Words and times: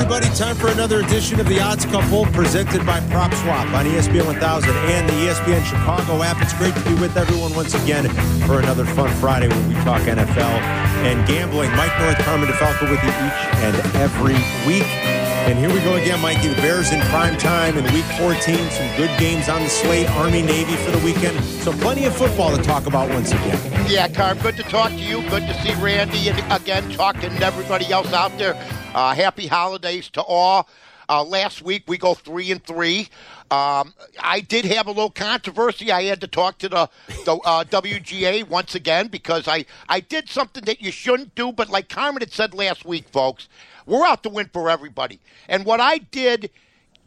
Everybody. 0.00 0.34
Time 0.34 0.56
for 0.56 0.68
another 0.68 1.00
edition 1.00 1.38
of 1.40 1.46
the 1.46 1.60
Odds 1.60 1.84
Couple 1.84 2.24
presented 2.26 2.86
by 2.86 3.00
PropSwap 3.00 3.74
on 3.74 3.86
E 3.86 3.90
ESPN 3.90 4.24
1000 4.24 4.70
and 4.70 5.06
the 5.06 5.12
ESPN 5.12 5.62
Chicago 5.62 6.22
app. 6.22 6.40
It's 6.40 6.54
great 6.54 6.74
to 6.74 6.80
be 6.84 6.94
with 6.94 7.16
everyone 7.18 7.54
once 7.54 7.74
again 7.74 8.08
for 8.46 8.60
another 8.60 8.86
fun 8.86 9.10
Friday 9.20 9.48
where 9.48 9.68
we 9.68 9.74
talk 9.84 10.00
NFL 10.02 10.56
and 11.04 11.26
gambling. 11.28 11.70
Mike 11.72 11.92
North, 12.00 12.16
Carmen 12.18 12.48
DeFalco 12.48 12.90
with 12.90 13.02
you 13.02 13.10
each 13.10 13.42
and 13.60 13.76
every 13.96 14.36
week. 14.66 15.09
And 15.48 15.58
here 15.58 15.72
we 15.72 15.80
go 15.80 15.94
again, 15.94 16.20
Mikey. 16.20 16.48
The 16.48 16.54
Bears 16.56 16.92
in 16.92 17.00
prime 17.02 17.36
time 17.36 17.76
in 17.76 17.84
week 17.92 18.04
14. 18.18 18.70
Some 18.70 18.96
good 18.96 19.10
games 19.18 19.48
on 19.48 19.62
the 19.62 19.68
slate. 19.68 20.08
Army, 20.10 20.42
Navy 20.42 20.76
for 20.76 20.90
the 20.90 21.04
weekend. 21.04 21.42
So 21.44 21.72
plenty 21.72 22.04
of 22.04 22.14
football 22.16 22.54
to 22.56 22.62
talk 22.62 22.86
about 22.86 23.08
once 23.08 23.32
again. 23.32 23.86
Yeah, 23.88 24.06
Carm, 24.08 24.38
good 24.38 24.56
to 24.58 24.62
talk 24.64 24.90
to 24.90 24.96
you. 24.96 25.22
Good 25.28 25.46
to 25.48 25.54
see 25.62 25.74
Randy 25.82 26.28
and 26.28 26.38
again 26.52 26.88
talking 26.92 27.30
to 27.30 27.44
everybody 27.44 27.90
else 27.90 28.12
out 28.12 28.36
there. 28.38 28.54
Uh, 28.94 29.14
happy 29.14 29.46
holidays 29.46 30.08
to 30.10 30.22
all. 30.22 30.68
Uh, 31.08 31.24
last 31.24 31.62
week 31.62 31.82
we 31.88 31.98
go 31.98 32.14
three 32.14 32.52
and 32.52 32.62
three. 32.64 33.08
Um, 33.50 33.94
I 34.20 34.44
did 34.46 34.64
have 34.66 34.86
a 34.86 34.90
little 34.90 35.10
controversy. 35.10 35.90
I 35.90 36.04
had 36.04 36.20
to 36.20 36.28
talk 36.28 36.58
to 36.58 36.68
the 36.68 36.88
the 37.24 37.34
uh, 37.44 37.64
WGA 37.64 38.46
once 38.48 38.76
again 38.76 39.08
because 39.08 39.48
I 39.48 39.64
I 39.88 39.98
did 39.98 40.28
something 40.28 40.64
that 40.66 40.80
you 40.80 40.92
shouldn't 40.92 41.34
do. 41.34 41.50
But 41.50 41.68
like 41.68 41.88
Carmen 41.88 42.20
had 42.22 42.32
said 42.32 42.54
last 42.54 42.84
week, 42.84 43.08
folks, 43.08 43.48
we're 43.86 44.06
out 44.06 44.22
to 44.24 44.28
win 44.28 44.48
for 44.52 44.70
everybody. 44.70 45.20
And 45.48 45.64
what 45.64 45.80
I 45.80 45.98
did. 45.98 46.50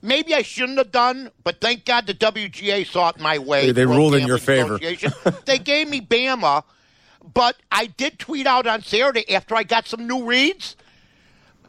Maybe 0.05 0.35
I 0.35 0.41
shouldn't 0.41 0.77
have 0.80 0.91
done, 0.91 1.31
but 1.45 1.61
thank 1.61 1.85
God 1.85 2.07
the 2.07 2.13
WGA 2.13 2.85
saw 2.85 3.07
it 3.07 3.19
my 3.21 3.38
way. 3.38 3.67
They- 3.67 3.71
they 3.71 3.85
ruled 4.81 4.97
in 4.97 4.97
your 4.99 5.17
favor. 5.17 5.41
They 5.45 5.57
gave 5.57 5.88
me 5.88 6.02
Bama, 6.02 6.63
but 7.33 7.55
I 7.71 7.85
did 7.85 8.19
tweet 8.19 8.45
out 8.45 8.67
on 8.67 8.81
Saturday 8.81 9.33
after 9.33 9.55
I 9.55 9.63
got 9.63 9.88
some 9.88 10.05
new 10.05 10.25
reads. 10.25 10.75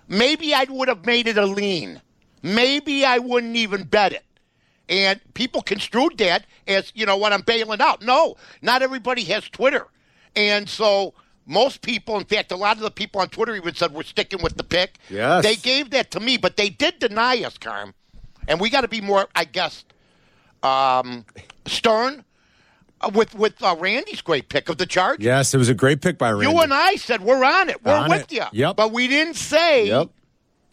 Maybe 0.08 0.52
I 0.52 0.64
would 0.68 0.88
have 0.88 1.06
made 1.06 1.28
it 1.28 1.38
a 1.38 1.46
lean. 1.46 2.00
Maybe 2.42 3.04
I 3.04 3.18
wouldn't 3.18 3.54
even 3.54 3.84
bet 3.84 4.12
it. 4.12 4.24
And 4.88 5.20
people 5.34 5.62
construed 5.62 6.18
that 6.18 6.44
as, 6.66 6.90
you 6.94 7.06
know, 7.06 7.16
what 7.16 7.32
I'm 7.32 7.42
bailing 7.42 7.80
out. 7.80 8.02
No, 8.02 8.36
not 8.60 8.82
everybody 8.82 9.22
has 9.26 9.48
Twitter. 9.48 9.86
And 10.34 10.68
so 10.68 11.14
most 11.46 11.82
people, 11.82 12.18
in 12.18 12.24
fact, 12.24 12.52
a 12.52 12.56
lot 12.56 12.76
of 12.76 12.82
the 12.82 12.90
people 12.90 13.20
on 13.20 13.28
Twitter 13.28 13.54
even 13.54 13.74
said 13.74 13.92
we're 13.92 14.02
sticking 14.02 14.42
with 14.42 14.56
the 14.56 14.64
pick. 14.64 14.96
Yes. 15.10 15.44
They 15.44 15.56
gave 15.56 15.90
that 15.90 16.10
to 16.12 16.20
me, 16.20 16.36
but 16.38 16.56
they 16.56 16.70
did 16.70 16.98
deny 16.98 17.42
us, 17.44 17.58
Carm. 17.58 17.94
And 18.48 18.60
we 18.60 18.70
got 18.70 18.82
to 18.82 18.88
be 18.88 19.00
more, 19.00 19.26
I 19.34 19.44
guess, 19.44 19.84
um, 20.62 21.24
stern 21.66 22.24
uh, 23.00 23.10
with 23.14 23.34
with 23.34 23.62
uh, 23.62 23.76
Randy's 23.78 24.20
great 24.22 24.48
pick 24.48 24.68
of 24.68 24.78
the 24.78 24.86
charge. 24.86 25.20
Yes, 25.22 25.54
it 25.54 25.58
was 25.58 25.68
a 25.68 25.74
great 25.74 26.00
pick 26.00 26.18
by 26.18 26.30
Randy. 26.30 26.50
You 26.50 26.60
and 26.60 26.72
I 26.72 26.96
said 26.96 27.20
we're 27.20 27.44
on 27.44 27.68
it. 27.68 27.84
We're 27.84 27.92
On 27.94 28.08
with 28.10 28.22
it. 28.24 28.32
you. 28.32 28.44
Yep. 28.52 28.76
But 28.76 28.92
we 28.92 29.08
didn't 29.08 29.34
say 29.34 29.86
Yep. 29.88 30.08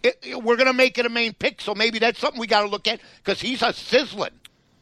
it, 0.03 0.19
it- 0.23 0.43
we're 0.43 0.55
going 0.55 0.67
to 0.67 0.73
make 0.73 0.97
it 0.97 1.05
a 1.05 1.09
main 1.09 1.33
pick. 1.33 1.61
So 1.61 1.73
maybe 1.75 1.99
that's 1.99 2.19
something 2.19 2.39
we 2.39 2.47
got 2.47 2.61
to 2.61 2.67
look 2.67 2.87
at 2.87 2.99
because 3.23 3.41
he's 3.41 3.61
a 3.61 3.73
sizzling 3.73 4.31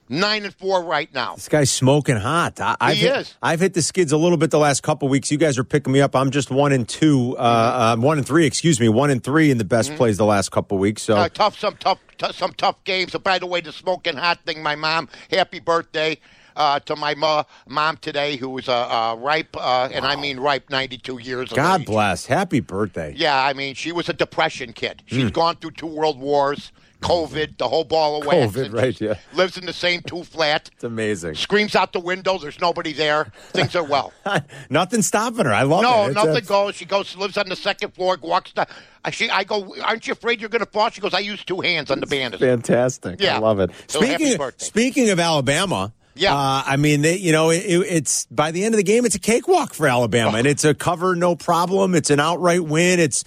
nine 0.09 0.43
and 0.43 0.53
four 0.55 0.83
right 0.83 1.13
now. 1.13 1.35
This 1.35 1.47
guy's 1.47 1.71
smoking 1.71 2.17
hot. 2.17 2.59
I, 2.59 2.75
I've 2.81 2.97
He 2.97 3.03
hit, 3.03 3.17
is. 3.19 3.35
I've 3.41 3.59
hit 3.59 3.73
the 3.75 3.81
skids 3.81 4.11
a 4.11 4.17
little 4.17 4.37
bit 4.37 4.51
the 4.51 4.59
last 4.59 4.81
couple 4.83 5.07
weeks. 5.07 5.31
You 5.31 5.37
guys 5.37 5.57
are 5.57 5.63
picking 5.63 5.93
me 5.93 6.01
up. 6.01 6.15
I'm 6.15 6.31
just 6.31 6.51
one 6.51 6.71
and 6.71 6.87
two, 6.89 7.37
uh, 7.37 7.93
um, 7.95 8.01
one 8.01 8.17
and 8.17 8.27
three. 8.27 8.45
Excuse 8.45 8.79
me, 8.79 8.89
one 8.89 9.09
and 9.11 9.23
three 9.23 9.51
in 9.51 9.57
the 9.59 9.63
best 9.65 9.95
plays 9.95 10.17
the 10.17 10.25
last 10.25 10.49
couple 10.51 10.77
weeks. 10.77 11.03
So 11.03 11.15
Uh, 11.15 11.29
tough, 11.29 11.57
some 11.57 11.75
tough, 11.77 11.99
t- 12.17 12.33
some 12.33 12.53
tough 12.53 12.83
games. 12.83 13.11
So, 13.13 13.19
by 13.19 13.39
the 13.39 13.45
way, 13.45 13.61
the 13.61 13.71
smoking 13.71 14.17
hot 14.17 14.39
thing. 14.45 14.63
My 14.63 14.75
mom, 14.75 15.07
happy 15.31 15.59
birthday 15.59 16.17
uh, 16.55 16.79
to 16.81 16.95
my 16.95 17.15
mo- 17.15 17.45
mom 17.67 17.97
today, 17.97 18.35
who 18.35 18.57
is 18.57 18.67
a 18.67 18.73
uh, 18.73 19.13
uh, 19.13 19.15
ripe, 19.15 19.55
uh, 19.55 19.87
and 19.93 20.05
I 20.05 20.15
mean 20.17 20.39
ripe, 20.39 20.69
92 20.69 21.19
years. 21.21 21.53
God 21.53 21.85
bless. 21.85 22.25
Happy 22.25 22.59
birthday. 22.59 23.13
Yeah, 23.15 23.41
I 23.41 23.53
mean, 23.53 23.75
she 23.75 23.91
was 23.91 24.09
a 24.09 24.13
depression 24.13 24.73
kid. 24.73 25.03
She's 25.05 25.31
gone 25.31 25.55
through 25.57 25.71
two 25.71 25.85
world 25.87 26.19
wars, 26.19 26.71
COVID, 27.01 27.57
the 27.57 27.67
whole 27.67 27.83
ball 27.85 28.19
of 28.21 28.27
wax. 28.27 28.53
COVID, 28.55 28.73
right, 28.73 28.99
yeah. 28.99 29.15
Lives 29.33 29.57
in 29.57 29.65
the 29.65 29.73
same 29.73 30.01
two 30.01 30.23
flat. 30.23 30.69
It's 30.73 30.83
amazing. 30.83 31.35
Screams 31.35 31.75
out 31.75 31.93
the 31.93 31.99
window. 31.99 32.37
There's 32.37 32.59
nobody 32.59 32.91
there. 32.93 33.31
Things 33.51 33.75
are 33.75 33.83
well. 33.83 34.11
Nothing 34.69 35.01
stopping 35.01 35.45
her. 35.45 35.53
I 35.53 35.63
love 35.63 35.81
No, 35.83 36.03
it. 36.05 36.09
It's- 36.09 36.15
nothing 36.15 36.31
it's- 36.31 36.47
goes. 36.47 36.75
She 36.75 36.85
goes, 36.85 37.15
lives 37.15 37.37
on 37.37 37.47
the 37.49 37.55
second 37.55 37.93
floor, 37.93 38.17
walks 38.21 38.51
down. 38.51 38.65
I, 39.05 39.11
she, 39.11 39.29
I 39.29 39.43
go, 39.45 39.75
aren't 39.83 40.07
you 40.07 40.11
afraid 40.13 40.41
you're 40.41 40.49
going 40.49 40.63
to 40.63 40.69
fall? 40.69 40.89
She 40.89 40.99
goes, 41.01 41.13
I 41.13 41.19
use 41.19 41.43
two 41.45 41.61
hands 41.61 41.89
on 41.89 41.99
the 42.01 42.07
banister. 42.07 42.45
Fantastic. 42.45 43.21
Yeah. 43.21 43.37
I 43.37 43.39
love 43.39 43.59
it. 43.59 43.71
So 43.87 44.01
speaking, 44.01 44.37
birthday. 44.37 44.65
speaking 44.65 45.09
of 45.09 45.19
Alabama. 45.19 45.93
Yeah. 46.15 46.33
Uh, 46.35 46.63
I 46.65 46.75
mean, 46.75 47.01
they, 47.01 47.15
you 47.15 47.31
know, 47.31 47.49
it, 47.49 47.63
it- 47.65 47.87
it's 47.87 48.25
by 48.25 48.51
the 48.51 48.65
end 48.65 48.73
of 48.73 48.77
the 48.77 48.83
game, 48.83 49.05
it's 49.05 49.15
a 49.15 49.19
cakewalk 49.19 49.73
for 49.73 49.87
Alabama, 49.87 50.37
and 50.37 50.45
it's 50.47 50.65
a 50.65 50.73
cover, 50.73 51.15
no 51.15 51.37
problem. 51.37 51.95
It's 51.95 52.09
an 52.09 52.19
outright 52.19 52.65
win. 52.65 52.99
It's, 52.99 53.23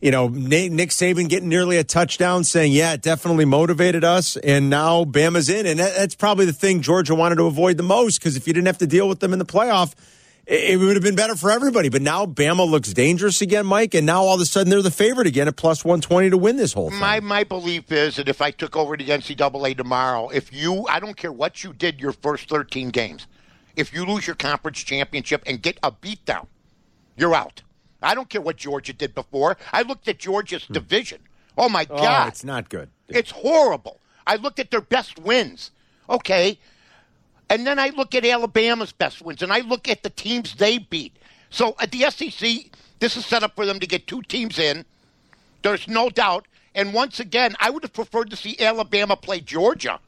you 0.00 0.10
know, 0.10 0.28
Nick, 0.28 0.90
Saban 0.90 1.28
getting 1.28 1.48
nearly 1.48 1.76
a 1.76 1.84
touchdown, 1.84 2.44
saying, 2.44 2.72
"Yeah, 2.72 2.92
it 2.92 3.02
definitely 3.02 3.44
motivated 3.44 4.04
us." 4.04 4.36
And 4.36 4.70
now 4.70 5.04
Bama's 5.04 5.48
in, 5.48 5.66
and 5.66 5.80
that's 5.80 6.14
probably 6.14 6.46
the 6.46 6.52
thing 6.52 6.82
Georgia 6.82 7.14
wanted 7.14 7.36
to 7.36 7.44
avoid 7.44 7.76
the 7.76 7.82
most 7.82 8.18
because 8.18 8.36
if 8.36 8.46
you 8.46 8.52
didn't 8.52 8.66
have 8.66 8.78
to 8.78 8.86
deal 8.86 9.08
with 9.08 9.20
them 9.20 9.32
in 9.32 9.38
the 9.38 9.44
playoff, 9.44 9.94
it, 10.46 10.78
would 10.78 10.96
have 10.96 11.02
been 11.02 11.16
better 11.16 11.34
for 11.34 11.50
everybody. 11.50 11.88
But 11.88 12.02
now 12.02 12.26
Bama 12.26 12.68
looks 12.68 12.92
dangerous 12.92 13.42
again, 13.42 13.66
Mike, 13.66 13.94
and 13.94 14.06
now 14.06 14.22
all 14.22 14.34
of 14.34 14.40
a 14.40 14.46
sudden 14.46 14.70
they're 14.70 14.82
the 14.82 14.90
favorite 14.90 15.26
again 15.26 15.48
at 15.48 15.56
plus 15.56 15.84
one 15.84 16.00
twenty 16.00 16.30
to 16.30 16.38
win 16.38 16.56
this 16.56 16.72
whole 16.72 16.90
thing. 16.90 16.98
My 16.98 17.20
my 17.20 17.44
belief 17.44 17.90
is 17.92 18.16
that 18.16 18.28
if 18.28 18.40
I 18.40 18.50
took 18.50 18.76
over 18.76 18.96
the 18.96 19.06
NCAA 19.06 19.76
tomorrow, 19.76 20.28
if 20.28 20.52
you, 20.52 20.86
I 20.86 21.00
don't 21.00 21.16
care 21.16 21.32
what 21.32 21.64
you 21.64 21.72
did 21.72 22.00
your 22.00 22.12
first 22.12 22.48
13 22.48 22.90
games, 22.90 23.26
if 23.76 23.92
you 23.92 24.04
lose 24.04 24.26
your 24.26 24.36
conference 24.36 24.82
championship 24.82 25.42
and 25.46 25.60
get 25.60 25.78
a 25.82 25.92
beatdown, 25.92 26.46
you're 27.16 27.34
out. 27.34 27.62
I 28.02 28.14
don't 28.14 28.28
care 28.28 28.40
what 28.40 28.56
Georgia 28.56 28.92
did 28.92 29.14
before. 29.14 29.56
I 29.72 29.82
looked 29.82 30.08
at 30.08 30.18
Georgia's 30.18 30.64
hmm. 30.64 30.72
division. 30.72 31.20
Oh 31.56 31.68
my 31.68 31.86
oh, 31.90 31.96
God, 31.96 32.28
it's 32.28 32.44
not 32.44 32.68
good. 32.68 32.88
it's 33.08 33.32
horrible. 33.32 33.98
I 34.26 34.36
looked 34.36 34.60
at 34.60 34.70
their 34.70 34.80
best 34.80 35.18
wins. 35.18 35.70
Okay. 36.08 36.58
And 37.50 37.66
then 37.66 37.78
I 37.78 37.88
look 37.88 38.14
at 38.14 38.24
Alabama's 38.24 38.92
best 38.92 39.22
wins 39.22 39.42
and 39.42 39.52
I 39.52 39.60
look 39.60 39.88
at 39.88 40.02
the 40.02 40.10
teams 40.10 40.54
they 40.54 40.78
beat. 40.78 41.16
So 41.50 41.74
at 41.80 41.90
the 41.90 42.10
SEC, 42.10 42.70
this 43.00 43.16
is 43.16 43.24
set 43.24 43.42
up 43.42 43.56
for 43.56 43.64
them 43.64 43.80
to 43.80 43.86
get 43.86 44.06
two 44.06 44.22
teams 44.22 44.58
in. 44.58 44.84
There's 45.62 45.88
no 45.88 46.10
doubt. 46.10 46.46
And 46.74 46.92
once 46.92 47.18
again, 47.18 47.56
I 47.58 47.70
would 47.70 47.82
have 47.82 47.92
preferred 47.92 48.30
to 48.30 48.36
see 48.36 48.56
Alabama 48.60 49.16
play 49.16 49.40
Georgia 49.40 49.98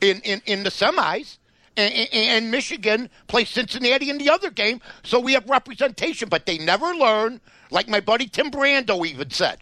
in, 0.00 0.20
in, 0.20 0.40
in 0.46 0.62
the 0.62 0.70
semis 0.70 1.38
and, 1.78 1.94
and, 1.94 2.08
and 2.12 2.50
Michigan 2.50 3.08
play 3.28 3.44
Cincinnati 3.44 4.10
in 4.10 4.18
the 4.18 4.28
other 4.28 4.50
game 4.50 4.80
so 5.04 5.20
we 5.20 5.32
have 5.32 5.48
representation. 5.48 6.28
But 6.28 6.44
they 6.46 6.58
never 6.58 6.94
learn, 6.94 7.40
like 7.70 7.88
my 7.88 8.00
buddy 8.00 8.26
Tim 8.26 8.50
Brando 8.50 9.06
even 9.06 9.30
said 9.30 9.58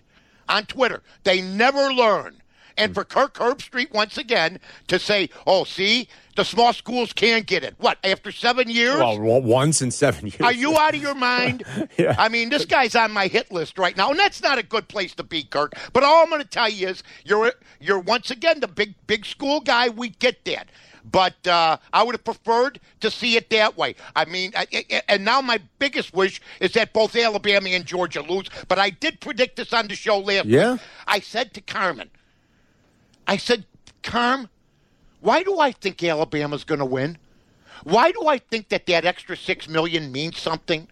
on 0.49 0.65
Twitter. 0.66 1.03
They 1.25 1.41
never 1.43 1.93
learn. 1.93 2.43
And 2.78 2.93
for 2.93 3.05
Kirk 3.05 3.34
Herbstreit 3.34 3.93
once 3.94 4.19
again 4.19 4.60
to 4.88 4.99
say, 4.99 5.31
"Oh, 5.47 5.65
see, 5.65 6.09
the 6.34 6.44
small 6.44 6.75
schools 6.75 7.10
can't 7.15 7.47
get 7.47 7.65
it." 7.65 7.75
What 7.78 7.97
after 8.05 8.31
seven 8.31 8.69
years? 8.69 8.99
Well, 8.99 9.41
once 9.41 9.81
in 9.81 9.91
seven 9.91 10.26
years. 10.26 10.41
Are 10.43 10.53
you 10.53 10.76
out 10.76 10.94
of 10.94 11.00
your 11.00 11.15
mind? 11.15 11.65
Yeah. 11.97 12.15
I 12.19 12.28
mean, 12.28 12.50
this 12.50 12.66
guy's 12.66 12.94
on 12.94 13.12
my 13.12 13.26
hit 13.26 13.50
list 13.50 13.78
right 13.78 13.97
now, 13.97 14.10
and 14.10 14.19
that's 14.19 14.43
not 14.43 14.59
a 14.59 14.62
good 14.62 14.87
place 14.88 15.15
to 15.15 15.22
be, 15.22 15.44
Kirk. 15.44 15.72
But 15.94 16.03
all 16.03 16.22
I'm 16.22 16.28
going 16.28 16.43
to 16.43 16.47
tell 16.49 16.69
you 16.69 16.88
is, 16.88 17.03
you're 17.25 17.53
you're 17.81 17.99
once 17.99 18.31
again 18.31 18.60
the 18.60 18.69
big 18.69 18.94
big 19.06 19.25
school 19.25 19.60
guy. 19.60 19.88
We 19.88 20.10
get 20.10 20.44
that, 20.44 20.69
but 21.11 21.47
uh, 21.47 21.77
I 21.93 22.03
would 22.03 22.15
have 22.15 22.25
preferred 22.25 22.81
to 23.00 23.11
see 23.11 23.37
it 23.37 23.50
that 23.50 23.77
way. 23.77 23.94
I 24.15 24.25
mean, 24.25 24.53
I, 24.56 24.67
I- 24.73 25.03
and 25.08 25.25
now 25.25 25.41
my 25.41 25.61
biggest 25.79 26.12
wish 26.14 26.41
is 26.61 26.73
that 26.73 26.93
both 26.93 27.14
Alabama 27.17 27.69
and 27.70 27.87
Georgia 27.87 28.23
lose. 28.23 28.49
But 28.69 28.79
I 28.79 28.91
did 28.91 29.20
predict 29.20 29.56
this 29.56 29.73
on 29.73 29.88
the 29.88 29.94
show 29.94 30.19
last 30.19 30.47
Yeah? 30.47 30.73
week. 30.73 30.81
I 31.06 31.20
said 31.20 31.55
to 31.55 31.61
Carmen, 31.61 32.11
I 33.26 33.37
said, 33.37 33.67
Carm, 34.03 34.49
why 35.20 35.43
do 35.43 35.58
I 35.58 35.73
think 35.73 36.03
Alabama's 36.03 36.64
going 36.64 36.79
to 36.81 36.85
win? 36.85 37.19
Why 37.85 38.11
do 38.12 38.26
I 38.26 38.38
think 38.38 38.69
that 38.70 38.87
that 38.87 39.05
extra 39.05 39.37
six 39.37 39.69
million 39.69 40.11
means 40.12 40.38
something? 40.38 40.88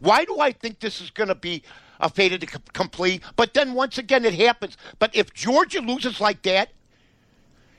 Why 0.00 0.24
do 0.24 0.40
I 0.40 0.52
think 0.52 0.80
this 0.80 1.00
is 1.00 1.10
going 1.10 1.28
to 1.28 1.34
be 1.34 1.62
a 2.00 2.08
fait 2.08 2.28
to 2.30 2.46
complete? 2.72 3.22
But 3.36 3.54
then 3.54 3.74
once 3.74 3.98
again, 3.98 4.24
it 4.24 4.34
happens. 4.34 4.76
But 4.98 5.14
if 5.16 5.32
Georgia 5.34 5.80
loses 5.80 6.20
like 6.20 6.42
that, 6.42 6.70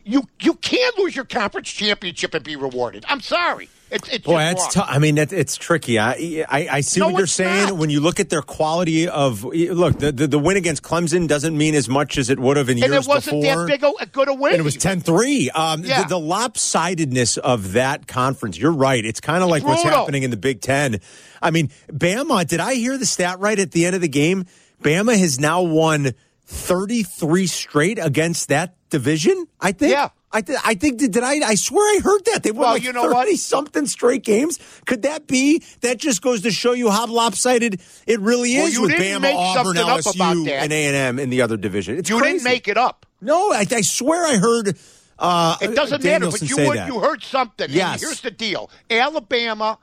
you 0.10 0.28
you 0.42 0.54
can't 0.56 0.98
lose 0.98 1.16
your 1.16 1.26
conference 1.26 1.70
championship 1.70 2.34
and 2.34 2.44
be 2.44 2.56
rewarded. 2.56 3.06
I'm 3.08 3.22
sorry. 3.22 3.70
It's, 3.92 4.08
it's 4.10 4.24
Boy, 4.24 4.44
it's 4.44 4.72
tough. 4.76 4.86
I 4.88 5.00
mean, 5.00 5.18
it, 5.18 5.34
it's 5.34 5.56
tricky. 5.58 5.98
I, 5.98 6.46
I, 6.48 6.68
I 6.74 6.82
see 6.82 7.00
No, 7.00 7.08
what 7.10 7.18
you're 7.18 7.26
saying. 7.26 7.70
not. 7.70 7.78
When 7.78 7.90
you 7.90 8.02
look 8.02 8.20
at 8.20 8.30
their 8.30 8.44
quality 8.44 9.08
of 9.08 9.44
look, 9.44 9.98
the, 9.98 10.12
the, 10.12 10.28
the 10.28 10.38
win 10.38 10.58
against 10.58 10.84
Clemson 10.84 11.28
doesn't 11.28 11.58
mean 11.58 11.74
as 11.74 11.90
much 11.90 12.20
as 12.20 12.30
it 12.30 12.38
would 12.38 12.58
have 12.58 12.70
in 12.70 12.78
years. 12.78 12.86
and 12.92 12.94
it 13.04 13.08
wasn't 13.08 13.42
before. 13.42 13.66
that 13.66 13.68
big 13.68 13.84
a, 13.84 13.92
a 14.00 14.06
good 14.06 14.28
a 14.28 14.34
win. 14.36 14.52
and 14.54 14.60
it 14.60 14.64
was 14.64 14.78
10-3. 14.78 15.50
Um, 15.56 15.84
Yeah. 15.84 16.04
the, 16.04 16.10
the 16.10 16.20
lopsidedness 16.20 17.40
of 17.40 17.74
that 17.74 18.06
conference, 18.08 18.60
you're 18.60 18.72
right. 18.72 19.04
It's 19.04 19.22
kind 19.22 19.42
of 19.44 19.50
like 19.50 19.64
what's 19.64 19.82
happening 19.84 20.22
in 20.22 20.30
the 20.30 20.38
Big 20.38 20.62
Ten. 20.62 21.00
I 21.42 21.50
mean, 21.50 21.70
Bama, 21.92 22.46
did 22.48 22.60
I 22.60 22.76
hear 22.76 22.96
the 22.96 23.08
stat 23.08 23.40
right 23.40 23.58
at 23.58 23.72
the 23.72 23.88
end 23.88 23.96
of 23.96 24.02
the 24.02 24.08
game? 24.08 24.46
Bama 24.84 25.18
has 25.18 25.40
now 25.40 25.64
won 25.64 26.12
33 26.50 27.46
straight 27.48 28.00
against 28.00 28.50
that 28.50 28.76
division, 28.90 29.46
I 29.62 29.72
think. 29.72 29.92
Yeah. 29.92 30.10
I, 30.32 30.42
th- 30.42 30.60
I 30.64 30.74
think 30.76 31.00
did, 31.00 31.18
I 31.18 31.40
I 31.48 31.56
swear 31.56 31.84
I 31.98 32.02
heard 32.04 32.24
that 32.26 32.44
they 32.44 32.52
won 32.52 32.62
Well, 32.62 32.74
like 32.74 32.84
you 32.84 32.94
know 32.94 33.04
what? 33.04 33.26
30 33.28 33.36
something 33.36 33.86
straight 33.88 34.24
games. 34.24 34.60
Could 34.86 35.02
that 35.04 35.26
be? 35.26 35.64
That 35.82 35.98
just 35.98 36.22
goes 36.22 36.42
to 36.44 36.52
show 36.52 36.74
you 36.74 36.92
how 36.92 37.08
lopsided 37.08 37.82
it 38.06 38.20
really 38.20 38.54
is 38.56 38.74
you 38.76 38.84
with 38.84 38.92
Bama, 38.92 39.34
Auburn, 39.34 39.76
LSU, 39.76 40.48
and 40.48 40.72
A 40.72 40.86
and 40.86 40.96
M 40.96 41.20
in 41.20 41.30
the 41.32 41.42
other 41.42 41.58
division. 41.58 41.98
It's 41.98 42.10
you 42.10 42.20
crazy. 42.20 42.34
didn't 42.34 42.44
make 42.46 42.68
it 42.68 42.78
up. 42.78 43.08
No, 43.22 43.52
I, 43.52 43.66
I 43.72 43.82
swear 43.82 44.24
I 44.26 44.38
heard. 44.38 44.78
Uh, 45.18 45.58
It 45.62 45.76
doesn't 45.76 46.02
Danielson 46.02 46.46
matter, 46.48 46.56
but 46.56 46.64
you 46.64 46.68
would, 46.68 46.88
you 46.88 47.00
heard 47.00 47.24
something. 47.24 47.68
Yes. 47.72 48.02
here's 48.02 48.22
the 48.22 48.32
deal: 48.32 48.70
Alabama. 48.90 49.78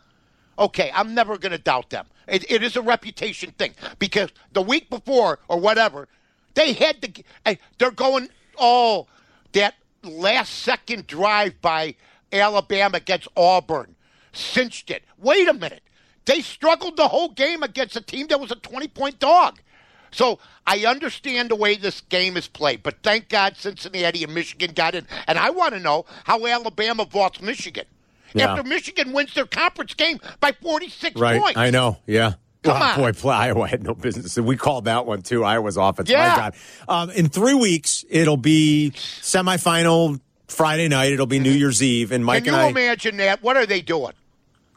Okay, 0.59 0.91
I'm 0.95 1.13
never 1.15 1.39
going 1.39 1.53
to 1.53 1.59
doubt 1.59 1.91
them. 1.91 2.07
It, 2.29 2.51
it 2.51 2.63
is 2.63 2.77
a 2.77 2.83
reputation 2.83 3.51
thing 3.53 3.75
because 3.99 4.31
the 4.53 4.63
week 4.63 4.91
before 4.91 5.39
or 5.49 5.59
whatever, 5.61 6.09
they 6.57 6.73
had 6.73 7.01
to. 7.03 7.57
They're 7.79 7.93
going. 7.93 8.29
Oh, 8.59 9.07
that 9.53 9.75
last 10.03 10.53
second 10.53 11.07
drive 11.07 11.61
by 11.61 11.95
Alabama 12.33 12.97
against 12.97 13.29
Auburn 13.37 13.95
cinched 14.33 14.91
it. 14.91 15.05
Wait 15.19 15.49
a 15.49 15.53
minute. 15.53 15.83
They 16.25 16.41
struggled 16.41 16.97
the 16.97 17.09
whole 17.09 17.29
game 17.29 17.63
against 17.63 17.97
a 17.97 18.01
team 18.01 18.27
that 18.29 18.41
was 18.41 18.51
a 18.51 18.57
20 18.57 18.89
point 18.89 19.19
dog. 19.19 19.61
So 20.11 20.39
I 20.67 20.87
understand 20.87 21.51
the 21.51 21.57
way 21.57 21.77
this 21.77 22.01
game 22.01 22.37
is 22.37 22.49
played, 22.49 22.83
but 22.83 23.03
thank 23.03 23.29
God 23.29 23.57
Cincinnati 23.57 24.25
and 24.25 24.35
Michigan 24.35 24.73
got 24.75 24.95
in. 24.95 25.07
And 25.27 25.39
I 25.39 25.51
want 25.51 25.75
to 25.75 25.81
know 25.81 26.07
how 26.25 26.47
Alabama 26.47 27.05
vaults 27.05 27.41
Michigan. 27.41 27.85
Yeah. 28.35 28.51
After 28.51 28.63
Michigan 28.65 29.13
wins 29.13 29.35
their 29.35 29.47
conference 29.47 29.95
game 29.95 30.19
by 30.41 30.53
46 30.53 31.21
Right, 31.21 31.41
points. 31.41 31.59
I 31.59 31.71
know. 31.71 31.99
Yeah. 32.07 32.35
Come 32.67 32.83
Oh, 32.83 32.85
on. 32.85 32.97
boy, 32.99 33.13
play, 33.13 33.35
Iowa 33.35 33.67
had 33.69 33.83
no 33.83 33.95
business. 33.95 34.37
We 34.37 34.57
called 34.57 34.85
that 34.87 35.07
one 35.07 35.23
too. 35.23 35.45
Iowa's 35.45 35.77
offense. 35.77 36.11
Yeah. 36.11 36.29
My 36.29 36.37
God. 36.37 36.55
Um, 36.89 37.11
in 37.11 37.29
three 37.29 37.55
weeks, 37.55 38.05
it'll 38.09 38.37
be 38.37 38.93
semifinal 39.41 40.21
Friday 40.49 40.89
night. 40.89 41.13
It'll 41.13 41.27
be 41.27 41.39
New 41.39 41.51
Year's 41.51 41.83
Eve, 41.83 42.13
and 42.13 42.25
Mike 42.25 42.45
Can 42.45 42.53
you 42.55 42.59
and 42.59 42.67
I. 42.67 42.71
imagine 42.71 43.17
that? 43.19 43.43
What 43.43 43.57
are 43.57 43.67
they 43.67 43.81
doing? 43.81 44.13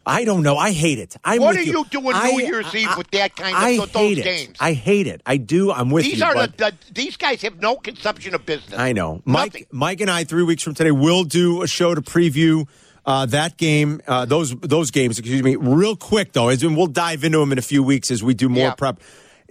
I 0.05 0.25
don't 0.25 0.41
know. 0.41 0.57
I 0.57 0.71
hate 0.71 0.97
it. 0.97 1.15
I'm 1.23 1.39
What 1.39 1.55
are 1.55 1.61
you 1.61 1.85
doing 1.85 2.15
I- 2.15 2.31
New 2.31 2.39
Year's 2.43 2.73
Eve 2.73 2.87
I- 2.89 2.97
with 2.97 3.11
that 3.11 3.35
kind 3.35 3.55
of 3.55 3.61
I 3.61 3.77
those 3.77 3.89
hate 3.91 4.17
it. 4.17 4.23
games? 4.23 4.57
I 4.59 4.73
hate 4.73 5.05
it. 5.05 5.21
I 5.25 5.37
do. 5.37 5.71
I'm 5.71 5.91
with 5.91 6.03
These 6.05 6.19
you. 6.19 6.25
are 6.25 6.33
but 6.33 6.57
the, 6.57 6.71
the 6.87 6.93
these 6.93 7.15
guys 7.17 7.43
have 7.43 7.61
no 7.61 7.75
conception 7.75 8.33
of 8.33 8.43
business. 8.45 8.79
I 8.79 8.93
know. 8.93 9.21
Mike, 9.25 9.67
Mike 9.71 10.01
and 10.01 10.09
I, 10.09 10.23
three 10.23 10.41
weeks 10.43 10.63
from 10.63 10.73
today, 10.73 10.91
will 10.91 11.25
do 11.25 11.61
a 11.61 11.67
show 11.67 11.93
to 11.93 12.01
preview 12.01 12.67
uh, 13.09 13.25
that 13.25 13.57
game, 13.57 14.01
uh, 14.07 14.25
those 14.25 14.55
those 14.55 14.91
games. 14.91 15.17
Excuse 15.17 15.41
me. 15.41 15.55
Real 15.55 15.95
quick 15.95 16.31
though, 16.33 16.49
as 16.49 16.61
and 16.61 16.77
we'll 16.77 16.85
dive 16.87 17.23
into 17.23 17.39
them 17.39 17.51
in 17.51 17.57
a 17.57 17.61
few 17.63 17.81
weeks 17.81 18.11
as 18.11 18.21
we 18.23 18.35
do 18.35 18.47
more 18.49 18.65
Yeah. 18.65 18.73
prep. 18.75 18.99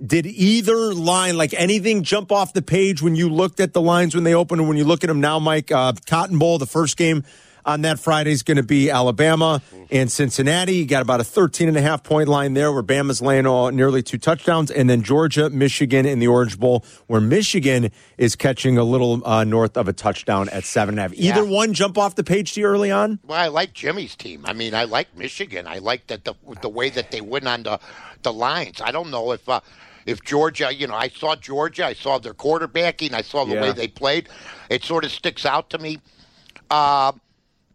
Did 0.01 0.27
either 0.27 0.95
line, 0.95 1.37
like 1.37 1.53
anything, 1.55 2.05
jump 2.05 2.31
off 2.31 2.53
the 2.53 2.63
page 2.63 3.03
when 3.03 3.17
you 3.17 3.29
looked 3.29 3.59
at 3.59 3.73
the 3.73 3.81
lines 3.81 4.15
when 4.15 4.23
they 4.23 4.33
opened, 4.33 4.61
and 4.61 4.69
when 4.69 4.79
you 4.79 4.85
look 4.85 5.03
at 5.03 5.09
them 5.09 5.21
now, 5.21 5.41
Mike? 5.41 5.73
Uh, 5.73 5.93
Cotton 6.07 6.39
Bowl, 6.39 6.59
the 6.59 6.67
first 6.67 6.97
game 6.97 7.25
on 7.69 7.83
that 7.83 7.99
Friday 8.01 8.33
is 8.33 8.43
going 8.43 8.57
to 8.57 8.63
be 8.63 8.91
Alabama 8.91 9.61
and 9.91 10.11
Cincinnati. 10.11 10.77
You 10.77 10.87
got 10.87 11.03
about 11.03 11.21
a 11.21 11.25
13 11.25 11.69
and 11.69 11.77
a 11.77 11.83
half 11.83 12.03
point 12.03 12.27
line 12.29 12.55
there 12.55 12.73
where 12.73 12.83
Bama's 12.83 13.21
laying 13.21 13.45
all, 13.47 13.71
nearly 13.71 14.03
two 14.03 14.17
touchdowns. 14.17 14.71
And 14.71 14.89
then 14.89 15.03
Georgia, 15.03 15.51
Michigan 15.51 16.07
in 16.07 16.19
the 16.19 16.27
Orange 16.29 16.59
Bowl 16.59 16.83
where 17.09 17.21
Michigan 17.21 17.91
is 18.17 18.35
catching 18.37 18.79
a 18.79 18.85
little 18.85 19.21
uh, 19.29 19.45
north 19.45 19.77
of 19.77 19.87
a 19.87 19.93
touchdown 19.93 20.49
at 20.49 20.65
seven 20.65 20.95
and 20.95 20.99
a 20.99 21.03
half. 21.03 21.13
Either 21.15 21.45
Yeah. 21.45 21.51
one 21.57 21.75
jump 21.75 21.99
off 21.99 22.15
the 22.15 22.25
page 22.25 22.55
to 22.55 22.61
you 22.61 22.67
early 22.67 22.91
on? 22.91 23.19
Well, 23.27 23.39
I 23.39 23.49
like 23.49 23.75
Jimmy's 23.75 24.17
team. 24.17 24.45
I 24.47 24.55
mean, 24.55 24.75
I 24.75 24.85
like 24.85 25.15
Michigan. 25.17 25.67
I 25.67 25.79
like 25.79 26.07
that 26.07 26.25
the 26.25 26.35
the 26.63 26.69
way 26.71 26.89
that 26.89 27.11
they 27.11 27.21
win 27.21 27.47
on 27.47 27.65
the 27.65 27.79
the 28.23 28.33
lines. 28.33 28.81
I 28.81 28.91
don't 28.93 29.11
know 29.11 29.33
if 29.33 29.47
uh, 29.47 29.61
if 30.07 30.23
Georgia. 30.25 30.75
You 30.75 30.87
know, 30.87 30.95
I 30.95 31.09
saw 31.09 31.37
Georgia. 31.37 31.85
I 31.85 31.93
saw 31.93 32.19
their 32.19 32.33
quarterbacking. 32.35 33.13
I 33.13 33.21
saw 33.21 33.45
the 33.45 33.55
Yeah. 33.55 33.61
way 33.63 33.73
they 33.73 33.89
played. 33.89 34.29
It 34.71 34.85
sort 34.85 35.05
of 35.05 35.11
sticks 35.13 35.45
out 35.45 35.69
to 35.71 35.79
me. 35.79 35.99
Uh, 36.71 37.13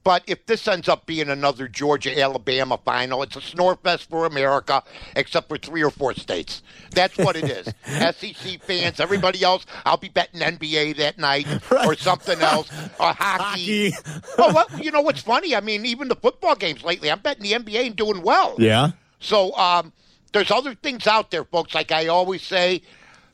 but 0.04 0.24
if 0.28 0.46
this 0.46 0.68
ends 0.68 0.90
up 0.90 1.06
being 1.06 1.30
another 1.30 1.68
Georgia 1.68 2.20
Alabama 2.20 2.80
final, 2.84 3.24
it's 3.24 3.36
a 3.36 3.40
snorefest 3.40 4.08
for 4.08 4.26
America, 4.26 4.84
except 5.16 5.48
for 5.48 5.58
three 5.58 5.84
or 5.84 5.90
four 5.92 6.14
states. 6.14 6.62
That's 6.92 7.18
what 7.18 7.36
it 7.36 7.46
is. 7.46 7.68
SEC 8.16 8.62
fans, 8.62 9.00
everybody 9.00 9.44
else, 9.44 9.66
I'll 9.86 9.98
be 9.98 10.10
betting 10.10 10.42
NBA 10.42 10.98
that 10.98 11.18
night 11.18 11.48
or 11.86 11.96
something 11.96 12.40
else, 12.42 12.70
or 13.00 13.14
hockey. 13.14 13.92
Hockey. 13.92 14.24
well, 14.38 14.54
what, 14.54 14.84
you 14.84 14.92
know 14.92 15.02
what's 15.02 15.22
funny? 15.22 15.56
I 15.56 15.62
mean, 15.62 15.86
even 15.86 16.08
the 16.08 16.16
football 16.16 16.56
games 16.56 16.84
lately, 16.84 17.10
I'm 17.10 17.20
betting 17.20 17.44
the 17.44 17.54
NBA 17.54 17.88
and 17.88 17.96
doing 17.96 18.22
well. 18.22 18.56
Yeah. 18.60 18.92
So 19.20 19.56
um, 19.56 19.94
there's 20.34 20.52
other 20.52 20.76
things 20.76 21.08
out 21.08 21.32
there, 21.32 21.46
folks. 21.46 21.74
Like 21.74 21.92
I 21.92 22.08
always 22.08 22.42
say, 22.42 22.82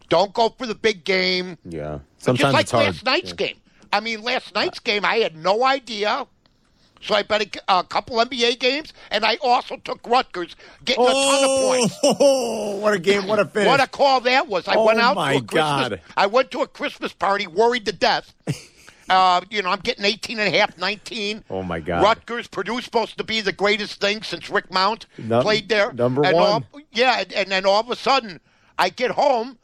don't 0.09 0.33
go 0.33 0.49
for 0.49 0.67
the 0.67 0.75
big 0.75 1.03
game. 1.03 1.57
Yeah. 1.65 1.99
Just 2.17 2.25
Sometimes 2.25 2.53
like 2.53 2.63
it's 2.63 2.71
hard. 2.71 2.85
last 2.85 3.05
night's 3.05 3.33
game. 3.33 3.57
I 3.91 4.01
mean, 4.01 4.21
last 4.21 4.53
night's 4.53 4.79
game, 4.79 5.03
I 5.03 5.15
had 5.17 5.35
no 5.35 5.63
idea. 5.63 6.27
So 7.01 7.15
I 7.15 7.23
bet 7.23 7.41
a, 7.69 7.79
a 7.79 7.83
couple 7.83 8.17
NBA 8.17 8.59
games, 8.59 8.91
and 9.09 9.23
I 9.25 9.37
also 9.41 9.77
took 9.77 10.05
Rutgers 10.05 10.55
getting 10.83 11.03
a 11.05 11.07
ton 11.11 11.43
of 11.43 11.61
points. 11.61 11.95
Oh, 12.03 12.75
what 12.81 12.93
a 12.93 12.99
game. 12.99 13.25
What 13.27 13.39
a 13.39 13.45
finish. 13.45 13.67
What 13.69 13.79
a 13.79 13.87
call 13.87 14.19
that 14.21 14.47
was! 14.47 14.67
I 14.67 14.75
Oh, 14.75 14.85
went 14.85 14.99
out 14.99 15.15
my 15.15 15.33
to 15.33 15.37
a 15.39 15.41
Christmas. 15.41 15.89
God. 15.89 16.01
I 16.17 16.25
went 16.27 16.51
to 16.51 16.61
a 16.61 16.67
Christmas 16.67 17.13
party, 17.13 17.47
worried 17.47 17.85
to 17.85 17.91
death. 17.93 18.33
Uh, 19.09 19.41
you 19.49 19.59
know, 19.63 19.69
I'm 19.69 19.79
getting 19.79 20.05
18 20.05 20.37
and 20.37 20.53
a 20.53 20.55
half, 20.59 20.77
19. 20.77 21.43
Oh, 21.49 21.63
my 21.63 21.79
God. 21.79 22.03
Rutgers, 22.03 22.47
Purdue's 22.47 22.85
supposed 22.85 23.17
to 23.17 23.23
be 23.23 23.41
the 23.41 23.51
greatest 23.51 23.99
thing 23.99 24.21
since 24.21 24.51
Rick 24.51 24.71
Mount 24.71 25.07
Num- 25.17 25.41
played 25.41 25.67
there. 25.67 25.91
number 25.93 26.23
and 26.23 26.35
one. 26.35 26.45
All, 26.45 26.63
yeah, 26.91 27.21
and, 27.21 27.33
and 27.33 27.51
then 27.51 27.65
all 27.65 27.79
of 27.79 27.89
a 27.89 27.95
sudden, 27.95 28.39
I 28.77 28.89
get 28.89 29.09
home, 29.09 29.57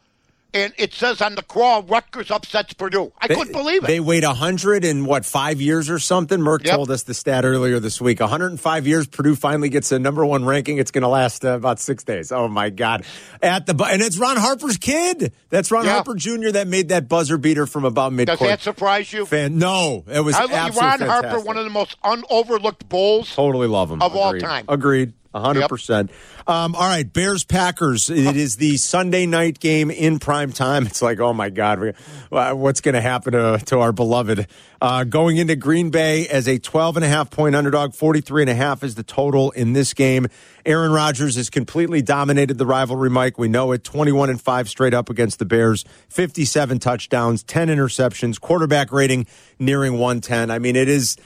and 0.56 0.74
it 0.78 0.94
says 0.94 1.22
on 1.22 1.36
the 1.36 1.42
crawl, 1.44 1.84
Rutgers 1.84 2.32
upsets 2.32 2.74
Purdue. 2.74 3.12
I 3.20 3.28
couldn't 3.28 3.52
believe 3.52 3.84
it. 3.84 3.88
They 3.88 4.00
wait 4.00 4.24
a 4.24 4.34
hundred 4.34 4.86
and 4.86 5.06
what 5.06 5.26
five 5.26 5.60
years 5.60 5.90
or 5.90 6.00
something. 6.00 6.40
Merck 6.40 6.64
Yep. 6.66 6.76
told 6.76 6.90
us 6.92 7.04
the 7.04 7.14
stat 7.14 7.44
earlier 7.46 7.80
this 7.80 8.00
week. 8.00 8.22
105 8.22 8.88
years. 8.88 9.06
Purdue 9.06 9.36
finally 9.36 9.68
gets 9.70 9.92
a 9.92 10.00
number 10.00 10.26
one 10.26 10.46
ranking. 10.46 10.78
It's 10.78 10.92
going 10.92 11.02
to 11.02 11.10
last 11.10 11.44
uh, 11.44 11.50
about 11.50 11.80
six 11.80 12.04
days. 12.06 12.32
Oh 12.32 12.48
my 12.48 12.70
God! 12.70 13.04
At 13.42 13.66
the 13.66 13.76
and 13.84 14.02
it's 14.02 14.18
Ron 14.18 14.38
Harper's 14.38 14.78
kid. 14.78 15.34
That's 15.50 15.70
Ron 15.72 15.86
Yeah. 15.86 15.96
Harper 15.96 16.16
Jr. 16.16 16.52
that 16.52 16.68
made 16.68 16.90
that 16.90 17.10
buzzer 17.10 17.38
beater 17.38 17.66
from 17.68 17.84
about 17.84 18.14
mid 18.14 18.28
Does 18.28 18.40
that 18.40 18.62
surprise 18.62 19.12
you? 19.12 19.26
Fan, 19.26 19.58
no, 19.58 20.06
it 20.10 20.22
was 20.22 20.36
I 20.36 20.46
Ron 20.70 21.02
Harper, 21.02 21.42
one 21.42 21.58
of 21.58 21.66
the 21.66 21.70
most 21.70 22.02
unoverlooked 22.02 22.88
bulls. 22.88 23.36
Totally 23.36 23.68
love 23.68 23.92
him. 23.92 24.02
Of 24.02 24.16
all 24.16 24.38
time. 24.40 24.66
Agreed. 24.70 25.14
100%. 25.36 26.10
Um, 26.48 26.76
all 26.76 26.88
right, 26.88 27.12
Bears 27.12 27.44
Packers. 27.44 28.10
It 28.10 28.38
is 28.38 28.56
the 28.56 28.78
Sunday 28.78 29.26
night 29.26 29.60
game 29.60 29.92
in 29.92 30.20
prime 30.20 30.52
time. 30.52 30.86
It's 30.86 31.02
like, 31.02 31.20
oh 31.20 31.34
my 31.34 31.50
God, 31.50 31.96
uh, 32.32 32.54
what's 32.54 32.82
going 32.82 32.96
to 32.96 33.02
happen 33.02 33.34
to, 33.34 33.60
to 33.66 33.80
our 33.80 33.92
beloved? 33.92 34.48
Uh, 34.82 35.04
going 35.04 35.38
into 35.38 35.56
Green 35.56 35.90
Bay 35.90 36.28
as 36.28 36.48
a 36.48 36.60
12 36.60 36.98
and 36.98 37.06
a 37.06 37.08
half 37.08 37.30
point 37.32 37.56
underdog, 37.56 37.94
43 37.94 38.44
and 38.44 38.50
a 38.50 38.56
half 38.56 38.84
is 38.84 38.96
the 38.96 39.04
total 39.04 39.52
in 39.52 39.74
this 39.74 39.94
game. 39.94 40.28
Aaron 40.66 40.92
Rodgers 40.92 41.36
has 41.36 41.50
completely 41.50 42.02
dominated 42.02 42.58
the 42.58 42.66
rivalry, 42.66 43.10
Mike. 43.10 43.38
We 43.38 43.48
know 43.48 43.72
it. 43.72 43.84
21 43.84 44.30
and 44.30 44.42
5 44.42 44.70
straight 44.70 44.94
up 44.94 45.10
against 45.10 45.40
the 45.40 45.46
Bears, 45.46 45.86
57 46.10 46.80
touchdowns, 46.80 47.44
10 47.44 47.68
interceptions, 47.68 48.40
quarterback 48.40 48.92
rating 48.92 49.28
nearing 49.60 49.94
110. 49.94 50.52
I 50.52 50.60
mean, 50.60 50.76
it 50.76 50.88
is 50.88 51.18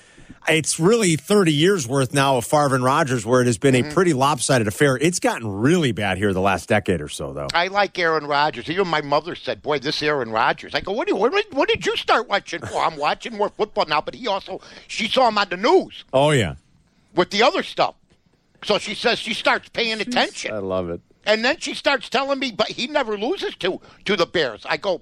it's 0.47 0.79
really 0.79 1.15
30 1.15 1.53
years 1.53 1.87
worth 1.87 2.13
now 2.13 2.37
of 2.37 2.45
Favre 2.45 2.75
and 2.75 2.83
Rodgers, 2.83 3.25
where 3.25 3.41
it 3.41 3.45
has 3.47 3.57
been 3.57 3.75
Mm-hmm. 3.75 3.89
a 3.89 3.93
pretty 3.93 4.13
lopsided 4.13 4.67
affair. 4.67 4.97
It's 4.97 5.19
gotten 5.19 5.47
really 5.47 5.91
bad 5.91 6.17
here 6.17 6.33
the 6.33 6.41
last 6.41 6.69
decade 6.69 7.01
or 7.01 7.07
so, 7.09 7.33
though. 7.33 7.47
I 7.53 7.67
like 7.67 7.97
Aaron 7.99 8.25
Rodgers. 8.25 8.69
Even 8.69 8.87
my 8.87 9.01
mother 9.01 9.35
said, 9.35 9.61
"Boy, 9.61 9.79
this 9.79 10.01
Aaron 10.01 10.31
Rodgers." 10.31 10.73
I 10.73 10.81
go, 10.81 10.91
"What? 10.91 11.07
Do 11.07 11.13
you, 11.13 11.19
what, 11.19 11.31
did- 11.33 11.53
what 11.53 11.67
did 11.69 11.85
you 11.85 11.95
start 11.97 12.27
watching?" 12.27 12.61
Well, 12.61 12.79
I'm 12.79 12.97
watching 12.97 13.35
more 13.37 13.49
football 13.49 13.85
now, 13.87 14.01
but 14.01 14.15
he 14.15 14.27
also 14.27 14.59
she 14.87 15.07
saw 15.07 15.27
him 15.27 15.37
on 15.37 15.49
the 15.49 15.57
news 15.57 16.03
Oh 16.13 16.31
yeah, 16.31 16.55
with 17.15 17.29
the 17.31 17.43
other 17.43 17.61
stuff. 17.63 17.95
So 18.63 18.77
she 18.77 18.95
says 18.95 19.19
she 19.19 19.33
starts 19.33 19.69
paying 19.69 20.01
attention, 20.01 20.53
I 20.53 20.57
love 20.57 20.89
it. 20.89 20.99
and 21.25 21.45
then 21.45 21.57
she 21.59 21.73
starts 21.73 22.09
telling 22.09 22.39
me, 22.39 22.51
"But 22.51 22.69
he 22.69 22.87
never 22.87 23.17
loses 23.17 23.55
to 23.57 23.79
to 24.05 24.15
the 24.15 24.25
Bears." 24.25 24.65
I 24.67 24.77
go, 24.77 25.01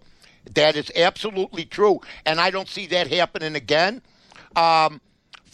"That 0.53 0.75
is 0.75 0.91
absolutely 0.96 1.65
true," 1.65 2.01
and 2.25 2.39
I 2.39 2.50
don't 2.51 2.67
see 2.67 2.86
that 2.88 3.07
happening 3.12 3.55
again. 3.55 4.01
Um, 4.55 5.01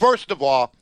first 0.04 0.32
of 0.32 0.42
all, 0.42 0.74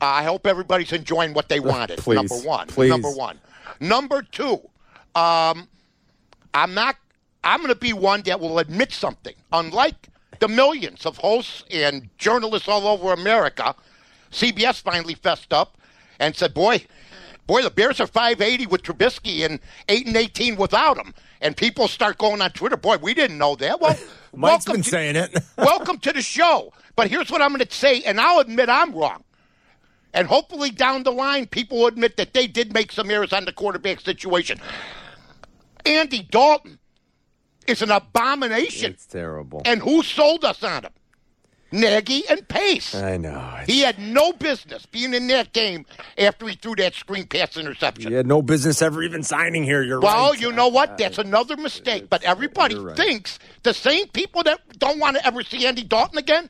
I 0.00 0.24
hope 0.24 0.46
everybody's 0.46 0.92
enjoying 0.92 1.32
what 1.32 1.48
they 1.48 1.60
wanted. 1.60 1.98
Please, 1.98 2.16
number 2.16 2.36
one. 2.36 2.66
please. 2.66 2.90
Number 2.90 3.10
one. 3.10 3.38
Number 3.80 4.22
two. 4.22 4.60
Um, 5.14 5.68
I'm 6.52 6.74
not. 6.74 6.96
I'm 7.44 7.60
going 7.60 7.72
to 7.72 7.78
be 7.78 7.92
one 7.92 8.22
that 8.22 8.40
will 8.40 8.58
admit 8.58 8.92
something. 8.92 9.34
Unlike 9.52 10.08
the 10.40 10.48
millions 10.48 11.06
of 11.06 11.16
hosts 11.18 11.64
and 11.70 12.10
journalists 12.18 12.68
all 12.68 12.86
over 12.88 13.12
America, 13.12 13.74
CBS 14.32 14.82
finally 14.82 15.14
fessed 15.14 15.52
up 15.52 15.78
and 16.18 16.34
said, 16.34 16.52
"Boy, 16.52 16.84
boy, 17.46 17.62
the 17.62 17.70
Bears 17.70 18.00
are 18.00 18.06
580 18.06 18.66
with 18.66 18.82
Trubisky 18.82 19.46
and 19.46 19.60
8 19.88 20.06
and 20.06 20.16
18 20.16 20.56
without 20.56 20.98
him." 20.98 21.14
And 21.40 21.56
people 21.56 21.88
start 21.88 22.18
going 22.18 22.42
on 22.42 22.50
Twitter, 22.50 22.76
"Boy, 22.76 22.96
we 22.96 23.14
didn't 23.14 23.38
know 23.38 23.54
that." 23.56 23.80
Well, 23.80 23.96
Mike's 24.36 24.66
welcome 24.66 24.72
been 24.74 24.82
to, 24.82 24.90
saying 24.90 25.16
it. 25.16 25.38
welcome 25.56 25.98
to 25.98 26.12
the 26.12 26.22
show. 26.22 26.72
But 26.94 27.08
here's 27.08 27.30
what 27.30 27.42
I'm 27.42 27.50
going 27.50 27.64
to 27.64 27.74
say, 27.74 28.02
and 28.02 28.20
I'll 28.20 28.40
admit 28.40 28.68
I'm 28.68 28.94
wrong. 28.94 29.24
And 30.14 30.26
hopefully 30.28 30.70
down 30.70 31.02
the 31.02 31.12
line, 31.12 31.46
people 31.46 31.78
will 31.78 31.86
admit 31.88 32.16
that 32.16 32.32
they 32.32 32.46
did 32.46 32.72
make 32.72 32.92
some 32.92 33.10
errors 33.10 33.32
on 33.32 33.44
the 33.44 33.52
quarterback 33.52 34.00
situation. 34.00 34.60
Andy 35.84 36.22
Dalton 36.22 36.78
is 37.66 37.82
an 37.82 37.90
abomination. 37.90 38.92
It's 38.92 39.06
terrible. 39.06 39.62
And 39.64 39.80
who 39.82 40.02
sold 40.02 40.44
us 40.44 40.62
on 40.62 40.84
him? 40.84 40.92
Nagy 41.72 42.22
and 42.28 42.46
Pace. 42.48 42.94
I 42.94 43.16
know. 43.16 43.40
He 43.66 43.80
had 43.80 43.98
no 43.98 44.32
business 44.32 44.86
being 44.86 45.14
in 45.14 45.26
that 45.28 45.52
game 45.52 45.84
after 46.16 46.46
he 46.46 46.54
threw 46.54 46.74
that 46.76 46.94
screen 46.94 47.26
pass 47.26 47.56
interception. 47.56 48.10
He 48.10 48.16
had 48.16 48.26
no 48.26 48.40
business 48.42 48.80
ever 48.82 49.02
even 49.02 49.22
signing 49.22 49.64
here. 49.64 49.82
You're 49.82 50.00
Well, 50.00 50.30
right. 50.30 50.40
you 50.40 50.52
know 50.52 50.68
what? 50.68 50.96
That's 50.98 51.18
uh, 51.18 51.22
another 51.22 51.56
mistake. 51.56 52.08
But 52.08 52.22
everybody 52.22 52.76
right. 52.76 52.96
thinks 52.96 53.38
the 53.62 53.74
same 53.74 54.06
people 54.08 54.42
that 54.44 54.60
don't 54.78 54.98
want 54.98 55.16
to 55.16 55.26
ever 55.26 55.42
see 55.42 55.66
Andy 55.66 55.82
Dalton 55.82 56.18
again 56.18 56.48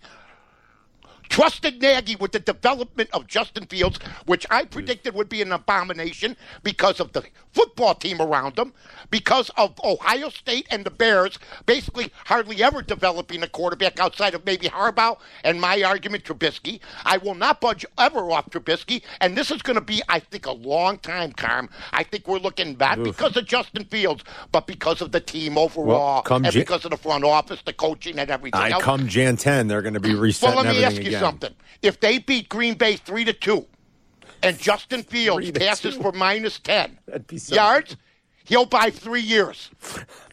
trusted 1.29 1.81
Nagy 1.81 2.17
with 2.17 2.33
the 2.33 2.41
development 2.41 3.11
of 3.13 3.27
Justin 3.27 3.67
Fields, 3.67 3.99
which 4.27 4.47
I 4.51 4.65
predicted 4.65 5.15
would 5.15 5.29
be 5.29 5.43
an 5.43 5.53
abomination 5.53 6.37
because 6.63 7.01
of 7.01 7.13
the 7.13 7.25
football 7.53 7.95
team 7.95 8.21
around 8.21 8.59
him, 8.59 8.73
because 9.11 9.51
of 9.57 9.79
Ohio 9.83 10.29
State 10.29 10.67
and 10.71 10.85
the 10.85 10.91
Bears 10.91 11.39
basically 11.65 12.13
hardly 12.27 12.63
ever 12.63 12.83
developing 12.83 13.43
a 13.43 13.49
quarterback 13.49 13.99
outside 13.99 14.35
of 14.35 14.45
maybe 14.45 14.69
Harbaugh 14.69 15.19
and 15.45 15.61
my 15.61 15.83
argument 15.83 16.25
Trubisky. 16.25 16.81
I 17.05 17.17
will 17.17 17.35
not 17.35 17.61
budge 17.61 17.87
ever 17.99 18.31
off 18.31 18.51
Trubisky, 18.51 19.03
and 19.21 19.37
this 19.37 19.51
is 19.51 19.63
going 19.63 19.77
to 19.77 19.81
be, 19.81 20.03
I 20.09 20.21
think, 20.21 20.47
a 20.47 20.53
long 20.53 20.99
time, 20.99 21.33
Carm. 21.33 21.69
I 21.93 22.03
think 22.03 22.29
we're 22.29 22.39
looking 22.39 22.77
not 22.79 23.03
because 23.03 23.37
of 23.37 23.47
Justin 23.47 23.85
Fields, 23.85 24.25
but 24.53 24.67
because 24.67 25.01
of 25.01 25.13
the 25.13 25.21
team 25.21 25.57
overall, 25.59 26.23
come 26.23 26.45
and 26.45 26.55
Ja- 26.55 26.61
because 26.61 26.85
of 26.85 26.91
the 26.91 26.97
front 26.97 27.25
office, 27.25 27.61
the 27.65 27.73
coaching, 27.73 28.19
and 28.19 28.31
everything. 28.31 28.61
I 28.61 28.71
else. 28.71 28.83
come 28.83 29.09
Jan 29.09 29.37
10, 29.37 29.69
they're 29.69 29.83
going 29.83 29.95
to 29.95 30.01
be 30.01 30.13
Well, 30.13 30.23
resetting 30.23 30.57
let 30.57 30.67
me 30.67 30.85
everything 30.85 31.07
ask 31.07 31.13
you 31.13 31.16
again. 31.17 31.21
something. 31.31 31.55
If 31.83 32.01
they 32.01 32.19
beat 32.19 32.49
Green 32.49 32.75
Bay 32.75 32.97
three 32.97 33.25
to 33.25 33.33
two, 33.33 33.67
and 34.43 34.59
Justin 34.59 35.03
Fields 35.03 35.51
passes 35.51 35.97
two. 35.97 36.03
for 36.03 36.13
minus 36.13 36.59
ten 36.59 36.99
That'd 37.07 37.27
be 37.27 37.39
so- 37.39 37.55
yards, 37.55 37.97
he'll 38.45 38.67
buy 38.67 38.91
three 38.91 39.21
years. 39.23 39.71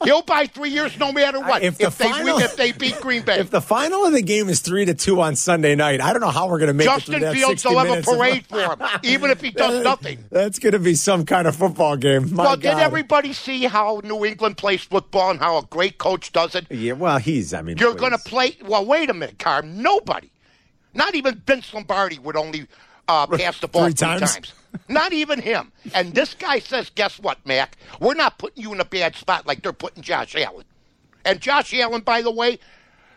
he'll 0.03 0.21
buy 0.21 0.45
three 0.45 0.69
years 0.69 0.97
no 0.99 1.11
matter 1.11 1.39
what. 1.39 1.63
If 1.63 1.77
the 1.77 1.85
they 1.85 2.09
final- 2.09 2.35
win, 2.35 2.43
if 2.45 2.55
they 2.55 2.71
beat 2.73 2.99
Green 2.99 3.23
Bay, 3.23 3.39
If 3.39 3.49
the 3.49 3.61
final 3.61 4.05
of 4.05 4.13
the 4.13 4.21
game 4.21 4.49
is 4.49 4.59
three 4.59 4.85
to 4.85 4.93
two 4.93 5.19
on 5.21 5.35
Sunday 5.35 5.73
night, 5.75 5.99
I 6.01 6.11
don't 6.11 6.21
know 6.21 6.29
how 6.29 6.47
we're 6.47 6.59
going 6.59 6.67
to 6.67 6.73
make 6.73 6.85
it 6.85 6.91
Justin 6.91 7.21
Fields 7.33 7.61
60 7.63 7.69
will 7.69 7.79
have 7.79 7.97
a 7.99 8.01
parade 8.03 8.45
for 8.45 8.59
him, 8.59 8.81
even 9.03 9.31
if 9.31 9.41
he 9.41 9.51
does 9.51 9.83
nothing. 9.83 10.25
That's 10.29 10.59
going 10.59 10.73
to 10.73 10.79
be 10.79 10.95
some 10.95 11.25
kind 11.25 11.47
of 11.47 11.55
football 11.55 11.95
game. 11.97 12.33
My 12.35 12.43
well, 12.43 12.55
God. 12.57 12.61
did 12.61 12.79
everybody 12.83 13.33
see 13.33 13.63
how 13.65 14.01
New 14.03 14.25
England 14.25 14.57
plays 14.57 14.81
football 14.83 15.31
and 15.31 15.39
how 15.39 15.57
a 15.57 15.63
great 15.63 15.97
coach 15.97 16.31
does 16.31 16.55
it? 16.55 16.67
Yeah, 16.69 16.93
well, 16.93 17.17
he's. 17.17 17.53
I 17.53 17.61
mean, 17.61 17.77
You're 17.77 17.95
going 17.95 18.11
to 18.11 18.17
play. 18.19 18.57
Well, 18.65 18.85
wait 18.85 19.09
a 19.09 19.13
minute, 19.13 19.39
Carm. 19.39 19.81
Nobody, 19.81 20.29
not 20.93 21.15
even 21.15 21.41
Vince 21.45 21.73
Lombardi, 21.73 22.19
would 22.19 22.35
only 22.35 22.67
uh, 23.07 23.27
pass 23.27 23.59
the 23.59 23.67
ball 23.67 23.83
Three 23.83 23.91
three, 23.93 24.07
times? 24.07 24.33
times. 24.33 24.53
Not 24.89 25.13
even 25.13 25.39
him. 25.41 25.71
And 25.93 26.13
this 26.13 26.33
guy 26.33 26.59
says, 26.59 26.89
"Guess 26.95 27.19
what, 27.19 27.37
Mac? 27.45 27.77
We're 27.99 28.15
not 28.15 28.37
putting 28.39 28.63
you 28.63 28.73
in 28.73 28.79
a 28.79 28.85
bad 28.85 29.15
spot 29.15 29.45
like 29.45 29.61
they're 29.61 29.73
putting 29.73 30.01
Josh 30.03 30.35
Allen." 30.35 30.65
And 31.25 31.39
Josh 31.39 31.73
Allen, 31.75 32.01
by 32.01 32.21
the 32.21 32.31
way, 32.31 32.59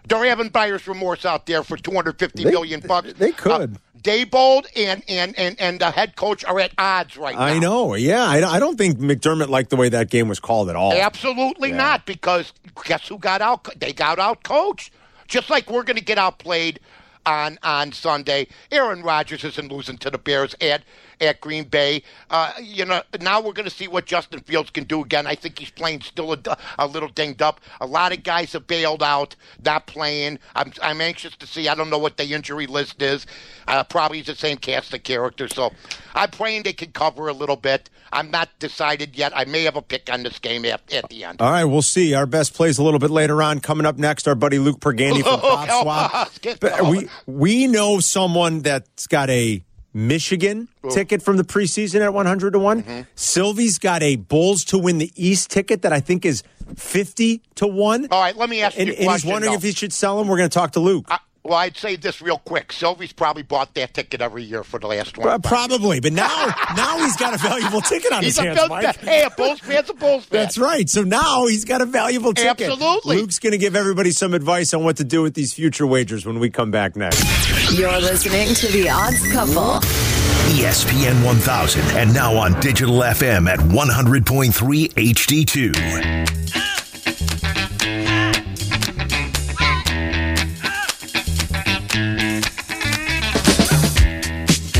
they're 0.08 0.24
having 0.24 0.48
buyer's 0.50 0.86
remorse 0.86 1.24
out 1.24 1.46
there 1.46 1.62
for 1.62 1.76
two 1.76 1.92
hundred 1.92 2.18
fifty 2.18 2.44
They- 2.44 2.50
million 2.50 2.80
bucks. 2.80 3.14
they 3.14 3.32
could. 3.32 3.74
Uh, 3.76 3.78
Daboll 4.02 4.64
and, 4.76 5.02
and, 5.08 5.36
and, 5.36 5.58
and 5.60 5.80
the 5.80 5.90
head 5.90 6.14
coach 6.14 6.44
are 6.44 6.60
at 6.60 6.70
odds 6.78 7.16
right 7.16 7.34
now. 7.34 7.40
I 7.42 7.58
know. 7.58 7.96
Yeah, 7.96 8.22
I, 8.24 8.40
I 8.54 8.60
don't 8.60 8.78
think 8.78 8.98
McDermott 8.98 9.48
liked 9.48 9.70
the 9.70 9.76
way 9.76 9.88
that 9.88 10.10
game 10.10 10.28
was 10.28 10.38
called 10.38 10.68
at 10.70 10.76
all. 10.76 10.92
Absolutely 10.92 11.70
Yeah. 11.70 11.76
not, 11.78 12.06
because 12.06 12.52
guess 12.84 13.08
who 13.08 13.18
got 13.18 13.40
out? 13.42 13.66
They 13.80 13.92
got 13.92 14.20
out 14.20 14.44
coached. 14.44 14.92
Just 15.26 15.50
like 15.50 15.68
we're 15.68 15.82
going 15.82 15.96
to 15.96 16.04
get 16.04 16.18
outplayed 16.18 16.78
on 17.26 17.58
on 17.62 17.92
Sunday. 17.92 18.46
Aaron 18.70 19.02
Rodgers 19.02 19.44
isn't 19.44 19.70
losing 19.70 19.98
to 19.98 20.10
the 20.10 20.18
Bears 20.18 20.54
at 20.60 20.82
at 21.20 21.40
Green 21.40 21.64
Bay. 21.64 22.02
Uh, 22.30 22.52
you 22.60 22.84
know, 22.84 23.02
now 23.20 23.40
we're 23.40 23.52
going 23.52 23.68
to 23.68 23.74
see 23.74 23.88
what 23.88 24.06
Justin 24.06 24.40
Fields 24.40 24.70
can 24.70 24.84
do 24.84 25.02
again. 25.02 25.26
I 25.26 25.34
think 25.34 25.58
he's 25.58 25.70
playing 25.70 26.02
still 26.02 26.32
a, 26.32 26.56
a 26.78 26.86
little 26.86 27.08
dinged 27.08 27.42
up. 27.42 27.60
A 27.80 27.86
lot 27.86 28.12
of 28.12 28.22
guys 28.22 28.52
have 28.52 28.66
bailed 28.66 29.02
out, 29.02 29.34
not 29.64 29.86
playing. 29.86 30.38
I'm 30.54 30.72
I'm 30.82 31.00
anxious 31.00 31.36
to 31.36 31.46
see. 31.46 31.68
I 31.68 31.74
don't 31.74 31.90
know 31.90 31.98
what 31.98 32.16
the 32.16 32.32
injury 32.32 32.66
list 32.66 33.02
is. 33.02 33.26
Uh, 33.66 33.82
probably 33.84 34.22
the 34.22 34.34
same 34.34 34.56
cast 34.58 34.94
of 34.94 35.02
characters. 35.02 35.54
So 35.54 35.72
I'm 36.14 36.30
praying 36.30 36.62
they 36.62 36.72
can 36.72 36.92
cover 36.92 37.28
a 37.28 37.32
little 37.32 37.56
bit. 37.56 37.90
I'm 38.12 38.30
not 38.30 38.48
decided 38.58 39.16
yet. 39.16 39.36
I 39.36 39.44
may 39.44 39.64
have 39.64 39.76
a 39.76 39.82
pick 39.82 40.12
on 40.12 40.22
this 40.22 40.38
game 40.38 40.64
at, 40.64 40.92
at 40.92 41.08
the 41.08 41.24
end. 41.24 41.40
All 41.40 41.50
right, 41.50 41.64
we'll 41.64 41.82
see. 41.82 42.14
Our 42.14 42.26
best 42.26 42.54
plays 42.54 42.78
a 42.78 42.82
little 42.82 43.00
bit 43.00 43.10
later 43.10 43.42
on. 43.42 43.60
Coming 43.60 43.86
up 43.86 43.96
next, 43.96 44.26
our 44.28 44.34
buddy 44.34 44.58
Luke 44.58 44.80
Pergandy 44.80 45.22
from 45.22 45.40
Prop 45.40 45.66
help 45.66 45.82
Swap. 45.82 46.30
But 46.60 46.86
we 46.86 47.08
we 47.26 47.66
know 47.66 48.00
someone 48.00 48.62
that's 48.62 49.06
got 49.06 49.30
a 49.30 49.62
Michigan 49.96 50.68
ticket 50.90 51.22
from 51.22 51.38
the 51.38 51.44
preseason 51.44 52.02
at 52.02 52.12
100 52.12 52.52
to 52.52 52.58
one. 52.58 52.82
Mm-hmm. 52.82 53.00
Sylvie's 53.14 53.78
got 53.78 54.02
a 54.02 54.16
Bulls 54.16 54.64
to 54.66 54.78
win 54.78 54.98
the 54.98 55.10
East 55.16 55.50
ticket 55.50 55.82
that 55.82 55.92
I 55.92 56.00
think 56.00 56.26
is 56.26 56.42
50 56.76 57.42
to 57.56 57.66
one. 57.66 58.06
All 58.10 58.20
right, 58.20 58.36
let 58.36 58.50
me 58.50 58.60
ask 58.60 58.78
and, 58.78 58.88
you 58.88 58.94
a 58.94 58.96
and 58.98 59.10
he's 59.12 59.24
wondering 59.24 59.52
though. 59.52 59.56
if 59.56 59.62
he 59.62 59.72
should 59.72 59.94
sell 59.94 60.20
him. 60.20 60.28
We're 60.28 60.36
going 60.36 60.50
to 60.50 60.54
talk 60.54 60.72
to 60.72 60.80
Luke. 60.80 61.06
I, 61.08 61.18
well, 61.46 61.58
I'd 61.58 61.76
say 61.76 61.96
this 61.96 62.20
real 62.20 62.38
quick. 62.38 62.72
Sylvie's 62.72 63.12
probably 63.12 63.42
bought 63.42 63.74
that 63.74 63.94
ticket 63.94 64.20
every 64.20 64.42
year 64.42 64.62
for 64.64 64.78
the 64.80 64.86
last 64.88 65.16
one. 65.16 65.40
Probably, 65.42 66.00
but 66.00 66.12
now 66.12 66.26
now 66.76 66.98
he's 66.98 67.16
got 67.16 67.34
a 67.34 67.38
valuable 67.38 67.80
ticket 67.80 68.12
on 68.12 68.22
He's 68.22 68.36
his 68.38 68.44
a 68.44 68.54
hands, 68.54 68.68
Mike. 68.68 68.96
fan. 68.96 69.08
Hey, 69.08 69.24
a 69.24 69.30
Bulls 69.30 69.60
fan's 69.60 69.88
a 69.90 69.94
Bulls 69.94 70.24
fan. 70.24 70.40
That's 70.40 70.58
right. 70.58 70.88
So 70.88 71.02
now 71.02 71.46
he's 71.46 71.64
got 71.64 71.80
a 71.80 71.86
valuable 71.86 72.34
ticket. 72.34 72.68
Absolutely. 72.68 73.16
Luke's 73.16 73.38
going 73.38 73.52
to 73.52 73.58
give 73.58 73.76
everybody 73.76 74.10
some 74.10 74.34
advice 74.34 74.74
on 74.74 74.84
what 74.84 74.96
to 74.98 75.04
do 75.04 75.22
with 75.22 75.34
these 75.34 75.54
future 75.54 75.86
wagers 75.86 76.26
when 76.26 76.38
we 76.40 76.50
come 76.50 76.70
back 76.70 76.96
next. 76.96 77.22
You're 77.78 78.00
listening 78.00 78.54
to 78.54 78.66
The 78.68 78.88
Odds 78.90 79.32
Couple. 79.32 79.80
ESPN 80.46 81.24
1000 81.24 81.82
and 81.98 82.14
now 82.14 82.34
on 82.36 82.58
digital 82.60 83.00
FM 83.00 83.48
at 83.48 83.58
100.3 83.58 84.92
HD2. 84.94 86.35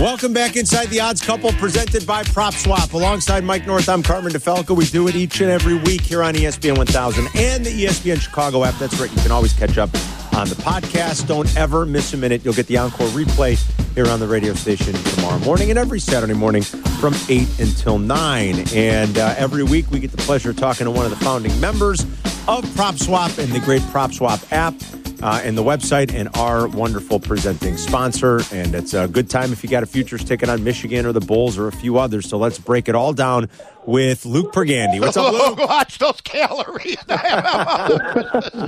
Welcome 0.01 0.35
back 0.35 0.57
inside 0.57 0.89
the 0.89 1.01
Odds 1.01 1.23
Couple, 1.23 1.53
presented 1.53 2.07
by 2.07 2.23
Prop 2.23 2.53
Swap. 2.53 2.93
Alongside 2.93 3.45
Mike 3.45 3.67
North, 3.67 3.89
I'm 3.89 4.03
Carmen 4.03 4.31
DeFalco. 4.31 4.77
We 4.77 4.85
do 4.85 5.09
it 5.09 5.17
each 5.17 5.41
and 5.41 5.51
every 5.51 5.73
week 5.73 6.03
here 6.03 6.23
on 6.23 6.35
ESPN 6.35 6.77
1000 6.77 7.29
and 7.35 7.65
the 7.65 7.71
ESPN 7.71 8.21
Chicago 8.21 8.65
app. 8.65 8.75
That's 8.75 9.01
right. 9.01 9.11
You 9.11 9.17
can 9.23 9.33
always 9.33 9.55
catch 9.55 9.79
up 9.79 9.89
on 10.35 10.51
the 10.51 10.55
podcast. 10.57 11.27
Don't 11.27 11.57
ever 11.57 11.87
miss 11.87 12.13
a 12.13 12.19
minute. 12.19 12.45
You'll 12.45 12.53
get 12.53 12.67
the 12.67 12.77
encore 12.77 13.07
replay 13.09 13.57
here 13.95 14.07
on 14.09 14.21
the 14.21 14.29
radio 14.29 14.53
station 14.53 14.93
tomorrow 14.93 15.39
morning 15.39 15.71
and 15.71 15.79
every 15.79 15.99
Saturday 15.99 16.35
morning 16.35 16.61
from 16.61 17.15
8 17.31 17.59
until 17.59 17.99
9. 17.99 18.67
And 18.75 19.17
uh, 19.17 19.35
every 19.39 19.65
week 19.65 19.91
we 19.91 19.99
get 19.99 20.11
the 20.11 20.19
pleasure 20.19 20.51
of 20.51 20.59
talking 20.59 20.85
to 20.85 20.91
one 20.91 21.07
of 21.07 21.11
the 21.11 21.25
founding 21.25 21.59
members 21.59 22.05
of 22.47 22.71
Prop 22.77 22.99
Swap 22.99 23.39
and 23.39 23.51
the 23.51 23.61
great 23.61 23.81
Prop 23.85 24.13
Swap 24.13 24.41
app 24.53 24.75
uh, 25.23 25.41
and 25.43 25.57
the 25.57 25.63
website 25.63 26.13
and 26.15 26.29
our 26.37 26.69
wonderful 26.69 27.19
presenting 27.21 27.77
sponsor. 27.77 28.41
And 28.53 28.75
it's 28.75 28.95
a 28.95 29.09
good 29.09 29.29
time 29.31 29.53
if 29.53 29.63
you 29.63 29.71
got 29.71 29.83
a 29.83 29.87
futures 29.87 30.25
ticket 30.25 30.49
on 30.49 30.63
Michigan 30.65 31.07
or 31.07 31.13
the 31.13 31.21
Bulls 31.21 31.59
or 31.59 31.69
a 31.69 31.73
few 31.73 31.99
others. 31.99 32.29
So 32.29 32.39
let's 32.39 32.59
break 32.59 32.89
it 32.89 32.95
all 32.95 33.13
down 33.13 33.49
with 33.87 34.27
Luke 34.27 34.53
Pergandy. 34.53 35.01
What's 35.01 35.17
up, 35.17 35.33
Luke? 35.59 35.59
Watch 35.69 35.99
those 35.99 36.21
calories. 36.21 36.97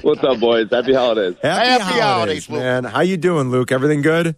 What's 0.02 0.22
up, 0.24 0.40
boys? 0.40 0.68
Happy 0.70 0.94
holidays. 0.94 1.34
Happy, 1.42 1.68
Happy 1.82 2.00
holidays, 2.00 2.48
Luke. 2.48 2.60
man. 2.60 2.84
How 2.84 3.00
you 3.00 3.16
doing, 3.16 3.50
Luke? 3.50 3.72
Everything 3.72 4.02
good? 4.02 4.36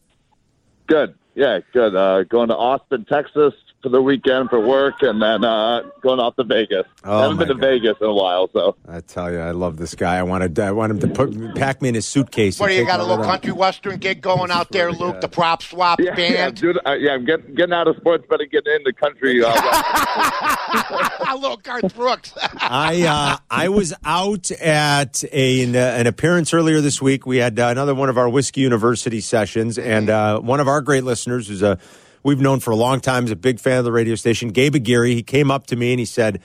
Good. 0.87 1.15
Yeah, 1.35 1.61
good. 1.73 1.95
Uh, 1.95 2.25
going 2.25 2.49
to 2.49 2.57
Austin, 2.57 3.05
Texas 3.05 3.55
for 3.83 3.89
the 3.89 4.03
weekend 4.03 4.51
for 4.51 4.61
work, 4.61 5.03
and 5.03 5.23
then 5.23 5.45
uh, 5.45 5.83
going 6.03 6.21
off 6.21 6.37
to 6.37 6.45
Vegas. 6.45 6.87
Oh, 7.05 7.23
haven't 7.23 7.39
been 7.39 7.49
to 7.49 7.55
God. 7.55 7.61
Vegas 7.61 7.97
in 8.01 8.07
a 8.07 8.13
while, 8.13 8.51
so 8.53 8.77
I 8.89 9.01
tell 9.01 9.33
you, 9.33 9.39
I 9.39 9.53
love 9.53 9.77
this 9.79 9.95
guy. 9.95 10.19
I 10.19 10.23
wanted, 10.23 10.59
I 10.59 10.73
want 10.73 10.91
him 10.93 11.01
to 11.01 11.09
put 11.09 11.55
pack 11.55 11.81
me 11.81 11.89
in 11.89 11.95
his 11.95 12.07
suitcase. 12.07 12.61
what 12.61 12.69
do 12.69 12.75
you 12.75 12.85
got? 12.85 13.01
A 13.01 13.03
little 13.03 13.19
around. 13.19 13.31
country 13.31 13.53
western 13.53 13.99
gig 13.99 14.21
going 14.21 14.51
out 14.51 14.71
there, 14.71 14.93
Luke? 14.93 15.21
The 15.21 15.29
prop 15.29 15.63
swap 15.63 16.01
yeah, 16.01 16.15
yeah, 16.17 16.35
band. 16.35 16.57
dude, 16.57 16.79
uh, 16.87 16.93
yeah. 16.93 17.13
I'm 17.13 17.25
getting 17.25 17.55
getting 17.55 17.73
out 17.73 17.89
of 17.89 17.97
sports, 17.97 18.25
but 18.29 18.41
getting 18.51 18.75
into 18.75 18.93
country. 18.93 19.43
Uh, 19.43 19.51
a 21.29 21.37
little 21.37 21.57
Garth 21.57 21.95
Brooks. 21.95 22.33
I 22.61 23.03
uh, 23.03 23.39
I 23.51 23.69
was 23.69 23.95
out 24.05 24.51
at 24.53 25.25
a, 25.33 25.63
an, 25.63 25.77
uh, 25.77 25.79
an 25.79 26.07
appearance 26.07 26.53
earlier 26.53 26.81
this 26.81 27.01
week. 27.01 27.27
We 27.27 27.39
had 27.39 27.59
uh, 27.59 27.69
another 27.69 27.95
one 27.95 28.09
of 28.09 28.19
our 28.19 28.29
Whiskey 28.29 28.61
University 28.61 29.21
sessions, 29.21 29.79
and 29.79 30.11
uh, 30.11 30.41
one 30.41 30.61
of 30.61 30.69
our 30.69 30.81
great 30.81 31.05
listeners, 31.05 31.49
who's 31.49 31.63
a 31.63 31.79
we've 32.23 32.41
known 32.41 32.61
for 32.61 32.71
a 32.71 32.77
long 32.77 33.01
time, 33.01 33.25
is 33.25 33.31
a 33.31 33.37
big 33.37 33.61
fan 33.61 33.79
of 33.79 33.85
the 33.85 33.93
radio 33.93 34.15
station, 34.15 34.51
Gabe 34.51 34.75
Aguirre. 34.77 35.15
He 35.15 35.23
came 35.23 35.51
up 35.51 35.67
to 35.69 35.77
me 35.77 35.93
and 35.93 36.01
he 36.01 36.07
said, 36.07 36.41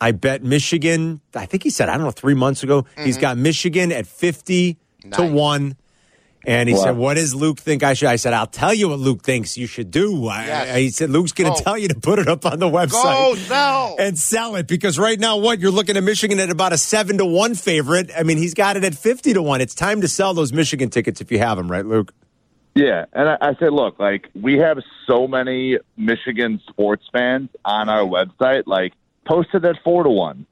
"I 0.00 0.12
bet 0.12 0.42
Michigan. 0.42 1.20
I 1.34 1.46
think 1.46 1.62
he 1.62 1.70
said 1.70 1.88
I 1.88 1.96
don't 1.96 2.04
know 2.04 2.10
three 2.10 2.34
months 2.34 2.62
ago. 2.62 2.86
He's 2.96 3.16
mm-hmm. 3.16 3.22
got 3.22 3.38
Michigan 3.38 3.92
at 3.92 4.06
fifty 4.06 4.78
to 5.12 5.24
one." 5.24 5.76
And 6.46 6.70
he 6.70 6.74
Wow. 6.74 6.84
said, 6.84 6.96
"What 6.96 7.14
does 7.14 7.34
Luke 7.34 7.58
think 7.60 7.82
I 7.82 7.92
should?" 7.92 8.08
I 8.08 8.16
said, 8.16 8.32
"I'll 8.32 8.46
tell 8.46 8.72
you 8.72 8.88
what 8.88 8.98
Luke 8.98 9.22
thinks 9.22 9.58
you 9.58 9.66
should 9.66 9.90
do." 9.90 10.22
Yes. 10.24 10.70
I- 10.74 10.80
he 10.80 10.88
said, 10.88 11.10
"Luke's 11.10 11.32
going 11.32 11.52
to 11.52 11.58
oh. 11.58 11.62
tell 11.62 11.76
you 11.76 11.88
to 11.88 11.94
put 12.00 12.18
it 12.18 12.28
up 12.28 12.46
on 12.46 12.58
the 12.58 12.66
website 12.66 13.02
Go 13.02 13.34
sell. 13.34 13.96
and 13.98 14.18
sell 14.18 14.56
it 14.56 14.66
because 14.66 14.98
right 14.98 15.20
now, 15.20 15.36
what 15.36 15.60
you're 15.60 15.70
looking 15.70 15.98
at 15.98 16.02
Michigan 16.02 16.40
at 16.40 16.48
about 16.48 16.72
a 16.72 16.78
seven 16.78 17.18
to 17.18 17.26
one 17.26 17.54
favorite. 17.54 18.10
I 18.16 18.22
mean, 18.22 18.38
he's 18.38 18.54
got 18.54 18.78
it 18.78 18.84
at 18.84 18.94
fifty 18.94 19.34
to 19.34 19.42
one. 19.42 19.60
It's 19.60 19.74
time 19.74 20.00
to 20.00 20.08
sell 20.08 20.32
those 20.32 20.50
Michigan 20.50 20.88
tickets 20.88 21.20
if 21.20 21.30
you 21.30 21.38
have 21.40 21.58
them, 21.58 21.70
right, 21.70 21.84
Luke? 21.84 22.14
Yeah, 22.80 23.04
and 23.12 23.28
I, 23.28 23.36
I 23.42 23.54
say, 23.56 23.68
look, 23.68 23.98
like 23.98 24.30
we 24.34 24.56
have 24.56 24.78
so 25.06 25.28
many 25.28 25.76
Michigan 25.98 26.62
sports 26.66 27.04
fans 27.12 27.50
on 27.62 27.90
our 27.90 28.04
website. 28.04 28.62
Like, 28.64 28.94
post 29.26 29.50
it 29.52 29.66
at 29.66 29.76
four 29.84 30.02
to 30.02 30.08
one, 30.08 30.46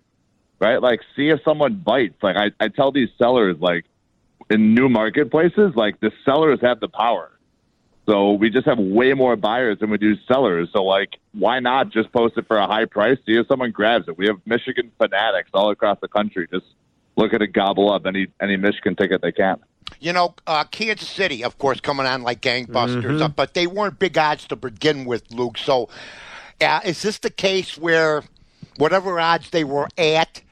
right? 0.60 0.76
Like, 0.76 1.00
see 1.16 1.30
if 1.30 1.40
someone 1.42 1.76
bites. 1.76 2.22
Like, 2.22 2.36
I, 2.36 2.50
I 2.62 2.68
tell 2.68 2.92
these 2.92 3.08
sellers, 3.16 3.56
like 3.60 3.86
in 4.50 4.74
new 4.74 4.90
marketplaces, 4.90 5.74
like 5.74 6.00
the 6.00 6.12
sellers 6.26 6.58
have 6.60 6.80
the 6.80 6.88
power. 6.88 7.30
So 8.06 8.32
we 8.32 8.50
just 8.50 8.66
have 8.66 8.78
way 8.78 9.14
more 9.14 9.34
buyers 9.34 9.78
than 9.78 9.88
we 9.88 9.96
do 9.96 10.14
sellers. 10.30 10.68
So 10.74 10.84
like, 10.84 11.16
why 11.32 11.60
not 11.60 11.88
just 11.88 12.12
post 12.12 12.36
it 12.36 12.46
for 12.46 12.58
a 12.58 12.66
high 12.66 12.84
price? 12.84 13.16
See 13.24 13.38
if 13.38 13.46
someone 13.46 13.70
grabs 13.70 14.06
it. 14.06 14.18
We 14.18 14.26
have 14.26 14.36
Michigan 14.44 14.92
fanatics 14.98 15.48
all 15.54 15.70
across 15.70 15.96
the 16.02 16.08
country. 16.08 16.46
Just 16.52 16.66
looking 17.16 17.38
to 17.38 17.46
gobble 17.46 17.90
up 17.90 18.04
any 18.04 18.26
any 18.38 18.58
Michigan 18.58 18.96
ticket 18.96 19.22
they 19.22 19.32
can. 19.32 19.60
You 20.00 20.12
know, 20.12 20.34
uh, 20.46 20.64
Kansas 20.64 21.08
City, 21.08 21.42
of 21.42 21.58
course, 21.58 21.80
coming 21.80 22.06
on 22.06 22.22
like 22.22 22.40
gangbusters, 22.40 23.20
uh, 23.20 23.28
but 23.28 23.54
they 23.54 23.66
weren't 23.66 23.98
big 23.98 24.16
odds 24.16 24.46
to 24.48 24.56
begin 24.56 25.04
with, 25.04 25.30
Luke. 25.30 25.58
So, 25.58 25.88
uh, 26.60 26.80
is 26.84 27.02
this 27.02 27.18
the 27.18 27.30
case 27.30 27.76
where 27.76 28.22
whatever 28.76 29.18
odds 29.18 29.50
they 29.50 29.64
were 29.64 29.88
at, 29.98 30.42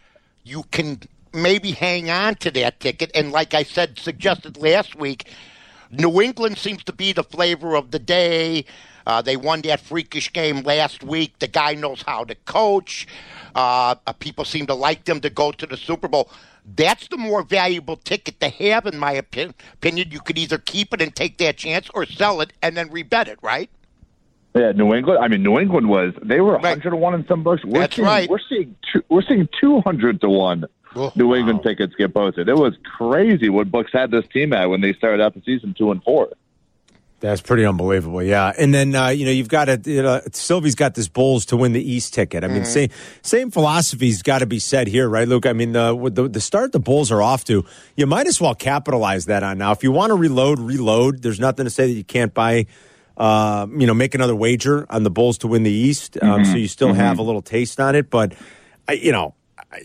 you 0.43 0.65
can 0.73 1.01
maybe 1.33 1.73
hang 1.73 2.11
on 2.11 2.35
to 2.37 2.51
that 2.53 2.81
ticket? 2.81 3.11
And 3.15 3.31
like 3.31 3.55
I 3.55 3.63
said, 3.63 3.99
suggested 3.99 4.57
last 4.57 4.97
week, 4.97 5.29
New 5.91 6.21
England 6.21 6.59
seems 6.59 6.83
to 6.85 6.93
be 6.93 7.13
the 7.13 7.25
flavor 7.25 7.77
of 7.77 7.91
the 7.93 7.99
day. 7.99 8.65
Uh, 9.07 9.23
they 9.23 9.37
won 9.37 9.61
that 9.63 9.81
freakish 9.81 10.33
game 10.33 10.63
last 10.63 11.05
week. 11.05 11.39
The 11.39 11.47
guy 11.47 11.75
knows 11.75 12.03
how 12.03 12.25
to 12.25 12.35
coach. 12.35 13.07
Uh, 13.55 13.95
uh, 14.07 14.13
people 14.15 14.45
seem 14.45 14.67
to 14.67 14.75
like 14.75 15.05
them 15.05 15.21
to 15.21 15.31
go 15.31 15.53
to 15.53 15.67
the 15.67 15.77
Super 15.77 16.09
Bowl. 16.09 16.29
That's 16.75 17.07
the 17.09 17.17
more 17.17 17.43
valuable 17.43 17.97
ticket 17.97 18.41
to 18.41 18.49
have, 18.49 18.87
in 18.87 18.99
my 18.99 19.13
opinion. 19.13 19.55
You 20.11 20.21
could 20.21 20.37
either 20.37 20.59
keep 20.59 20.93
it 20.93 21.01
and 21.01 21.15
take 21.15 21.39
that 21.39 21.57
chance 21.57 21.89
or 21.95 22.05
sell 22.05 22.41
it 22.41 22.53
and 22.63 22.77
then 22.77 22.89
rebet 22.89 23.29
it, 23.29 23.39
right? 23.41 23.71
Yeah, 24.55 24.73
New 24.73 24.95
England. 24.95 25.23
I 25.23 25.29
mean, 25.29 25.43
New 25.43 25.59
England 25.59 25.89
was 25.89 26.15
they 26.23 26.41
were 26.41 26.55
Right. 26.55 26.63
100 26.63 26.91
to 26.91 26.97
one 26.97 27.15
in 27.15 27.27
some 27.27 27.43
books. 27.43 27.65
We're 27.65 27.81
That's 27.81 27.97
seeing, 27.97 28.07
right. 28.07 28.29
We're 28.29 28.39
seeing 28.49 28.75
two, 28.93 29.03
we're 29.11 29.23
seeing 29.23 29.49
200 29.61 30.21
to 30.23 30.29
one. 30.31 30.65
Oh, 30.97 31.13
New 31.15 31.35
England 31.35 31.61
tickets 31.63 31.95
get 31.97 32.15
posted. 32.15 32.49
It 32.49 32.57
was 32.57 32.75
crazy 32.97 33.51
what 33.51 33.71
books 33.71 33.93
had 33.93 34.11
this 34.11 34.27
team 34.29 34.55
at 34.55 34.71
when 34.71 34.81
they 34.81 34.95
started 34.95 35.23
out 35.23 35.35
the 35.35 35.43
season 35.45 35.75
two 35.77 35.91
and 35.91 36.03
four. 36.03 36.31
That's 37.19 37.41
pretty 37.41 37.65
unbelievable, 37.65 38.23
yeah. 38.23 38.53
And 38.59 38.75
then 38.75 38.95
uh, 38.95 39.09
you 39.09 39.25
know 39.25 39.31
you've 39.31 39.49
got 39.49 39.69
a 39.71 39.81
you 39.85 40.03
know, 40.03 40.21
Sylvie's 40.33 40.75
got 40.75 40.95
this 40.95 41.09
Bulls 41.09 41.47
to 41.47 41.57
win 41.57 41.73
the 41.73 41.81
East 41.81 42.13
ticket. 42.13 42.45
I 42.45 42.49
mean, 42.49 42.65
same 42.67 42.91
same 43.23 43.51
philosophy's 43.51 44.23
got 44.23 44.41
to 44.41 44.47
be 44.47 44.59
said 44.59 44.87
here, 44.87 45.09
right, 45.09 45.27
Luke? 45.27 45.47
I 45.47 45.55
mean, 45.55 45.73
the 45.73 45.97
the 46.13 46.29
the 46.29 46.41
start 46.41 46.73
the 46.73 46.79
Bulls 46.81 47.11
are 47.11 47.23
off 47.23 47.43
to, 47.45 47.65
you 47.97 48.07
might 48.07 48.27
as 48.27 48.39
well 48.39 48.55
capitalize 48.55 49.25
that 49.27 49.43
on 49.43 49.57
now. 49.57 49.73
If 49.73 49.83
you 49.83 49.93
want 49.93 50.11
to 50.11 50.15
reload, 50.15 50.59
reload. 50.59 51.23
There's 51.23 51.41
nothing 51.41 51.65
to 51.65 51.71
say 51.71 51.87
that 51.87 51.95
you 51.95 52.05
can't 52.05 52.35
buy. 52.35 52.67
Uh, 53.17 53.67
you 53.75 53.87
know, 53.87 53.95
make 53.95 54.15
another 54.15 54.37
wager 54.37 54.85
on 54.91 55.03
the 55.03 55.11
Bulls 55.11 55.39
to 55.39 55.47
win 55.47 55.63
the 55.63 55.71
East, 55.71 56.23
um, 56.23 56.45
so 56.45 56.59
you 56.59 56.69
still 56.69 56.93
have 56.93 57.19
a 57.19 57.23
little 57.23 57.41
taste 57.41 57.81
on 57.81 57.95
it. 57.95 58.11
But 58.11 58.35
I, 58.87 58.93
you 58.93 59.11
know, 59.11 59.35
I- 59.73 59.79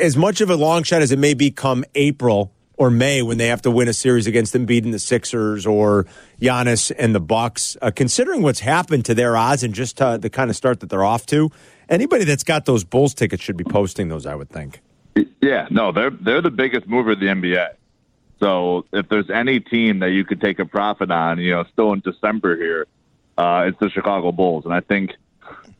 as 0.00 0.16
much 0.16 0.40
of 0.40 0.50
a 0.50 0.56
long 0.56 0.82
shot 0.82 1.00
as 1.00 1.12
it 1.12 1.18
may 1.20 1.34
be 1.34 1.52
come 1.52 1.84
April 1.94 2.50
or 2.76 2.90
May 2.90 3.22
when 3.22 3.38
they 3.38 3.48
have 3.48 3.62
to 3.62 3.70
win 3.70 3.88
a 3.88 3.92
series 3.92 4.26
against 4.26 4.52
them 4.52 4.66
beating 4.66 4.90
the 4.90 4.98
Sixers 4.98 5.66
or 5.66 6.06
Giannis 6.40 6.92
and 6.98 7.14
the 7.14 7.20
Bucks, 7.20 7.76
uh, 7.80 7.90
considering 7.94 8.42
what's 8.42 8.60
happened 8.60 9.04
to 9.06 9.14
their 9.14 9.36
odds 9.36 9.62
and 9.62 9.74
just 9.74 10.00
uh, 10.00 10.16
the 10.16 10.30
kind 10.30 10.50
of 10.50 10.56
start 10.56 10.80
that 10.80 10.90
they're 10.90 11.04
off 11.04 11.26
to, 11.26 11.50
anybody 11.88 12.24
that's 12.24 12.44
got 12.44 12.64
those 12.64 12.84
Bulls 12.84 13.14
tickets 13.14 13.42
should 13.42 13.56
be 13.56 13.64
posting 13.64 14.08
those, 14.08 14.26
I 14.26 14.34
would 14.34 14.50
think. 14.50 14.80
Yeah, 15.40 15.68
no, 15.70 15.92
they're 15.92 16.10
they're 16.10 16.40
the 16.40 16.50
biggest 16.50 16.88
mover 16.88 17.12
of 17.12 17.20
the 17.20 17.26
NBA. 17.26 17.68
So 18.40 18.84
if 18.92 19.08
there's 19.08 19.30
any 19.30 19.60
team 19.60 20.00
that 20.00 20.10
you 20.10 20.24
could 20.24 20.40
take 20.40 20.58
a 20.58 20.64
profit 20.64 21.10
on, 21.10 21.38
you 21.38 21.52
know, 21.52 21.64
still 21.72 21.92
in 21.92 22.00
December 22.00 22.56
here, 22.56 22.86
uh, 23.38 23.66
it's 23.68 23.78
the 23.78 23.90
Chicago 23.90 24.32
Bulls, 24.32 24.64
and 24.64 24.74
I 24.74 24.80
think, 24.80 25.12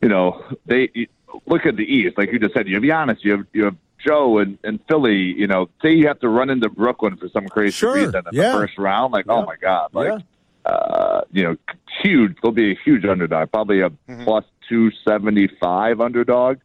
you 0.00 0.08
know, 0.08 0.44
they 0.66 1.08
look 1.46 1.66
at 1.66 1.76
the 1.76 1.82
East, 1.82 2.16
like 2.16 2.32
you 2.32 2.38
just 2.38 2.54
said. 2.54 2.68
You 2.68 2.76
have 2.76 2.84
Giannis, 2.84 3.18
you 3.22 3.32
have 3.32 3.46
you 3.52 3.64
have 3.64 3.76
Joe 4.04 4.38
and, 4.38 4.58
and 4.64 4.80
Philly. 4.88 5.16
You 5.16 5.46
know, 5.46 5.68
say 5.82 5.92
you 5.92 6.06
have 6.08 6.20
to 6.20 6.28
run 6.28 6.50
into 6.50 6.68
Brooklyn 6.68 7.16
for 7.16 7.28
some 7.28 7.46
crazy 7.48 7.72
Sure, 7.72 7.94
reason 7.94 8.16
in 8.16 8.22
yeah. 8.32 8.52
the 8.52 8.58
first 8.58 8.78
round, 8.78 9.12
like 9.12 9.26
Yeah. 9.26 9.32
oh 9.34 9.44
my 9.46 9.56
god, 9.56 9.90
like 9.92 10.08
Yeah. 10.08 10.70
uh, 10.72 11.22
you 11.32 11.42
know, 11.44 11.56
huge. 12.02 12.36
They'll 12.42 12.52
be 12.52 12.72
a 12.72 12.78
huge 12.84 13.04
underdog, 13.04 13.50
probably 13.52 13.80
a 13.80 13.90
plus 14.24 14.44
two 14.68 14.90
seventy 15.06 15.48
five 15.60 16.00
underdog. 16.00 16.58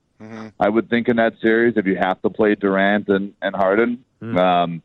I 0.60 0.68
would 0.68 0.90
think 0.90 1.08
in 1.08 1.16
that 1.16 1.36
series 1.42 1.76
if 1.78 1.86
you 1.86 1.96
have 1.96 2.22
to 2.24 2.30
play 2.30 2.54
Durant 2.56 3.08
and, 3.08 3.34
and 3.42 3.56
Harden. 3.56 4.04
Um, 4.22 4.82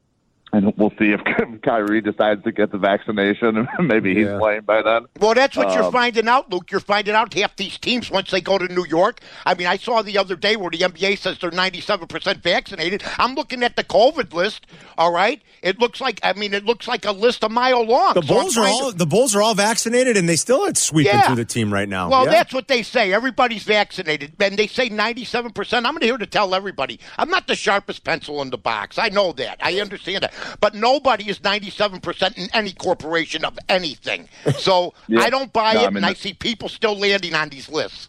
and 0.55 0.73
we'll 0.77 0.91
see 0.99 1.13
if 1.13 1.21
Kyrie 1.63 2.01
decides 2.01 2.43
to 2.45 2.53
get 2.53 2.71
the 2.73 2.79
vaccination. 2.79 3.67
Maybe 3.81 4.15
he's 4.15 4.27
Yeah. 4.27 4.39
playing 4.39 4.63
by 4.63 4.83
then. 4.83 5.07
Well, 5.21 5.35
that's 5.35 5.57
what 5.57 5.73
you're 5.75 5.85
Um, 5.85 5.93
finding 5.93 6.29
out, 6.29 6.51
Luke. 6.51 6.71
You're 6.71 6.81
finding 6.81 7.15
out 7.15 7.35
half 7.35 7.57
these 7.57 7.79
teams 7.79 8.11
once 8.11 8.31
they 8.31 8.41
go 8.41 8.59
to 8.59 8.67
New 8.73 8.87
York. 8.87 9.21
I 9.47 9.55
mean, 9.55 9.67
I 9.67 9.77
saw 9.77 10.03
the 10.03 10.17
other 10.19 10.37
day 10.37 10.57
where 10.57 10.71
the 10.71 10.79
NBA 10.85 11.17
says 11.17 11.39
they're 11.39 11.51
97% 11.51 12.43
vaccinated. 12.43 13.03
I'm 13.19 13.35
looking 13.35 13.63
at 13.63 13.77
the 13.77 13.85
COVID 13.85 14.33
list. 14.33 14.67
All 14.97 15.13
right, 15.13 15.43
it 15.63 15.79
looks 15.81 16.01
like 16.01 16.21
I 16.23 16.33
mean, 16.35 16.55
it 16.55 16.65
looks 16.65 16.87
like 16.87 17.05
a 17.05 17.13
list 17.13 17.43
a 17.43 17.49
mile 17.49 17.85
long. 17.85 18.15
The 18.15 18.23
So 18.23 18.35
Bulls 18.35 18.57
are 18.57 18.67
all 18.67 18.91
to- 18.93 18.97
the 18.97 19.07
Bulls 19.07 19.35
are 19.35 19.43
all 19.43 19.55
vaccinated 19.55 20.17
and 20.17 20.29
they 20.29 20.37
still 20.37 20.65
are 20.65 20.75
sweeping 20.75 21.13
Yeah. 21.15 21.23
through 21.27 21.37
the 21.37 21.45
team 21.45 21.73
right 21.73 21.89
now. 21.89 22.09
Well, 22.09 22.25
Yeah. 22.27 22.31
that's 22.33 22.53
what 22.55 22.69
they 22.69 22.83
say. 22.83 23.13
Everybody's 23.13 23.65
vaccinated, 23.65 24.35
and 24.41 24.57
they 24.57 24.67
say 24.69 24.89
97%. 24.89 25.87
I'm 25.87 26.01
here 26.01 26.17
to 26.19 26.27
tell 26.27 26.55
everybody 26.55 27.01
I'm 27.19 27.29
not 27.31 27.47
the 27.47 27.57
sharpest 27.57 28.05
pencil 28.05 28.41
in 28.43 28.51
the 28.51 28.59
box. 28.59 28.99
I 28.99 29.09
know 29.09 29.33
that. 29.33 29.59
I 29.63 29.81
understand 29.81 30.23
that. 30.23 30.33
But 30.61 30.75
nobody 30.75 31.29
is 31.29 31.41
97% 31.41 32.37
in 32.39 32.49
any 32.53 32.73
corporation 32.73 33.45
of 33.45 33.59
anything. 33.69 34.29
So 34.59 34.95
Yeah. 35.09 35.21
I 35.21 35.31
don't 35.31 35.53
buy 35.53 35.75
No, 35.75 35.83
it, 35.83 35.87
I 35.87 35.89
mean, 35.91 35.97
and 35.99 36.07
I 36.07 36.15
see 36.15 36.33
people 36.35 36.69
still 36.69 36.99
landing 36.99 37.35
on 37.35 37.49
these 37.49 37.69
lists. 37.69 38.09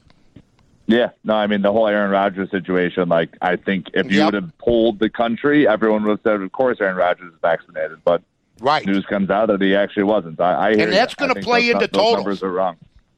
Yeah, 0.87 1.09
no, 1.23 1.33
I 1.33 1.47
mean 1.47 1.63
the 1.63 1.71
whole 1.71 1.87
Aaron 1.87 2.11
Rodgers 2.11 2.51
situation. 2.51 3.09
Like, 3.09 3.35
I 3.41 3.55
think 3.55 3.87
if 3.95 4.11
you 4.11 4.19
Yep. 4.19 4.25
would 4.25 4.33
have 4.35 4.57
polled 4.59 4.99
the 4.99 5.09
country, 5.09 5.67
everyone 5.67 6.03
would 6.03 6.11
have 6.11 6.19
said, 6.21 6.41
"Of 6.41 6.51
course, 6.51 6.77
Aaron 6.79 6.95
Rodgers 6.95 7.33
is 7.33 7.39
vaccinated." 7.41 7.99
But 8.05 8.21
Right. 8.59 8.85
news 8.85 9.03
comes 9.07 9.31
out 9.31 9.47
that 9.47 9.61
he 9.61 9.75
actually 9.75 10.03
wasn't. 10.03 10.39
I, 10.39 10.67
I 10.69 10.75
hear 10.75 10.83
And 10.83 10.93
that's 10.93 11.15
gonna 11.15 11.33
play 11.35 11.71
those, 11.71 11.81
into 11.81 11.87
those 11.87 12.01
totals. 12.03 12.15
numbers 12.17 12.43
are 12.43 12.51
wrong. 12.51 12.77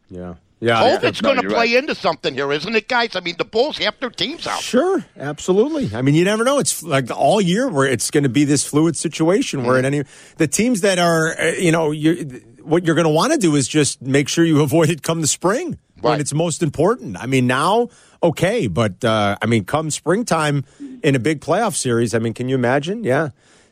yeah. 0.10 0.36
Yeah. 0.60 0.98
COVID's 0.98 1.22
no, 1.22 1.34
going 1.36 1.44
to 1.44 1.50
play 1.50 1.74
right. 1.74 1.76
into 1.76 1.94
something 1.94 2.34
here, 2.34 2.52
isn't 2.52 2.76
it, 2.76 2.88
guys? 2.88 3.16
I 3.16 3.20
mean, 3.20 3.36
the 3.38 3.46
Bulls 3.46 3.78
have 3.78 4.00
their 4.00 4.10
teams 4.10 4.48
out. 4.48 4.60
Sure, 4.60 5.06
absolutely. 5.18 5.96
I 5.96 6.02
mean, 6.02 6.16
you 6.16 6.26
never 6.26 6.44
know. 6.44 6.58
It's 6.58 6.82
like 6.82 7.12
all 7.12 7.40
year 7.40 7.70
where 7.70 7.86
it's 7.86 8.10
going 8.10 8.24
to 8.24 8.30
be 8.30 8.44
this 8.44 8.66
fluid 8.66 8.98
situation 8.98 9.64
where 9.64 9.78
at 9.78 9.86
any 9.86 10.04
the 10.38 10.48
teams 10.48 10.82
that 10.82 10.98
are, 10.98 11.40
uh, 11.40 11.52
you 11.52 11.72
know, 11.72 11.92
you 11.92 12.42
what 12.64 12.86
you're 12.86 12.96
going 12.96 13.06
to 13.06 13.14
want 13.14 13.34
to 13.34 13.38
do 13.38 13.56
is 13.56 13.68
just 13.68 14.02
make 14.02 14.28
sure 14.28 14.44
you 14.44 14.62
avoid 14.64 14.90
it 14.90 15.04
come 15.04 15.22
the 15.22 15.28
spring 15.28 15.78
when 16.02 16.14
Right. 16.14 16.22
it's 16.22 16.34
most 16.34 16.62
important. 16.64 17.18
I 17.18 17.26
mean, 17.28 17.48
now 17.48 17.90
okay, 18.22 18.68
but 18.68 19.04
uh, 19.04 19.38
I 19.42 19.46
mean, 19.46 19.64
come 19.64 19.92
springtime 19.92 20.66
in 21.04 21.16
a 21.16 21.20
big 21.20 21.40
playoff 21.42 21.76
series, 21.76 22.14
I 22.16 22.20
mean, 22.20 22.34
can 22.34 22.50
you 22.50 22.56
imagine? 22.56 23.04
Yeah. 23.04 23.30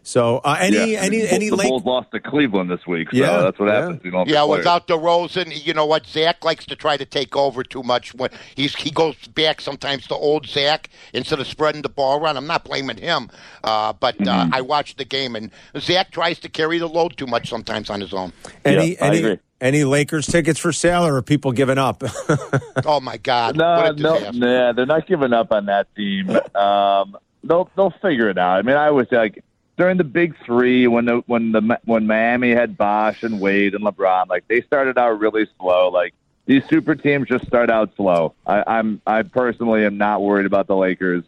So 0.07 0.37
uh, 0.45 0.55
any 0.59 0.93
Yeah, 0.93 1.01
I 1.01 1.05
any 1.07 1.17
mean, 1.17 1.25
any 1.27 1.49
the 1.49 1.55
late 1.55 1.67
Bulls 1.67 1.83
lost 1.83 2.11
to 2.11 2.19
Cleveland 2.19 2.69
this 2.69 2.85
week, 2.85 3.09
so 3.09 3.17
Yeah, 3.17 3.41
that's 3.41 3.57
what 3.57 3.69
yeah. 3.69 3.81
happens. 3.81 4.01
You 4.03 4.11
don't 4.11 4.27
Yeah, 4.29 4.43
without 4.43 4.87
DeRozan, 4.87 5.65
you 5.65 5.73
know 5.73 5.87
what? 5.87 6.05
Zach 6.05 6.45
likes 6.45 6.63
to 6.67 6.75
try 6.75 6.95
to 6.95 7.05
take 7.05 7.35
over 7.35 7.63
too 7.63 7.81
much. 7.81 8.13
When 8.13 8.29
he's 8.53 8.75
he 8.75 8.91
goes 8.91 9.15
back 9.29 9.61
sometimes 9.61 10.05
to 10.07 10.13
old 10.15 10.45
Zach 10.45 10.89
instead 11.13 11.39
of 11.39 11.47
spreading 11.47 11.81
the 11.81 11.89
ball 11.89 12.19
around. 12.19 12.37
I'm 12.37 12.45
not 12.45 12.63
blaming 12.65 12.97
him, 12.97 13.29
uh, 13.63 13.93
but 13.93 14.15
uh, 14.21 14.25
Mm-hmm. 14.45 14.53
I 14.53 14.61
watched 14.61 14.99
the 14.99 15.05
game 15.05 15.35
and 15.35 15.49
Zach 15.79 16.11
tries 16.11 16.37
to 16.41 16.49
carry 16.49 16.77
the 16.77 16.87
load 16.87 17.17
too 17.17 17.25
much 17.25 17.49
sometimes 17.49 17.89
on 17.89 17.99
his 17.99 18.13
own. 18.13 18.31
any 18.63 18.91
Yeah, 18.93 18.97
I 19.03 19.07
any 19.07 19.17
agree. 19.17 19.39
any 19.59 19.83
Lakers 19.85 20.27
tickets 20.27 20.59
for 20.59 20.71
sale 20.71 21.03
or 21.03 21.15
are 21.17 21.21
people 21.23 21.51
giving 21.51 21.79
up? 21.79 22.03
Oh 22.85 22.99
my 22.99 23.17
God! 23.17 23.55
No, 23.57 23.77
what 23.77 23.97
no, 23.97 24.13
disaster. 24.19 24.37
nah, 24.39 24.73
they're 24.73 24.85
not 24.85 25.07
giving 25.07 25.33
up 25.33 25.51
on 25.51 25.65
that 25.65 25.87
team. 25.95 26.29
Um, 26.53 27.17
they'll 27.43 27.69
they'll 27.75 27.93
figure 28.01 28.29
it 28.29 28.37
out. 28.37 28.59
I 28.59 28.61
mean, 28.61 28.75
I 28.75 28.87
always 28.89 29.09
say 29.09 29.17
like 29.17 29.43
during 29.77 29.97
the 29.97 30.03
Big 30.03 30.35
Three 30.45 30.87
when 30.87 31.05
the 31.05 31.23
when 31.27 31.51
the 31.51 31.79
when 31.85 32.07
Miami 32.07 32.51
had 32.51 32.77
Bosh 32.77 33.23
and 33.23 33.39
Wade 33.39 33.75
and 33.75 33.83
LeBron, 33.83 34.27
like 34.27 34.47
they 34.47 34.61
started 34.61 34.97
out 34.97 35.19
really 35.19 35.47
slow. 35.59 35.89
Like 35.89 36.13
these 36.45 36.63
super 36.65 36.95
teams 36.95 37.27
just 37.27 37.45
start 37.45 37.69
out 37.69 37.95
slow. 37.95 38.33
I, 38.45 38.63
I'm 38.65 39.01
I 39.05 39.23
personally 39.23 39.85
am 39.85 39.97
not 39.97 40.21
worried 40.21 40.45
about 40.45 40.67
the 40.67 40.75
Lakers. 40.75 41.23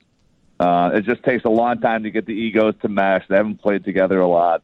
Uh, 0.60 0.91
it 0.93 1.01
just 1.01 1.23
takes 1.23 1.45
a 1.45 1.49
long 1.49 1.79
time 1.79 2.03
to 2.03 2.12
get 2.12 2.25
the 2.25 2.33
egos 2.33 2.75
to 2.81 2.89
mesh. 2.89 3.27
They 3.27 3.36
haven't 3.36 3.62
played 3.62 3.83
together 3.83 4.19
a 4.19 4.27
lot. 4.27 4.63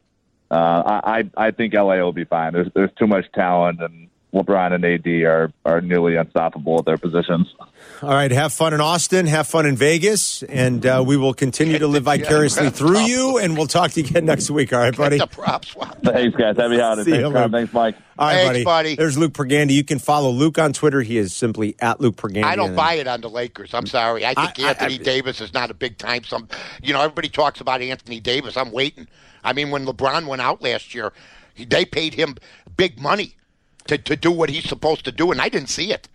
Uh, 0.50 1.00
I 1.04 1.18
I 1.18 1.46
I 1.48 1.50
think 1.50 1.74
LA 1.74 1.96
will 1.96 2.12
be 2.12 2.24
fine. 2.24 2.52
There's 2.52 2.68
there's 2.74 2.92
too 2.98 3.06
much 3.06 3.30
talent 3.32 3.80
and 3.82 4.08
LeBron 4.34 4.72
and 4.72 4.84
AD 4.84 5.06
are 5.22 5.52
are 5.64 5.80
nearly 5.80 6.16
unstoppable 6.16 6.78
at 6.80 6.84
their 6.84 6.96
positions. 6.98 7.54
All 8.02 8.10
right, 8.10 8.30
have 8.32 8.52
fun 8.52 8.74
in 8.74 8.80
Austin, 8.80 9.26
have 9.26 9.46
fun 9.46 9.64
in 9.64 9.76
Vegas, 9.76 10.42
and 10.42 10.84
uh, 10.84 11.04
we 11.06 11.16
will 11.16 11.32
continue 11.34 11.78
to 11.78 11.86
live 11.86 12.02
vicariously 12.04 12.70
through 12.70 13.00
you. 13.00 13.38
And 13.38 13.56
we'll 13.56 13.68
talk 13.68 13.92
to 13.92 14.00
you 14.02 14.06
again 14.08 14.24
next 14.26 14.50
week. 14.50 14.72
All 14.72 14.80
right, 14.80 14.94
buddy. 14.96 15.18
The 15.18 15.28
prop 15.28 15.64
swap. 15.64 15.96
Thanks, 16.02 16.36
guys. 16.36 16.56
Happy 16.56 16.78
holidays. 16.78 17.06
Thanks, 17.14 17.32
Carm. 17.32 17.52
Thanks, 17.52 17.72
Mike. 17.72 17.94
All 18.18 18.26
right, 18.26 18.34
Thanks, 18.34 18.48
buddy. 18.50 18.64
buddy. 18.64 18.96
There's 18.96 19.16
Luke 19.16 19.32
Pergandy. 19.32 19.72
You 19.72 19.84
can 19.84 19.98
follow 20.00 20.30
Luke 20.30 20.58
on 20.58 20.72
Twitter. 20.72 21.00
He 21.02 21.16
is 21.16 21.34
simply 21.34 21.76
at 21.78 22.00
Luke 22.00 22.16
Pergandy. 22.16 22.44
I 22.44 22.56
don't 22.56 22.74
buy 22.74 22.94
it 22.94 23.06
on 23.06 23.20
the 23.20 23.30
Lakers. 23.30 23.72
I'm 23.72 23.86
sorry. 23.86 24.26
I 24.26 24.34
think 24.34 24.58
I- 24.60 24.64
I- 24.66 24.68
Anthony 24.70 24.94
I- 25.00 25.02
Davis 25.02 25.40
is 25.40 25.54
not 25.54 25.70
a 25.70 25.74
big 25.74 25.96
time. 25.96 26.24
Some, 26.24 26.48
you 26.82 26.92
know, 26.92 27.00
everybody 27.00 27.28
talks 27.28 27.60
about 27.60 27.80
Anthony 27.80 28.18
Davis. 28.20 28.56
I'm 28.56 28.72
waiting. 28.72 29.06
I 29.44 29.52
mean, 29.52 29.70
when 29.70 29.86
LeBron 29.86 30.26
went 30.26 30.42
out 30.42 30.60
last 30.62 30.94
year, 30.94 31.12
they 31.56 31.84
paid 31.84 32.14
him 32.14 32.36
big 32.76 33.00
money 33.00 33.36
to, 33.86 33.98
to 33.98 34.16
do 34.16 34.30
what 34.30 34.50
he's 34.50 34.68
supposed 34.68 35.04
to 35.04 35.12
do, 35.12 35.30
and 35.30 35.40
I 35.40 35.48
didn't 35.48 35.68
see 35.68 35.92
it. 35.92 36.08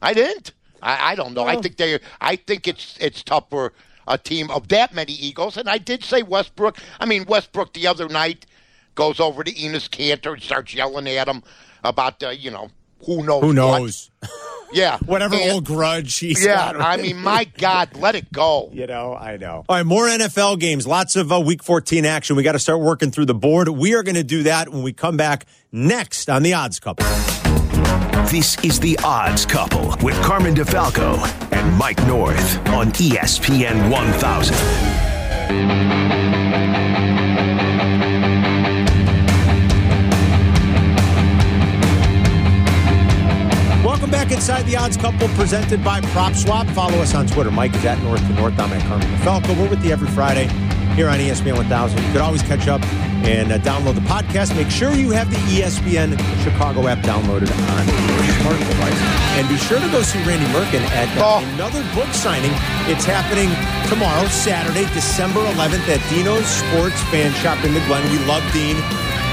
I 0.00 0.14
didn't. 0.14 0.52
I, 0.82 1.12
I 1.12 1.14
don't 1.14 1.34
know. 1.34 1.44
I 1.44 1.56
think 1.60 1.76
they. 1.76 1.98
I 2.20 2.36
think 2.36 2.66
it's 2.66 2.96
it's 3.00 3.22
tough 3.22 3.48
for 3.50 3.72
a 4.08 4.18
team 4.18 4.50
of 4.50 4.68
that 4.68 4.92
many 4.94 5.12
Eagles. 5.12 5.56
And 5.56 5.68
I 5.68 5.78
did 5.78 6.02
say 6.02 6.22
Westbrook. 6.22 6.78
I 6.98 7.06
mean, 7.06 7.24
Westbrook 7.26 7.72
the 7.72 7.86
other 7.86 8.08
night 8.08 8.46
goes 8.94 9.20
over 9.20 9.44
to 9.44 9.52
Enes 9.52 9.88
Kanter 9.88 10.34
and 10.34 10.42
starts 10.42 10.74
yelling 10.74 11.08
at 11.08 11.28
him 11.28 11.42
about 11.84 12.22
uh, 12.22 12.30
you 12.30 12.50
know 12.50 12.70
who 13.06 13.24
knows 13.24 13.42
Who 13.42 13.52
what. 13.54 14.10
knows? 14.72 14.78
Yeah, 14.78 14.98
Whatever 15.06 15.36
And- 15.36 15.52
old 15.52 15.64
grudge 15.64 16.18
he's 16.18 16.44
yeah, 16.44 16.72
got. 16.72 16.80
I 16.80 16.96
mean, 16.96 17.18
my 17.18 17.44
God, 17.58 17.96
let 17.96 18.14
it 18.14 18.32
go. 18.32 18.70
You 18.82 18.86
know, 18.86 19.14
I 19.14 19.36
know. 19.36 19.64
All 19.68 19.76
right, 19.76 19.86
more 19.86 20.06
NFL 20.06 20.58
games. 20.58 20.86
Lots 20.86 21.14
of 21.14 21.30
uh, 21.30 21.40
Week 21.40 21.62
14 21.62 22.04
action. 22.04 22.36
We 22.36 22.42
got 22.42 22.52
to 22.52 22.58
start 22.58 22.80
working 22.80 23.10
through 23.10 23.26
the 23.26 23.34
board. 23.34 23.68
We 23.68 23.94
are 23.94 24.02
going 24.02 24.14
to 24.16 24.24
do 24.24 24.42
that 24.44 24.70
when 24.70 24.82
we 24.82 24.92
come 24.92 25.16
back 25.16 25.46
next 25.70 26.28
on 26.28 26.42
the 26.42 26.54
Odds 26.54 26.80
Couple. 26.80 27.06
This 28.30 28.56
is 28.64 28.80
The 28.80 28.98
Odds 29.04 29.44
Couple 29.46 29.94
with 30.02 30.20
Carmen 30.22 30.54
DeFalco 30.54 31.18
and 31.52 31.76
Mike 31.76 32.04
North 32.06 32.56
on 32.68 32.90
ESPN 32.92 33.90
1000. 33.90 36.41
Back 44.22 44.30
inside 44.30 44.62
the 44.66 44.76
Odds 44.76 44.96
Couple, 44.96 45.26
presented 45.34 45.82
by 45.82 46.00
Prop 46.14 46.32
Swap. 46.34 46.64
Follow 46.68 46.98
us 46.98 47.12
on 47.12 47.26
Twitter. 47.26 47.50
Mike 47.50 47.74
is 47.74 47.84
at 47.84 48.00
North 48.04 48.24
to 48.28 48.32
North. 48.34 48.54
I'm 48.56 48.70
at 48.72 48.80
Carmen 48.86 49.08
DeFalco. 49.18 49.58
We're 49.58 49.68
with 49.68 49.84
you 49.84 49.90
every 49.90 50.06
Friday 50.10 50.46
here 50.94 51.08
on 51.08 51.18
ESPN 51.18 51.56
1000. 51.56 51.98
You 51.98 52.12
could 52.12 52.20
always 52.20 52.42
catch 52.42 52.68
up 52.68 52.80
and 53.26 53.50
uh, 53.50 53.58
download 53.58 53.96
the 53.96 54.06
podcast. 54.06 54.54
Make 54.54 54.70
sure 54.70 54.92
you 54.94 55.10
have 55.10 55.28
the 55.28 55.38
ESPN 55.50 56.14
Chicago 56.44 56.86
app 56.86 56.98
downloaded 56.98 57.50
on 57.50 57.82
your 58.22 58.34
smart 58.38 58.58
device. 58.62 59.00
And 59.34 59.48
be 59.48 59.56
sure 59.56 59.80
to 59.80 59.90
go 59.90 60.02
see 60.02 60.22
Randy 60.22 60.46
Merkin 60.54 60.86
at 60.94 61.10
uh, 61.18 61.42
Oh. 61.42 61.54
another 61.54 61.82
book 61.92 62.12
signing. 62.14 62.52
It's 62.86 63.04
happening 63.04 63.50
tomorrow, 63.90 64.28
Saturday, 64.28 64.86
December 64.94 65.40
11th 65.58 65.88
at 65.90 65.98
Dino's 66.08 66.46
Sports 66.46 67.00
Fan 67.10 67.34
Shop 67.42 67.58
in 67.64 67.74
the 67.74 67.82
Glen. 67.90 68.06
We 68.12 68.22
love 68.26 68.44
Dean. 68.52 68.76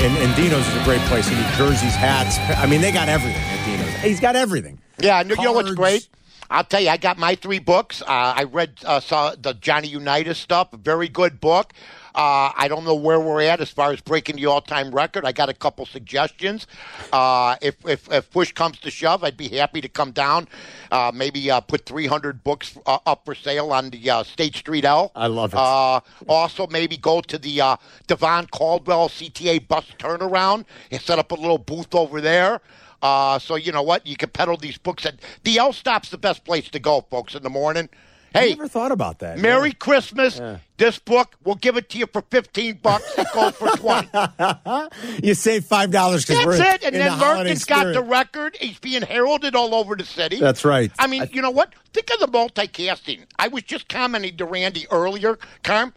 And, 0.02 0.18
and 0.18 0.34
Dino's 0.36 0.66
is 0.66 0.82
a 0.82 0.84
great 0.86 1.02
place. 1.12 1.28
He 1.28 1.36
needs 1.36 1.58
jerseys, 1.58 1.94
hats. 1.94 2.40
I 2.58 2.66
mean, 2.66 2.80
they 2.82 2.92
got 2.92 3.10
everything 3.10 3.44
at. 3.44 3.60
He's 4.02 4.20
got 4.20 4.36
everything. 4.36 4.80
Yeah, 5.00 5.20
and 5.20 5.30
you 5.30 5.36
know 5.36 5.52
what's 5.52 5.72
great? 5.72 6.08
I'll 6.52 6.64
tell 6.64 6.82
you, 6.82 6.90
I 6.90 6.98
got 6.98 7.18
my 7.18 7.36
three 7.36 7.60
books. 7.60 8.02
Uh, 8.02 8.06
I 8.08 8.44
read 8.44 8.80
uh, 8.84 9.00
saw 9.00 9.36
the 9.36 9.54
Johnny 9.54 9.88
Unitas 9.88 10.40
stuff. 10.40 10.72
Very 10.72 11.08
good 11.08 11.40
book. 11.40 11.74
Uh, 12.16 12.52
I 12.56 12.68
don't 12.68 12.86
know 12.86 12.96
where 12.96 13.20
we're 13.20 13.44
at 13.44 13.62
as 13.62 13.70
far 13.70 13.92
as 13.92 14.02
breaking 14.02 14.38
the 14.38 14.48
all-time 14.48 14.90
record. 14.92 15.26
I 15.26 15.32
got 15.32 15.48
a 15.50 15.54
couple 15.54 15.86
suggestions. 15.86 16.66
Uh, 17.14 17.56
if, 17.62 17.76
if 17.86 18.12
if 18.12 18.32
push 18.32 18.52
comes 18.52 18.80
to 18.80 18.90
shove, 18.90 19.24
I'd 19.24 19.38
be 19.38 19.48
happy 19.48 19.80
to 19.82 19.88
come 19.90 20.12
down. 20.12 20.48
Uh, 20.92 21.12
maybe 21.14 21.52
uh, 21.52 21.62
put 21.62 21.86
300 21.86 22.44
books 22.44 22.78
uh, 22.88 22.98
up 23.06 23.26
for 23.26 23.36
sale 23.36 23.72
on 23.72 23.92
the 23.92 24.10
uh, 24.10 24.24
State 24.24 24.56
Street 24.56 24.86
L. 24.86 25.12
I 25.16 25.28
love 25.28 25.54
it. 25.54 25.60
Uh, 25.60 26.00
also, 26.28 26.66
maybe 26.68 26.98
go 26.98 27.22
to 27.22 27.38
the 27.38 27.62
uh, 27.62 27.78
Devon 28.08 28.48
Caldwell 28.48 29.08
CTA 29.10 29.68
bus 29.68 29.86
turnaround 30.00 30.66
and 30.90 31.00
set 31.00 31.20
up 31.20 31.32
a 31.32 31.36
little 31.36 31.60
booth 31.60 31.94
over 31.94 32.22
there. 32.22 32.60
Uh, 33.02 33.40
so 33.40 33.56
you 33.56 33.72
know 33.72 33.82
what? 33.84 34.06
You 34.06 34.16
can 34.18 34.30
peddle 34.30 34.58
these 34.58 34.78
books. 34.78 35.06
At 35.06 35.16
the 35.44 35.58
L 35.58 35.74
stop's 35.74 36.10
the 36.10 36.18
best 36.18 36.44
place 36.46 36.70
to 36.70 36.80
go, 36.80 37.02
folks, 37.10 37.36
in 37.36 37.44
the 37.44 37.50
morning. 37.50 37.90
I 38.36 38.40
Hey, 38.42 38.50
never 38.50 38.68
thought 38.68 38.92
about 38.92 39.20
that. 39.20 39.40
Merry 39.40 39.70
Yeah. 39.70 39.74
Christmas. 39.80 40.40
This 40.78 41.00
book, 41.00 41.36
we'll 41.44 41.56
give 41.56 41.78
it 41.78 41.90
to 41.90 41.98
you 41.98 42.06
for 42.06 42.22
15 42.30 42.80
bucks. 42.82 43.12
It 43.18 43.28
goes 43.34 43.56
for 43.56 43.70
20. 43.70 44.08
You 45.24 45.34
save 45.34 45.66
five 45.66 45.90
dollars 45.92 46.26
That's 46.26 46.60
it. 46.60 46.84
And 46.84 46.96
then 46.96 47.18
the 47.18 47.26
Merkin's 47.26 47.66
got 47.66 47.92
the 47.94 48.04
record. 48.04 48.56
He's 48.62 48.78
being 48.80 49.02
heralded 49.02 49.56
all 49.56 49.74
over 49.74 49.96
the 49.96 50.06
city. 50.06 50.40
That's 50.40 50.64
right. 50.64 50.92
I 51.00 51.08
mean, 51.08 51.28
you 51.34 51.42
know 51.42 51.50
what? 51.52 51.74
Think 51.94 52.12
of 52.14 52.20
the 52.20 52.28
multicasting. 52.28 53.22
I 53.40 53.48
was 53.48 53.64
just 53.64 53.90
commenting 53.90 54.38
to 54.38 54.46
Randy 54.46 54.86
earlier, 54.92 55.38
Carm, 55.64 55.94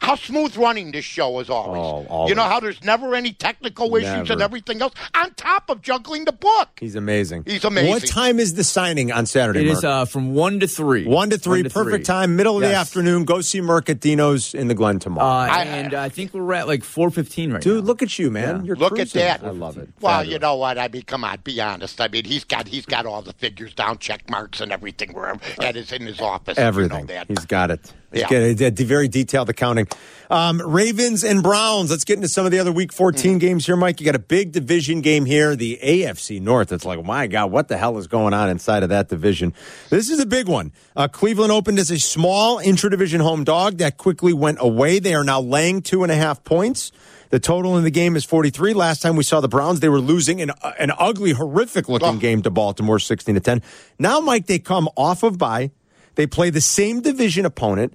how 0.00 0.14
smooth 0.16 0.56
running 0.56 0.92
this 0.92 1.04
show 1.04 1.38
is 1.40 1.48
always. 1.50 1.78
Oh, 1.80 2.06
always. 2.08 2.28
You 2.30 2.34
know 2.34 2.44
how 2.44 2.60
there's 2.60 2.82
never 2.84 3.14
any 3.14 3.32
technical 3.32 3.94
issues 3.96 4.30
and 4.30 4.40
everything 4.42 4.80
else 4.82 4.94
on 5.14 5.32
top 5.34 5.70
of 5.70 5.82
juggling 5.82 6.24
the 6.24 6.32
book. 6.32 6.68
He's 6.80 6.94
amazing. 6.94 7.44
He's 7.46 7.64
amazing. 7.64 7.90
What 7.90 8.06
time 8.06 8.38
is 8.38 8.54
the 8.54 8.64
signing 8.64 9.12
on 9.12 9.26
Saturday? 9.26 9.60
It 9.68 9.72
Merck? 9.72 9.78
is 9.78 9.84
uh, 9.84 10.04
from 10.04 10.34
one 10.34 10.60
to 10.60 10.66
three. 10.66 11.06
one 11.06 11.30
to 11.30 11.38
three, 11.38 11.62
perfect 11.64 12.06
time, 12.06 12.36
middle 12.36 12.56
of 12.56 12.62
the 12.62 12.74
afternoon. 12.74 13.24
Go 13.24 13.40
see 13.40 13.60
Merck 13.60 13.88
at 13.88 14.00
Dino's 14.00 14.54
in 14.54 14.68
the 14.68 14.74
Glen 14.74 14.98
tomorrow. 14.98 15.26
Uh, 15.28 15.48
I- 15.52 15.62
and 15.64 15.94
I 15.94 16.08
think 16.08 16.32
we're 16.34 16.52
at 16.54 16.66
like 16.66 16.84
four 16.84 17.10
fifteen 17.10 17.52
right 17.52 17.60
Dude, 17.62 17.72
now. 17.74 17.80
Dude, 17.80 17.86
look 17.86 18.02
at 18.02 18.18
you, 18.18 18.30
man. 18.30 18.56
Yeah. 18.60 18.62
You're 18.62 18.76
Look 18.76 18.98
at 18.98 19.10
that. 19.10 19.42
I 19.44 19.50
love 19.50 19.78
it. 19.78 19.88
Well, 20.00 20.12
Fabulous. 20.18 20.32
you 20.32 20.38
know 20.38 20.56
what? 20.56 20.78
I 20.78 20.88
mean, 20.88 21.02
come 21.02 21.24
on, 21.24 21.38
be 21.44 21.60
honest. 21.60 22.00
I 22.00 22.08
mean, 22.08 22.24
he's 22.24 22.44
got 22.44 22.68
he's 22.68 22.86
got 22.86 23.06
all 23.06 23.22
the 23.22 23.32
figures 23.34 23.74
down, 23.74 23.98
check 23.98 24.28
marks, 24.30 24.60
and 24.60 24.70
everything 24.72 25.12
where 25.12 25.34
that 25.58 25.76
is 25.76 25.92
in 25.92 26.02
his 26.06 26.20
office. 26.20 26.56
You 26.56 26.62
know 26.62 26.68
Everything. 26.68 27.06
that. 27.06 27.26
He's 27.28 27.44
got 27.46 27.70
it. 27.70 27.92
Yeah. 28.12 28.28
got 28.28 28.32
a, 28.32 28.66
a 28.66 28.84
very 28.84 29.08
detailed 29.08 29.48
accounting. 29.50 29.88
Um, 30.30 30.60
Ravens 30.64 31.22
and 31.22 31.42
Browns. 31.42 31.90
Let's 31.90 32.04
get 32.04 32.16
into 32.16 32.28
some 32.28 32.46
of 32.46 32.52
the 32.52 32.58
other 32.58 32.72
Week 32.72 32.92
14 32.92 33.38
games 33.38 33.66
here, 33.66 33.76
Mike. 33.76 34.00
You 34.00 34.06
got 34.06 34.14
a 34.16 34.20
big 34.20 34.52
division 34.52 35.00
game 35.00 35.24
here, 35.24 35.54
the 35.54 35.78
AFC 35.82 36.40
North. 36.40 36.72
It's 36.72 36.84
like, 36.84 37.04
my 37.04 37.26
God, 37.26 37.50
what 37.52 37.68
the 37.68 37.76
hell 37.76 37.96
is 37.98 38.06
going 38.06 38.34
on 38.34 38.48
inside 38.48 38.82
of 38.82 38.88
that 38.88 39.08
division? 39.08 39.54
This 39.90 40.10
is 40.10 40.18
a 40.18 40.26
big 40.26 40.48
one. 40.48 40.72
Uh, 40.96 41.06
Cleveland 41.08 41.52
opened 41.52 41.78
as 41.78 41.90
a 41.90 41.98
small 41.98 42.58
intra-division 42.58 43.20
home 43.20 43.44
dog 43.44 43.78
that 43.78 43.98
quickly 43.98 44.32
went 44.32 44.58
away. 44.60 44.98
They 44.98 45.14
are 45.14 45.24
now 45.24 45.40
laying 45.40 45.82
two 45.82 46.02
and 46.02 46.10
a 46.10 46.16
half 46.16 46.42
points. 46.42 46.90
The 47.30 47.40
total 47.40 47.76
in 47.76 47.84
the 47.84 47.90
game 47.90 48.14
is 48.16 48.24
43. 48.24 48.72
Last 48.74 49.02
time 49.02 49.16
we 49.16 49.24
saw 49.24 49.40
the 49.40 49.48
Browns, 49.48 49.80
they 49.80 49.88
were 49.88 50.00
losing 50.00 50.40
an, 50.40 50.52
an 50.78 50.92
ugly, 50.98 51.32
horrific 51.32 51.88
looking 51.88 52.08
Oh. 52.08 52.16
game 52.18 52.42
to 52.42 52.50
Baltimore, 52.50 52.98
16 53.00 53.34
to 53.34 53.40
10. 53.40 53.62
Now, 53.98 54.20
Mike, 54.20 54.46
they 54.46 54.58
come 54.60 54.88
off 54.96 55.22
of 55.24 55.36
bye. 55.38 55.70
They 56.16 56.26
play 56.26 56.50
the 56.50 56.60
same 56.60 57.00
division 57.00 57.46
opponent. 57.46 57.94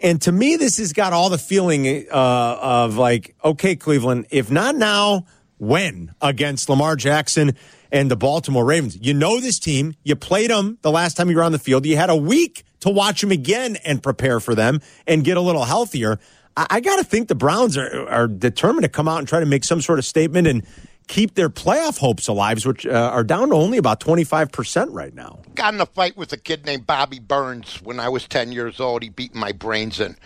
And 0.00 0.20
to 0.22 0.32
me, 0.32 0.56
this 0.56 0.78
has 0.78 0.92
got 0.92 1.12
all 1.12 1.30
the 1.30 1.38
feeling 1.38 2.06
uh, 2.10 2.58
of 2.60 2.96
like, 2.96 3.34
okay, 3.44 3.76
Cleveland, 3.76 4.26
if 4.30 4.50
not 4.50 4.74
now, 4.74 5.26
when 5.58 6.14
against 6.22 6.68
Lamar 6.68 6.96
Jackson 6.96 7.52
and 7.92 8.10
the 8.10 8.16
Baltimore 8.16 8.64
Ravens? 8.64 8.98
You 9.00 9.12
know 9.12 9.40
this 9.40 9.58
team. 9.58 9.94
You 10.02 10.16
played 10.16 10.50
them 10.50 10.78
the 10.80 10.90
last 10.90 11.16
time 11.16 11.28
you 11.28 11.36
were 11.36 11.42
on 11.42 11.52
the 11.52 11.58
field. 11.58 11.84
You 11.84 11.96
had 11.96 12.10
a 12.10 12.16
week 12.16 12.64
to 12.80 12.90
watch 12.90 13.20
them 13.20 13.30
again 13.30 13.76
and 13.84 14.02
prepare 14.02 14.40
for 14.40 14.54
them 14.54 14.80
and 15.06 15.22
get 15.22 15.36
a 15.36 15.40
little 15.40 15.64
healthier. 15.64 16.18
I, 16.56 16.66
I 16.70 16.80
got 16.80 16.96
to 16.96 17.04
think 17.04 17.28
the 17.28 17.34
Browns 17.34 17.76
are, 17.76 18.08
are 18.08 18.26
determined 18.26 18.84
to 18.84 18.88
come 18.88 19.06
out 19.06 19.18
and 19.18 19.28
try 19.28 19.40
to 19.40 19.46
make 19.46 19.64
some 19.64 19.82
sort 19.82 19.98
of 19.98 20.06
statement 20.06 20.46
and 20.46 20.66
keep 21.10 21.34
their 21.34 21.50
playoff 21.50 21.98
hopes 21.98 22.28
alive, 22.28 22.64
which 22.64 22.86
uh, 22.86 22.90
are 23.12 23.24
down 23.24 23.48
to 23.48 23.54
only 23.56 23.78
about 23.78 23.98
25% 24.00 24.88
right 24.92 25.12
now. 25.12 25.40
got 25.56 25.74
in 25.74 25.80
a 25.80 25.86
fight 25.86 26.16
with 26.16 26.32
a 26.32 26.36
kid 26.36 26.64
named 26.64 26.86
Bobby 26.86 27.18
Burns 27.18 27.82
when 27.82 27.98
I 27.98 28.08
was 28.08 28.28
10 28.28 28.52
years 28.52 28.78
old. 28.78 29.02
He 29.02 29.08
beat 29.08 29.34
my 29.34 29.50
brains 29.50 29.98
in. 29.98 30.16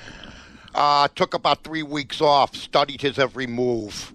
Uh, 0.75 1.09
took 1.15 1.33
about 1.35 1.65
three 1.65 1.83
weeks 1.83 2.21
off, 2.21 2.55
studied 2.55 3.01
his 3.01 3.19
every 3.19 3.47
move, 3.47 4.13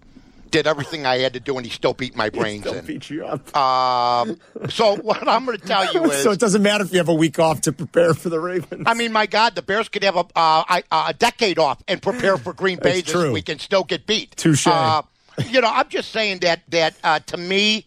did 0.52 0.68
everything 0.68 1.06
I 1.08 1.18
had 1.20 1.34
to 1.34 1.40
do, 1.40 1.56
and 1.58 1.66
he 1.66 1.72
still 1.72 1.94
beat 1.94 2.16
my 2.16 2.30
brains 2.30 2.66
They'll 2.66 2.76
in. 2.76 2.86
beat 2.86 3.10
you 3.10 3.26
up. 3.26 3.56
Um, 3.58 4.38
so 4.70 4.96
what 4.98 5.28
I'm 5.28 5.46
going 5.46 5.58
to 5.58 5.66
tell 5.66 5.92
you 5.92 6.04
is, 6.12 6.22
so 6.22 6.32
it 6.32 6.40
doesn't 6.40 6.62
matter 6.62 6.84
if 6.84 6.92
you 6.92 6.98
have 7.00 7.10
a 7.10 7.14
week 7.14 7.40
off 7.40 7.62
to 7.62 7.72
prepare 7.72 8.14
for 8.14 8.30
the 8.30 8.40
Ravens. 8.40 8.84
I 8.86 8.94
mean, 8.94 9.12
my 9.12 9.26
God, 9.26 9.56
the 9.56 9.62
Bears 9.64 9.90
could 9.90 10.04
have 10.04 10.18
a 10.18 10.26
uh, 10.36 10.82
a 10.92 11.14
decade 11.14 11.58
off 11.58 11.82
and 11.88 12.00
prepare 12.02 12.38
for 12.38 12.54
Green 12.54 12.78
Bay 12.78 12.96
That's 13.02 13.14
this 13.14 13.22
true. 13.22 13.32
week 13.32 13.50
and 13.50 13.60
still 13.60 13.84
get 13.86 14.06
beat. 14.06 14.36
Touche. 14.36 14.68
Uh, 14.68 15.02
you 15.48 15.62
know, 15.62 15.72
I'm 15.72 15.90
just 15.90 16.12
saying 16.12 16.40
that 16.40 16.62
that 16.70 16.96
uh, 17.04 17.20
to 17.20 17.38
me, 17.38 17.86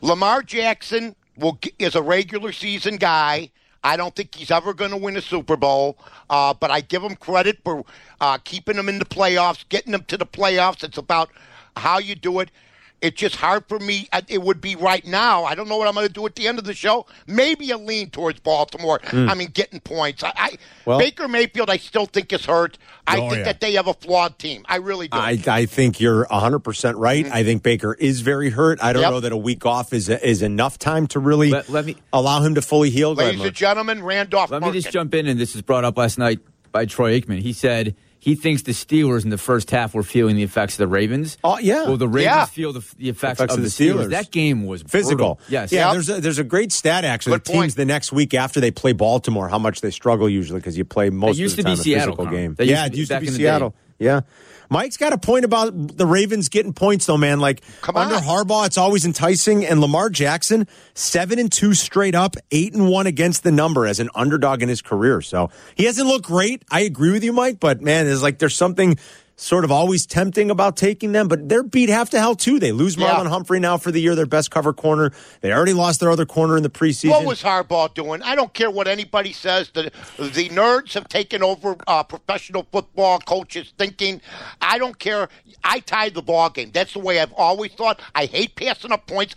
Lamar 0.00 0.42
Jackson 0.42 1.14
will 1.36 1.58
is 1.78 1.94
a 1.94 2.02
regular 2.02 2.52
season 2.52 2.96
guy. 2.96 3.50
I 3.84 3.96
don't 3.96 4.14
think 4.14 4.34
he's 4.34 4.50
ever 4.50 4.74
going 4.74 4.90
to 4.90 4.96
win 4.96 5.16
a 5.16 5.22
Super 5.22 5.56
Bowl, 5.56 5.98
uh, 6.28 6.52
but 6.52 6.70
I 6.70 6.80
give 6.80 7.02
him 7.02 7.14
credit 7.14 7.58
for 7.64 7.84
uh, 8.20 8.38
keeping 8.38 8.76
him 8.76 8.88
in 8.88 8.98
the 8.98 9.04
playoffs, 9.04 9.64
getting 9.68 9.94
him 9.94 10.04
to 10.08 10.16
the 10.16 10.26
playoffs. 10.26 10.82
It's 10.82 10.98
about 10.98 11.30
how 11.76 11.98
you 11.98 12.16
do 12.16 12.40
it. 12.40 12.50
It's 13.00 13.16
just 13.16 13.36
hard 13.36 13.64
for 13.68 13.78
me. 13.78 14.08
It 14.26 14.42
would 14.42 14.60
be 14.60 14.74
right 14.74 15.06
now. 15.06 15.44
I 15.44 15.54
don't 15.54 15.68
know 15.68 15.76
what 15.76 15.86
I'm 15.86 15.94
going 15.94 16.08
to 16.08 16.12
do 16.12 16.26
at 16.26 16.34
the 16.34 16.48
end 16.48 16.58
of 16.58 16.64
the 16.64 16.74
show. 16.74 17.06
Maybe 17.28 17.70
a 17.70 17.78
lean 17.78 18.10
towards 18.10 18.40
Baltimore. 18.40 18.98
I 19.12 19.34
mean, 19.34 19.48
getting 19.54 19.78
points. 19.78 20.24
I, 20.24 20.32
I. 20.36 20.58
Well- 20.84 20.98
Baker 20.98 21.28
Mayfield, 21.28 21.70
I 21.70 21.76
still 21.76 22.06
think 22.06 22.32
is 22.32 22.44
hurt. 22.46 22.76
I 23.06 23.18
Oh, 23.18 23.28
think 23.30 23.38
yeah. 23.38 23.44
that 23.44 23.60
they 23.60 23.74
have 23.74 23.86
a 23.86 23.94
flawed 23.94 24.38
team. 24.40 24.64
I 24.68 24.76
really 24.76 25.06
do. 25.06 25.16
I, 25.16 25.38
I 25.46 25.66
think 25.66 26.00
you're 26.00 26.26
100% 26.26 26.94
right. 26.96 27.24
I 27.30 27.44
think 27.44 27.62
Baker 27.62 27.94
is 27.94 28.20
very 28.20 28.50
hurt. 28.50 28.82
I 28.82 28.92
don't 28.92 28.98
Mm-hmm. 29.02 29.02
Yep. 29.04 29.10
know 29.12 29.20
that 29.20 29.32
a 29.32 29.36
week 29.36 29.64
off 29.64 29.92
is 29.92 30.08
is 30.08 30.42
enough 30.42 30.76
time 30.78 31.06
to 31.08 31.20
really 31.20 31.50
Let- 31.50 31.68
let 31.68 31.84
me- 31.84 31.96
allow 32.12 32.42
him 32.42 32.56
to 32.56 32.62
fully 32.62 32.90
heal. 32.90 33.14
Ladies 33.14 33.38
Mark. 33.38 33.46
and 33.48 33.56
gentlemen, 33.56 34.02
Randolph. 34.02 34.50
Let 34.50 34.62
me 34.62 34.72
just 34.72 34.90
jump 34.90 35.14
in, 35.14 35.26
and 35.28 35.38
this 35.38 35.54
was 35.54 35.62
brought 35.62 35.84
up 35.84 35.96
last 35.96 36.18
night 36.18 36.40
by 36.72 36.84
Troy 36.84 37.20
Aikman. 37.20 37.38
He 37.40 37.52
said 37.52 37.94
he 38.28 38.34
thinks 38.34 38.62
the 38.62 38.72
Steelers 38.72 39.24
in 39.24 39.30
the 39.30 39.38
first 39.38 39.70
half 39.70 39.94
were 39.94 40.02
feeling 40.02 40.36
the 40.36 40.42
effects 40.42 40.74
of 40.74 40.78
the 40.78 40.86
Ravens. 40.86 41.38
Oh, 41.42 41.58
yeah. 41.58 41.84
Well, 41.84 41.96
the 41.96 42.06
Ravens 42.08 42.24
Yeah. 42.24 42.44
feel 42.44 42.72
the, 42.72 42.80
the 42.98 43.08
effects, 43.08 43.40
Effects 43.40 43.56
of, 43.56 43.62
the 43.62 43.68
Steelers. 43.68 44.10
That 44.10 44.30
game 44.30 44.66
was 44.66 44.82
physical. 44.82 45.36
brutal. 45.36 45.40
Yes. 45.48 45.72
Yeah, 45.72 45.86
Yep. 45.86 45.92
there's 45.94 46.08
a, 46.10 46.20
there's 46.20 46.38
a 46.38 46.44
great 46.44 46.70
stat 46.72 47.04
actually. 47.04 47.32
Good 47.36 47.44
The 47.44 47.52
teams 47.52 47.58
point. 47.60 47.74
the 47.76 47.84
next 47.86 48.12
week 48.12 48.34
after 48.34 48.60
they 48.60 48.70
play 48.70 48.92
Baltimore, 48.92 49.48
how 49.48 49.58
much 49.58 49.80
they 49.80 49.90
struggle 49.90 50.28
usually 50.28 50.60
because 50.60 50.76
you 50.76 50.84
play 50.84 51.08
most 51.10 51.38
used 51.38 51.58
of 51.58 51.64
the 51.64 51.70
to 51.70 51.74
be 51.74 51.76
time 51.76 51.82
Seattle, 51.84 52.02
a 52.02 52.06
physical 52.08 52.24
Carm. 52.26 52.36
game. 52.36 52.54
That 52.56 52.64
used 52.64 52.70
yeah, 52.70 52.80
to 52.82 52.86
it 52.86 52.92
be 52.92 52.98
used 52.98 53.10
to 53.10 53.20
be 53.20 53.26
in 53.28 53.32
the 53.32 53.38
Seattle. 53.38 53.70
day. 53.70 53.76
Yeah. 54.00 54.20
Mike's 54.68 54.96
got 54.96 55.12
a 55.12 55.18
point 55.18 55.44
about 55.44 55.96
the 55.96 56.06
Ravens 56.06 56.48
getting 56.48 56.72
points 56.72 57.06
though, 57.06 57.16
man. 57.16 57.40
Like 57.40 57.62
under. 57.94 58.16
Harbaugh, 58.16 58.66
it's 58.66 58.78
always 58.78 59.04
enticing. 59.04 59.64
And 59.64 59.80
Lamar 59.80 60.10
Jackson, 60.10 60.66
seven 60.94 61.38
and 61.38 61.50
two 61.50 61.74
straight 61.74 62.14
up, 62.14 62.36
eight 62.50 62.74
and 62.74 62.88
one 62.88 63.06
against 63.06 63.42
the 63.42 63.52
number 63.52 63.86
as 63.86 64.00
an 64.00 64.10
underdog 64.14 64.62
in 64.62 64.68
his 64.68 64.82
career. 64.82 65.20
So 65.20 65.50
he 65.74 65.84
hasn't 65.84 66.06
looked 66.06 66.26
great. 66.26 66.62
I 66.70 66.80
agree 66.80 67.12
with 67.12 67.24
you, 67.24 67.32
Mike. 67.32 67.60
But 67.60 67.80
man, 67.80 68.06
there's 68.06 68.22
like 68.22 68.38
there's 68.38 68.56
something 68.56 68.98
sort 69.40 69.64
of 69.64 69.70
always 69.70 70.04
tempting 70.04 70.50
about 70.50 70.76
taking 70.76 71.12
them. 71.12 71.28
But 71.28 71.48
they're 71.48 71.62
beat 71.62 71.88
half 71.88 72.10
to 72.10 72.18
hell 72.18 72.34
too. 72.34 72.58
They 72.58 72.72
lose 72.72 72.96
Yeah. 72.96 73.14
Marlon 73.14 73.28
Humphrey 73.28 73.60
now 73.60 73.78
for 73.78 73.92
the 73.92 74.00
year, 74.00 74.14
their 74.16 74.26
best 74.26 74.50
cover 74.50 74.72
corner. 74.72 75.12
They 75.40 75.52
already 75.52 75.72
lost 75.72 76.00
their 76.00 76.10
other 76.10 76.26
corner 76.26 76.56
in 76.56 76.64
the 76.64 76.68
preseason. 76.68 77.10
What 77.10 77.24
was 77.24 77.40
Harbaugh 77.42 77.94
doing? 77.94 78.20
I 78.22 78.34
don't 78.34 78.52
care 78.52 78.70
what 78.70 78.88
anybody 78.88 79.32
says. 79.32 79.70
The 79.70 79.92
the 80.18 80.48
nerds 80.50 80.92
have 80.94 81.08
taken 81.08 81.42
over 81.42 81.76
uh, 81.86 82.02
professional 82.02 82.66
football 82.72 83.20
coaches' 83.20 83.72
thinking. 83.78 84.20
I 84.60 84.76
don't 84.76 84.98
care. 84.98 85.28
I 85.62 85.80
tied 85.80 86.14
the 86.14 86.22
ball 86.22 86.50
game. 86.50 86.70
That's 86.72 86.92
the 86.92 86.98
way 86.98 87.20
I've 87.20 87.32
always 87.34 87.72
thought. 87.72 88.00
I 88.16 88.26
hate 88.26 88.56
passing 88.56 88.90
up 88.92 89.06
points, 89.06 89.36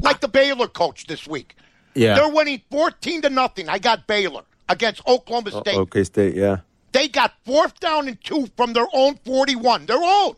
like 0.00 0.20
the 0.20 0.28
Baylor 0.28 0.66
coach 0.66 1.06
this 1.06 1.26
week. 1.26 1.56
Yeah. 1.94 2.14
they're 2.14 2.28
winning 2.32 2.62
fourteen 2.70 3.20
to 3.22 3.28
nothing. 3.30 3.68
I 3.68 3.78
got 3.78 4.06
Baylor 4.06 4.42
against 4.68 5.06
Oklahoma 5.06 5.50
State. 5.50 5.76
Okay, 5.76 6.04
State, 6.04 6.36
yeah. 6.36 6.58
They 6.92 7.08
got 7.08 7.34
fourth 7.44 7.78
down 7.80 8.08
and 8.08 8.22
two 8.22 8.48
from 8.56 8.72
their 8.72 8.88
own 8.92 9.16
forty-one, 9.24 9.86
their 9.86 10.02
own, 10.02 10.36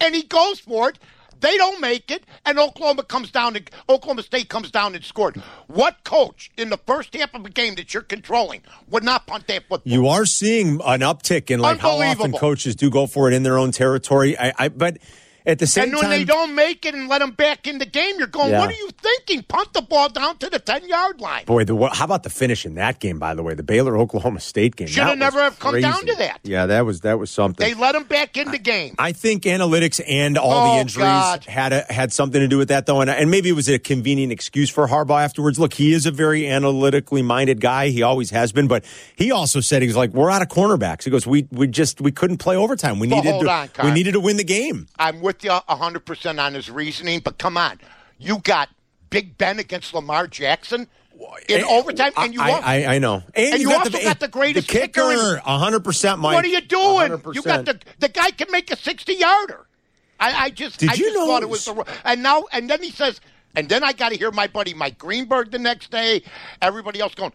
and 0.00 0.14
he 0.14 0.22
goes 0.22 0.60
for 0.60 0.90
it. 0.90 0.98
They 1.40 1.56
don't 1.56 1.80
make 1.80 2.12
it, 2.12 2.22
and 2.46 2.56
Oklahoma 2.56 3.02
comes 3.02 3.32
down. 3.32 3.56
And, 3.56 3.68
Oklahoma 3.88 4.22
State 4.22 4.48
comes 4.48 4.70
down 4.70 4.94
and 4.94 5.02
scored. 5.02 5.34
What 5.66 6.04
coach 6.04 6.52
in 6.56 6.70
the 6.70 6.76
first 6.76 7.16
half 7.16 7.34
of 7.34 7.44
a 7.44 7.50
game 7.50 7.74
that 7.74 7.92
you're 7.92 8.04
controlling 8.04 8.62
would 8.88 9.02
not 9.02 9.26
punt 9.26 9.48
that 9.48 9.62
football? 9.68 9.92
You 9.92 10.06
are 10.06 10.24
seeing 10.24 10.80
an 10.84 11.00
uptick 11.00 11.50
in 11.50 11.58
like 11.58 11.80
how 11.80 12.00
often 12.00 12.32
coaches 12.32 12.76
do 12.76 12.90
go 12.90 13.08
for 13.08 13.28
it 13.28 13.34
in 13.34 13.42
their 13.42 13.58
own 13.58 13.72
territory. 13.72 14.38
I, 14.38 14.52
I 14.56 14.68
but 14.68 14.98
at 15.46 15.58
the 15.58 15.66
same 15.66 15.84
and 15.84 15.92
when 15.94 16.02
time, 16.02 16.10
they 16.10 16.24
don't 16.24 16.54
make 16.54 16.84
it 16.86 16.94
and 16.94 17.08
let 17.08 17.18
them 17.18 17.32
back 17.32 17.66
in 17.66 17.78
the 17.78 17.86
game, 17.86 18.16
you're 18.18 18.26
going, 18.26 18.50
Yeah. 18.50 18.60
"What 18.60 18.70
are 18.70 18.74
you 18.74 18.90
thinking? 19.02 19.42
Punt 19.42 19.72
the 19.72 19.82
ball 19.82 20.08
down 20.08 20.38
to 20.38 20.48
the 20.50 20.58
ten-yard 20.58 21.20
line." 21.20 21.44
boy, 21.46 21.64
the 21.64 21.76
how 21.92 22.04
about 22.04 22.22
the 22.22 22.30
finish 22.30 22.64
in 22.66 22.74
that 22.76 23.00
game? 23.00 23.18
By 23.18 23.34
the 23.34 23.42
way, 23.42 23.54
the 23.54 23.62
Baylor 23.62 23.96
Oklahoma 23.98 24.40
State 24.40 24.76
game 24.76 24.88
Shoulda 24.88 25.16
never 25.16 25.40
have 25.42 25.58
come 25.58 25.80
down 25.80 26.06
to 26.06 26.14
that. 26.16 26.40
Yeah, 26.44 26.66
that 26.66 26.86
was 26.86 27.00
that 27.02 27.18
was 27.18 27.30
something. 27.30 27.66
They 27.66 27.74
let 27.74 27.92
them 27.92 28.04
back 28.04 28.36
in 28.36 28.50
the 28.50 28.58
game. 28.58 28.94
I 28.98 29.12
think 29.12 29.42
analytics 29.44 30.00
and 30.06 30.38
all 30.38 30.52
Oh, 30.52 30.74
the 30.74 30.80
injuries 30.80 31.04
God. 31.04 31.44
had 31.44 31.72
a, 31.72 31.86
had 31.90 32.12
something 32.12 32.40
to 32.40 32.48
do 32.48 32.58
with 32.58 32.68
that, 32.68 32.86
though, 32.86 33.00
and, 33.00 33.10
and 33.10 33.30
maybe 33.30 33.48
it 33.48 33.52
was 33.56 33.68
a 33.68 33.78
convenient 33.78 34.32
excuse 34.32 34.70
for 34.70 34.86
Harbaugh 34.88 35.22
afterwards. 35.24 35.58
Look, 35.58 35.74
he 35.74 35.92
is 35.92 36.06
a 36.06 36.10
very 36.10 36.46
analytically 36.48 37.22
minded 37.22 37.60
guy; 37.60 37.88
he 37.88 38.02
always 38.02 38.30
has 38.30 38.52
been. 38.52 38.68
But 38.68 38.84
he 39.16 39.30
also 39.32 39.60
said 39.60 39.82
he 39.82 39.88
was 39.88 39.96
like, 39.96 40.10
"We're 40.12 40.30
out 40.30 40.42
of 40.42 40.48
cornerbacks." 40.48 41.04
He 41.04 41.10
goes, 41.10 41.26
"We 41.26 41.46
we 41.50 41.66
just 41.66 42.00
we 42.00 42.12
couldn't 42.12 42.38
play 42.38 42.56
overtime. 42.56 42.98
We 42.98 43.08
Well, 43.08 43.18
needed 43.18 43.32
hold 43.32 43.44
to 43.44 43.50
on, 43.50 43.68
we 43.84 43.90
needed 43.92 44.12
to 44.12 44.20
win 44.20 44.36
the 44.36 44.44
game." 44.44 44.86
I'm 44.98 45.20
with 45.20 45.31
you 45.42 45.50
100% 45.50 46.44
on 46.44 46.54
his 46.54 46.70
reasoning, 46.70 47.20
but 47.20 47.38
come 47.38 47.56
on. 47.56 47.80
You 48.18 48.38
got 48.38 48.68
Big 49.10 49.36
Ben 49.38 49.58
against 49.58 49.94
Lamar 49.94 50.26
Jackson 50.26 50.88
in 51.48 51.60
eh, 51.60 51.64
overtime, 51.68 52.12
and 52.16 52.34
you 52.34 52.40
I. 52.40 52.50
I, 52.50 52.94
I 52.94 52.98
know, 52.98 53.22
and, 53.34 53.60
you 53.60 53.72
also 53.72 53.90
got 53.90 54.20
the 54.20 54.28
greatest 54.28 54.68
the 54.68 54.72
kicker, 54.72 55.38
hundred 55.38 55.84
percent, 55.84 56.20
Mike. 56.20 56.34
what 56.34 56.44
are 56.44 56.48
you 56.48 56.60
doing? 56.60 57.10
You 57.10 57.42
100%. 57.42 57.44
got 57.44 57.64
the 57.66 57.80
the 57.98 58.08
guy 58.08 58.30
can 58.30 58.50
make 58.50 58.72
a 58.72 58.76
60 58.76 59.12
yarder. 59.12 59.66
I, 60.18 60.44
I 60.44 60.50
just 60.50 60.78
Did 60.78 60.90
I 60.90 60.94
you 60.94 61.04
just 61.04 61.14
know- 61.14 61.26
thought 61.26 61.42
it 61.42 61.48
was 61.48 61.64
the 61.64 61.84
and 62.04 62.22
now 62.22 62.44
and 62.52 62.70
then 62.70 62.82
he 62.82 62.90
says 62.90 63.20
and 63.54 63.68
then 63.68 63.82
I 63.84 63.92
got 63.92 64.10
to 64.10 64.16
hear 64.16 64.30
my 64.30 64.46
buddy 64.46 64.72
Mike 64.74 64.98
Greenberg 64.98 65.50
the 65.50 65.58
next 65.58 65.90
day. 65.90 66.22
Everybody 66.60 67.00
else 67.00 67.14
going. 67.14 67.32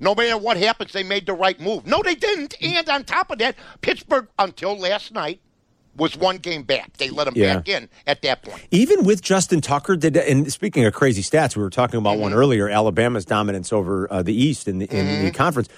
No 0.00 0.14
matter 0.14 0.38
what 0.38 0.56
happens, 0.56 0.92
they 0.92 1.02
made 1.02 1.26
the 1.26 1.32
right 1.32 1.58
move. 1.60 1.84
No, 1.84 2.02
they 2.04 2.14
didn't. 2.14 2.56
Mm. 2.60 2.78
And 2.78 2.88
on 2.88 3.04
top 3.04 3.32
of 3.32 3.38
that, 3.38 3.56
Pittsburgh 3.80 4.28
until 4.38 4.78
last 4.78 5.12
night 5.12 5.40
was 5.96 6.16
one 6.16 6.36
game 6.36 6.62
back. 6.62 6.96
They 6.98 7.10
let 7.10 7.26
him 7.26 7.34
Yeah. 7.36 7.56
back 7.56 7.68
in 7.68 7.88
at 8.06 8.22
that 8.22 8.42
point. 8.42 8.62
Even 8.70 9.04
with 9.04 9.20
Justin 9.20 9.60
Tucker, 9.60 9.96
did 9.96 10.16
and 10.16 10.52
speaking 10.52 10.84
of 10.84 10.94
crazy 10.94 11.22
stats, 11.22 11.56
we 11.56 11.62
were 11.62 11.70
talking 11.70 11.98
about 11.98 12.18
one 12.18 12.30
Mm-hmm. 12.30 12.38
earlier. 12.40 12.68
Alabama's 12.68 13.24
dominance 13.24 13.72
over 13.72 14.06
uh, 14.12 14.22
the 14.22 14.34
East 14.34 14.68
in 14.68 14.78
the 14.78 14.86
in 14.86 15.06
Mm-hmm. 15.06 15.24
the 15.24 15.30
conference. 15.32 15.68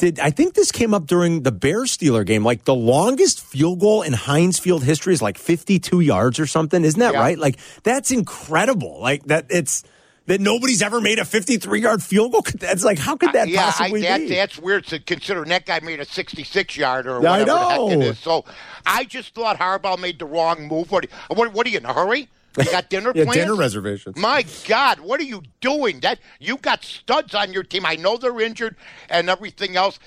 Did 0.00 0.18
I 0.20 0.30
think 0.30 0.54
this 0.54 0.72
came 0.72 0.92
up 0.94 1.06
during 1.06 1.42
the 1.42 1.52
Bear 1.52 1.82
Steeler 1.82 2.26
game? 2.26 2.44
Like 2.44 2.64
the 2.64 2.74
longest 2.74 3.40
field 3.40 3.80
goal 3.80 4.02
in 4.02 4.12
Heinz 4.12 4.58
Field 4.58 4.82
history 4.84 5.12
is 5.14 5.22
like 5.22 5.38
fifty 5.38 5.78
two 5.78 6.00
yards 6.00 6.40
or 6.40 6.46
something. 6.46 6.84
Isn't 6.84 6.98
that 7.00 7.12
Yeah. 7.14 7.20
right? 7.20 7.38
Like 7.38 7.58
that's 7.84 8.10
incredible. 8.10 9.00
Like 9.00 9.24
that 9.24 9.46
it's. 9.50 9.84
That 10.28 10.42
nobody's 10.42 10.82
ever 10.82 11.00
made 11.00 11.18
a 11.18 11.24
53 11.24 11.80
yard 11.80 12.02
field 12.02 12.32
goal. 12.32 12.42
That's 12.60 12.84
like, 12.84 12.98
how 12.98 13.16
could 13.16 13.32
that 13.32 13.48
yeah, 13.48 13.60
I, 13.60 13.64
possibly 13.64 14.02
that, 14.02 14.18
be? 14.18 14.28
that's 14.28 14.58
weird 14.58 14.86
to 14.88 15.00
considering 15.00 15.48
that 15.48 15.64
guy 15.64 15.80
made 15.80 16.00
a 16.00 16.04
66 16.04 16.76
yarder 16.76 17.16
or 17.16 17.22
Yeah, 17.22 17.32
I 17.32 17.38
whatever 17.40 17.58
the 17.58 17.66
heck 17.66 17.80
it 17.98 18.02
is. 18.10 18.18
So 18.18 18.44
I 18.84 19.04
just 19.04 19.34
thought 19.34 19.58
Harbaugh 19.58 19.98
made 19.98 20.18
the 20.18 20.26
wrong 20.26 20.68
move. 20.68 20.90
What, 20.92 21.06
what, 21.28 21.52
what 21.54 21.66
are 21.66 21.70
you 21.70 21.78
in 21.78 21.86
a 21.86 21.94
hurry? 21.94 22.28
You 22.58 22.64
got 22.64 22.90
dinner 22.90 23.12
Yeah, 23.14 23.24
plans? 23.24 23.38
dinner 23.38 23.54
reservations. 23.56 24.18
My 24.18 24.44
God, 24.66 25.00
what 25.00 25.18
are 25.18 25.24
you 25.24 25.42
doing? 25.62 26.00
That 26.00 26.18
you 26.40 26.58
got 26.58 26.84
studs 26.84 27.34
on 27.34 27.54
your 27.54 27.62
team. 27.62 27.86
I 27.86 27.96
know 27.96 28.18
they're 28.18 28.38
injured 28.40 28.76
and 29.08 29.30
everything 29.30 29.76
else. 29.76 29.98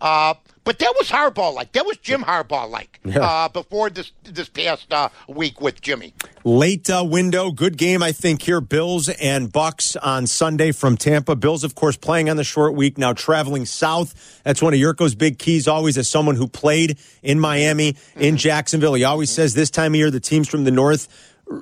Uh, 0.00 0.34
but 0.64 0.78
that 0.78 0.94
was 0.98 1.10
Harbaugh 1.10 1.52
like. 1.54 1.72
That 1.72 1.84
was 1.84 1.98
Jim 1.98 2.22
Harbaugh 2.22 2.68
like 2.68 2.98
uh, 3.14 3.48
before 3.50 3.90
this 3.90 4.12
this 4.24 4.48
past 4.48 4.92
uh, 4.92 5.10
week 5.28 5.60
with 5.60 5.82
Jimmy. 5.82 6.14
Late 6.42 6.88
uh, 6.88 7.04
window, 7.06 7.50
good 7.50 7.76
game, 7.76 8.02
I 8.02 8.12
think, 8.12 8.42
here. 8.42 8.62
Bills 8.62 9.10
and 9.10 9.52
Bucks 9.52 9.94
on 9.96 10.26
Sunday 10.26 10.72
from 10.72 10.96
Tampa. 10.96 11.36
Bills, 11.36 11.64
of 11.64 11.74
course, 11.74 11.96
playing 11.96 12.30
on 12.30 12.36
the 12.36 12.44
short 12.44 12.74
week, 12.74 12.96
now 12.96 13.12
traveling 13.12 13.66
south. 13.66 14.40
That's 14.42 14.62
one 14.62 14.72
of 14.72 14.80
Jurko's 14.80 15.14
big 15.14 15.38
keys, 15.38 15.68
always 15.68 15.98
as 15.98 16.08
someone 16.08 16.36
who 16.36 16.48
played 16.48 16.98
in 17.22 17.38
Miami, 17.38 17.96
in 18.16 18.38
Jacksonville. 18.38 18.94
He 18.94 19.04
always 19.04 19.30
says 19.30 19.52
this 19.52 19.70
time 19.70 19.92
of 19.92 19.96
year, 19.96 20.10
the 20.10 20.20
teams 20.20 20.48
from 20.48 20.64
the 20.64 20.70
north, 20.70 21.08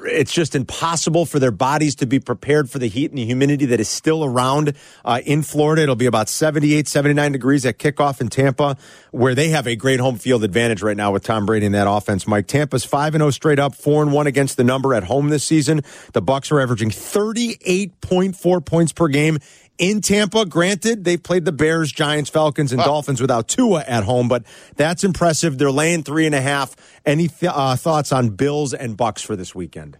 it's 0.07 0.33
just 0.33 0.55
impossible 0.55 1.27
for 1.27 1.39
their 1.39 1.51
bodies 1.51 1.95
to 1.97 2.07
be 2.07 2.19
prepared 2.19 2.71
for 2.71 2.79
the 2.79 2.87
heat 2.87 3.11
and 3.11 3.19
the 3.19 3.25
humidity 3.25 3.67
that 3.67 3.81
is 3.81 3.89
still 3.89 4.25
around 4.25 4.75
uh, 5.05 5.21
in 5.25 5.43
Florida. 5.43 5.83
It'll 5.83 5.97
be 5.97 6.07
about 6.07 6.29
78, 6.29 6.89
79 6.89 7.33
degrees 7.33 7.67
at 7.67 7.79
kickoff 7.79 8.21
in 8.21 8.29
Tampa, 8.29 8.77
where 9.11 9.35
they 9.35 9.49
have 9.49 9.67
a 9.67 9.77
great 9.77 10.01
home 10.01 10.17
field 10.17 10.45
advantage 10.45 10.83
right 10.83 10.97
now 10.97 11.13
with 11.13 11.25
Tom 11.25 11.47
Brady 11.47 11.67
in 11.67 11.73
that 11.73 11.89
offense. 11.89 12.27
Mike 12.27 12.47
Tampa's 12.47 12.85
5 12.85 13.15
0 13.15 13.31
straight 13.31 13.59
up, 13.59 13.75
4 13.75 14.03
and 14.03 14.13
1 14.13 14.27
against 14.27 14.57
the 14.57 14.65
number 14.65 14.95
at 14.95 15.05
home 15.05 15.29
this 15.29 15.45
season. 15.45 15.83
The 16.13 16.23
Bucks 16.23 16.51
are 16.53 16.61
averaging 16.61 16.91
38.4 16.91 18.65
points 18.65 18.93
per 18.93 19.09
game. 19.09 19.39
In 19.83 20.01
Tampa, 20.01 20.47
granted, 20.47 21.03
they've 21.03 21.21
played 21.21 21.45
the 21.45 21.51
Bears, 21.51 21.91
Giants, 21.91 22.31
Falcons, 22.31 22.73
and 22.73 22.81
Dolphins 22.81 23.21
without 23.21 23.49
Tua 23.49 23.81
at 23.85 24.05
home, 24.05 24.29
but 24.29 24.45
that's 24.77 25.03
impressive. 25.03 25.59
They're 25.59 25.73
laying 25.73 26.05
three 26.05 26.25
and 26.25 26.37
a 26.37 26.41
half. 26.41 26.77
Any 27.05 27.27
th- 27.27 27.51
uh, 27.53 27.75
thoughts 27.75 28.13
on 28.13 28.29
Bills 28.29 28.73
and 28.75 28.97
Bucks 28.97 29.23
for 29.23 29.35
this 29.35 29.57
weekend? 29.57 29.99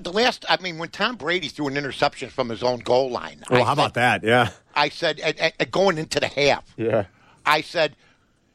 The 0.00 0.12
last, 0.12 0.44
I 0.48 0.60
mean, 0.62 0.78
when 0.78 0.90
Tom 0.90 1.16
Brady 1.16 1.48
threw 1.48 1.66
an 1.66 1.76
interception 1.76 2.30
from 2.30 2.50
his 2.50 2.62
own 2.62 2.78
goal 2.80 3.10
line. 3.10 3.42
Well, 3.50 3.62
I 3.62 3.64
how 3.64 3.70
said- 3.74 3.80
about 3.80 3.94
that? 3.94 4.22
Yeah. 4.22 4.50
I 4.76 4.90
said, 4.90 5.18
at, 5.18 5.36
at- 5.40 5.54
at 5.58 5.70
going 5.72 5.98
into 5.98 6.20
the 6.20 6.28
half, 6.28 6.72
Yeah. 6.76 7.06
I 7.44 7.62
said, 7.62 7.96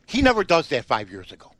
he 0.07 0.21
never 0.21 0.45
does 0.45 0.69
that 0.69 0.85
five 0.85 1.11
years 1.11 1.33
ago. 1.33 1.51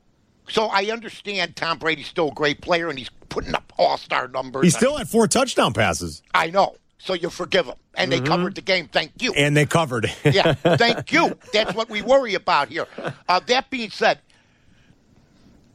So 0.47 0.67
I 0.67 0.85
understand 0.85 1.57
Tom 1.57 1.79
Brady's 1.79 2.07
still 2.07 2.29
a 2.29 2.33
great 2.33 2.61
player 2.61 2.87
and 2.89 2.97
he's 2.97 3.09
putting 3.27 3.55
up 3.55 3.73
all 3.77 3.97
star 3.97 4.29
numbers. 4.29 4.63
He 4.63 4.69
still 4.69 4.95
had 4.95 5.09
four 5.09 5.27
touchdown 5.27 5.73
passes, 5.73 6.21
I 6.33 6.49
know. 6.51 6.77
So 7.05 7.13
you 7.13 7.29
forgive 7.29 7.67
them. 7.67 7.75
And 7.93 8.11
they 8.11 8.19
covered 8.19 8.55
the 8.55 8.61
game. 8.61 8.87
Thank 8.87 9.21
you. 9.21 9.31
and 9.33 9.55
they 9.55 9.67
covered. 9.67 10.11
yeah, 10.25 10.53
thank 10.53 11.11
you. 11.11 11.37
That's 11.53 11.75
what 11.75 11.87
we 11.87 12.01
worry 12.01 12.33
about 12.33 12.69
here. 12.69 12.87
Uh, 13.29 13.39
that 13.41 13.69
being 13.69 13.91
said, 13.91 14.19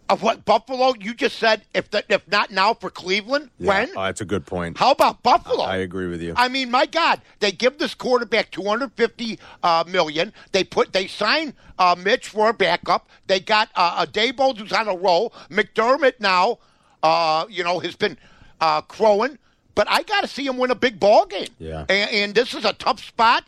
of 0.08 0.24
what 0.24 0.44
Buffalo 0.44 0.92
you 0.98 1.14
just 1.14 1.38
said, 1.38 1.62
if 1.72 1.88
the, 1.90 2.04
if 2.08 2.26
not 2.26 2.50
now 2.50 2.74
for 2.74 2.90
Cleveland, 2.90 3.50
when? 3.58 3.90
Oh, 3.96 4.02
that's 4.02 4.20
a 4.20 4.24
good 4.24 4.44
point. 4.44 4.76
How 4.76 4.90
about 4.90 5.22
Buffalo? 5.22 5.62
I 5.62 5.76
agree 5.76 6.08
with 6.08 6.20
you. 6.20 6.34
I 6.36 6.48
mean, 6.48 6.68
my 6.68 6.84
God, 6.84 7.20
they 7.38 7.52
give 7.52 7.78
this 7.78 7.94
quarterback 7.94 8.50
two 8.50 8.64
hundred 8.64 8.92
fifty 8.94 9.38
uh, 9.62 9.84
million. 9.86 10.32
They 10.50 10.64
put 10.64 10.92
they 10.92 11.06
sign 11.06 11.54
uh, 11.78 11.94
Mitch 11.96 12.28
for 12.28 12.48
a 12.50 12.52
backup. 12.52 13.08
They 13.28 13.38
got 13.38 13.68
uh, 13.76 14.04
a 14.04 14.10
Daboll 14.10 14.58
who's 14.58 14.72
on 14.72 14.88
a 14.88 14.96
roll. 14.96 15.32
McDermott 15.48 16.14
now, 16.18 16.58
uh, 17.04 17.46
you 17.48 17.62
know, 17.62 17.78
has 17.78 17.94
been 17.94 18.18
uh, 18.60 18.80
crowing, 18.80 19.38
but 19.74 19.87
I 19.90 20.02
got 20.02 20.22
to 20.22 20.28
see 20.28 20.46
him 20.46 20.56
win 20.59 20.70
a 20.70 20.74
big 20.74 20.98
ball 21.00 21.26
game. 21.26 21.48
Yeah. 21.59 21.85
And, 21.88 22.11
and 22.11 22.35
this 22.35 22.54
is 22.54 22.64
a 22.64 22.72
tough 22.72 23.00
spot, 23.04 23.44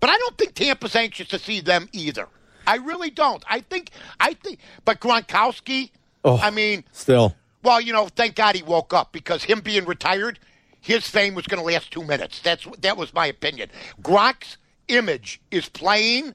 but 0.00 0.10
I 0.10 0.16
don't 0.18 0.36
think 0.38 0.54
Tampa's 0.54 0.94
anxious 0.96 1.28
to 1.28 1.38
see 1.38 1.60
them 1.60 1.88
either. 1.92 2.28
I 2.66 2.76
really 2.76 3.10
don't. 3.10 3.44
I 3.48 3.60
think 3.60 3.90
I 4.20 4.34
think, 4.34 4.58
but 4.84 5.00
Gronkowski. 5.00 5.90
Oh. 6.24 6.38
I 6.38 6.50
mean, 6.50 6.84
Still. 6.92 7.34
well, 7.62 7.80
you 7.80 7.92
know, 7.92 8.08
thank 8.08 8.34
God 8.34 8.56
he 8.56 8.62
woke 8.62 8.94
up 8.94 9.12
because 9.12 9.44
him 9.44 9.60
being 9.60 9.84
retired, 9.84 10.38
his 10.80 11.06
fame 11.08 11.34
was 11.34 11.46
going 11.46 11.60
to 11.60 11.66
last 11.66 11.90
two 11.90 12.02
minutes. 12.02 12.40
That's 12.40 12.66
that 12.80 12.96
was 12.96 13.12
my 13.12 13.26
opinion. 13.26 13.70
Gronk's 14.02 14.56
image 14.88 15.40
is 15.50 15.68
playing 15.68 16.34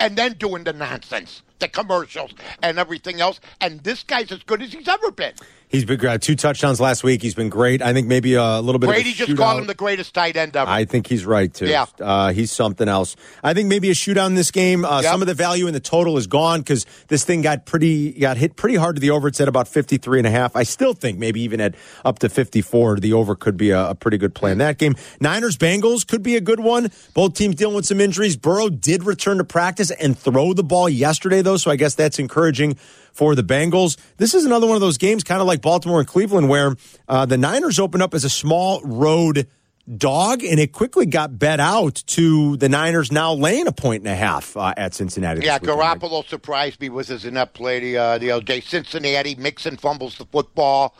and 0.00 0.16
then 0.16 0.34
doing 0.34 0.64
the 0.64 0.72
nonsense, 0.72 1.42
the 1.58 1.68
commercials 1.68 2.32
and 2.62 2.78
everything 2.78 3.20
else. 3.20 3.40
And 3.60 3.80
this 3.80 4.02
guy's 4.02 4.30
as 4.32 4.42
good 4.42 4.62
as 4.62 4.72
he's 4.72 4.88
ever 4.88 5.10
been. 5.10 5.32
He's 5.68 5.84
been 5.84 6.04
uh, 6.06 6.18
two 6.18 6.36
touchdowns 6.36 6.80
last 6.80 7.02
week. 7.02 7.22
He's 7.22 7.34
been 7.34 7.48
great. 7.48 7.82
I 7.82 7.92
think 7.92 8.06
maybe 8.06 8.34
a 8.34 8.60
little 8.60 8.78
bit. 8.78 8.86
Brady 8.86 9.10
of 9.10 9.16
a 9.16 9.26
just 9.26 9.36
called 9.36 9.60
him 9.60 9.66
the 9.66 9.74
greatest 9.74 10.14
tight 10.14 10.36
end 10.36 10.54
ever. 10.56 10.70
I 10.70 10.84
think 10.84 11.08
he's 11.08 11.26
right 11.26 11.52
too. 11.52 11.66
Yeah. 11.66 11.86
uh, 12.00 12.32
he's 12.32 12.52
something 12.52 12.88
else. 12.88 13.16
I 13.42 13.52
think 13.52 13.68
maybe 13.68 13.90
a 13.90 13.94
shootout 13.94 14.28
in 14.28 14.34
this 14.34 14.50
game. 14.50 14.84
Uh, 14.84 15.00
Yep. 15.06 15.10
Some 15.12 15.20
of 15.22 15.26
the 15.28 15.34
value 15.34 15.66
in 15.66 15.74
the 15.74 15.80
total 15.80 16.16
is 16.16 16.26
gone 16.26 16.60
because 16.60 16.86
this 17.08 17.24
thing 17.24 17.42
got 17.42 17.66
pretty 17.66 18.12
got 18.12 18.36
hit 18.36 18.56
pretty 18.56 18.76
hard 18.76 18.96
to 18.96 19.00
the 19.00 19.10
over. 19.10 19.28
It's 19.28 19.40
at 19.40 19.48
about 19.48 19.68
53 19.68 20.18
and 20.20 20.26
a 20.26 20.30
half. 20.30 20.56
I 20.56 20.62
still 20.62 20.94
think 20.94 21.18
maybe 21.18 21.40
even 21.42 21.60
at 21.60 21.74
up 22.04 22.20
to 22.20 22.28
54, 22.28 23.00
the 23.00 23.12
over 23.12 23.34
could 23.34 23.56
be 23.56 23.70
a, 23.70 23.90
a 23.90 23.94
pretty 23.94 24.18
good 24.18 24.34
play 24.34 24.52
in 24.52 24.58
that 24.58 24.78
game. 24.78 24.94
Niners 25.20 25.56
Bengals 25.58 26.06
could 26.06 26.22
be 26.22 26.36
a 26.36 26.40
good 26.40 26.60
one. 26.60 26.90
Both 27.12 27.34
teams 27.34 27.56
dealing 27.56 27.76
with 27.76 27.86
some 27.86 28.00
injuries. 28.00 28.36
Burrow 28.36 28.68
did 28.68 29.04
return 29.04 29.38
to 29.38 29.44
practice 29.44 29.90
and 29.90 30.16
throw 30.18 30.54
the 30.54 30.64
ball 30.64 30.88
yesterday 30.88 31.42
though, 31.42 31.56
so 31.56 31.70
I 31.70 31.76
guess 31.76 31.94
that's 31.94 32.18
encouraging 32.18 32.76
for 33.16 33.34
the 33.34 33.42
Bengals. 33.42 33.96
This 34.18 34.34
is 34.34 34.44
another 34.44 34.66
one 34.66 34.76
of 34.76 34.80
those 34.80 34.98
games, 34.98 35.24
kind 35.24 35.40
of 35.40 35.46
like 35.46 35.62
Baltimore 35.62 35.98
and 35.98 36.06
Cleveland, 36.06 36.48
where 36.48 36.76
uh, 37.08 37.26
the 37.26 37.38
Niners 37.38 37.78
opened 37.78 38.02
up 38.02 38.14
as 38.14 38.24
a 38.24 38.30
small 38.30 38.80
road 38.82 39.48
dog, 39.96 40.42
and 40.42 40.58
it 40.58 40.72
quickly 40.72 41.06
got 41.06 41.38
bet 41.38 41.60
out 41.60 42.02
to 42.06 42.56
the 42.56 42.68
Niners 42.68 43.12
now 43.12 43.32
laying 43.32 43.66
a 43.66 43.72
point 43.72 44.02
and 44.02 44.12
a 44.12 44.16
half 44.16 44.56
uh, 44.56 44.74
at 44.76 44.94
Cincinnati. 44.94 45.44
yeah, 45.44 45.58
weekend. 45.60 45.78
Garoppolo 45.78 46.26
surprised 46.26 46.80
me 46.80 46.88
with 46.88 47.08
his 47.08 47.24
inept 47.24 47.54
play 47.54 47.80
the, 47.80 47.96
uh, 47.96 48.18
the 48.18 48.30
other 48.32 48.44
day. 48.44 48.60
Cincinnati, 48.60 49.34
Mixon 49.36 49.76
fumbles 49.76 50.18
the 50.18 50.26
football. 50.26 50.96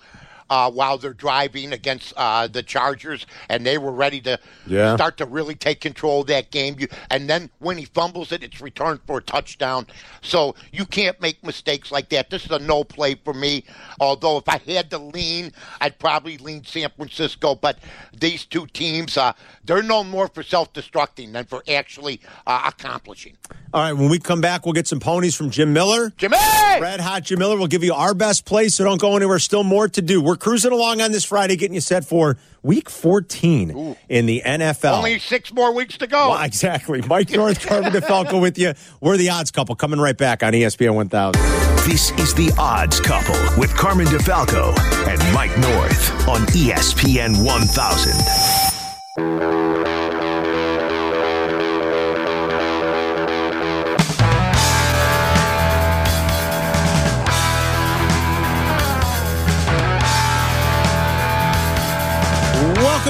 Uh, 0.49 0.71
while 0.71 0.97
they're 0.97 1.13
driving 1.13 1.73
against 1.73 2.13
uh, 2.17 2.47
the 2.47 2.63
Chargers, 2.63 3.27
and 3.49 3.67
they 3.67 3.79
were 3.79 3.91
ready 3.91 4.21
to 4.21 4.39
Yeah. 4.67 4.95
start 4.95 5.17
to 5.17 5.27
really 5.27 5.57
take 5.57 5.81
control 5.81 6.21
of 6.21 6.29
that 6.29 6.53
game. 6.53 6.77
You, 6.79 6.87
and 7.11 7.29
then 7.29 7.51
when 7.59 7.77
he 7.79 7.85
fumbles 7.87 8.31
it, 8.31 8.45
it's 8.45 8.61
returned 8.61 9.01
for 9.09 9.19
a 9.19 9.23
touchdown. 9.23 9.89
So 10.23 10.55
you 10.71 10.87
can't 10.87 11.21
make 11.21 11.45
mistakes 11.45 11.91
like 11.91 12.11
that. 12.11 12.31
This 12.31 12.45
is 12.45 12.53
a 12.53 12.61
no 12.61 12.85
play 12.85 13.17
for 13.17 13.35
me. 13.35 13.65
Although 13.99 14.37
if 14.39 14.49
I 14.49 14.59
had 14.59 14.89
to 14.91 14.99
lean, 14.99 15.51
I'd 15.81 15.99
probably 15.99 16.39
lean 16.39 16.65
San 16.65 16.91
Francisco. 16.97 17.57
But 17.57 17.79
these 18.17 18.45
two 18.47 18.67
teams, 18.69 19.17
uh, 19.17 19.33
they're 19.65 19.83
known 19.83 20.09
more 20.09 20.29
for 20.29 20.45
self-destructing 20.45 21.33
than 21.33 21.47
for 21.47 21.65
actually 21.69 22.21
uh, 22.47 22.63
accomplishing. 22.67 23.37
All 23.75 23.83
right, 23.83 23.93
when 23.93 24.09
we 24.11 24.21
come 24.21 24.41
back, 24.41 24.65
we'll 24.65 24.75
get 24.75 24.87
some 24.87 25.01
ponies 25.01 25.35
from 25.35 25.51
Jim 25.51 25.73
Miller. 25.73 26.13
Jimmy! 26.17 26.37
Red 26.81 27.01
Hot 27.01 27.25
Jim 27.25 27.39
Miller 27.41 27.57
will 27.57 27.67
give 27.67 27.83
you 27.83 27.95
our 27.95 28.15
best 28.15 28.45
play, 28.45 28.69
so 28.69 28.85
don't 28.85 29.01
go 29.01 29.17
anywhere. 29.17 29.39
Still 29.39 29.65
more 29.65 29.89
to 29.89 30.01
do. 30.03 30.21
We're 30.21 30.36
cruising 30.37 30.73
along 30.73 31.01
on 31.01 31.13
this 31.13 31.25
Friday, 31.25 31.57
getting 31.57 31.75
you 31.75 31.81
set 31.81 32.05
for 32.05 32.37
week 32.63 32.91
14 32.91 33.97
in 34.09 34.27
the 34.27 34.43
NFL. 34.45 34.99
Only 34.99 35.19
six 35.19 35.53
more 35.53 35.73
weeks 35.73 35.97
to 35.99 36.07
go. 36.07 36.31
Well, 36.31 36.43
exactly. 36.43 37.03
Mike 37.03 37.31
North, 37.31 37.67
Carmen 37.67 37.93
DeFalco 37.93 38.41
with 38.41 38.59
you. 38.59 38.75
We're 39.01 39.17
the 39.17 39.31
odds 39.31 39.51
couple 39.51 39.75
coming 39.75 40.01
right 40.01 40.17
back 40.17 40.43
on 40.43 40.53
ESPN 40.53 40.95
1000. 40.95 41.41
This 41.89 42.11
is 42.19 42.35
The 42.35 42.53
Odds 42.59 42.99
Couple 42.99 43.37
with 43.57 43.73
Carmen 43.77 44.07
DeFalco 44.07 44.77
and 45.07 45.21
Mike 45.33 45.57
North 45.59 46.29
on 46.29 46.41
ESPN 46.47 47.45
1000. 47.45 49.76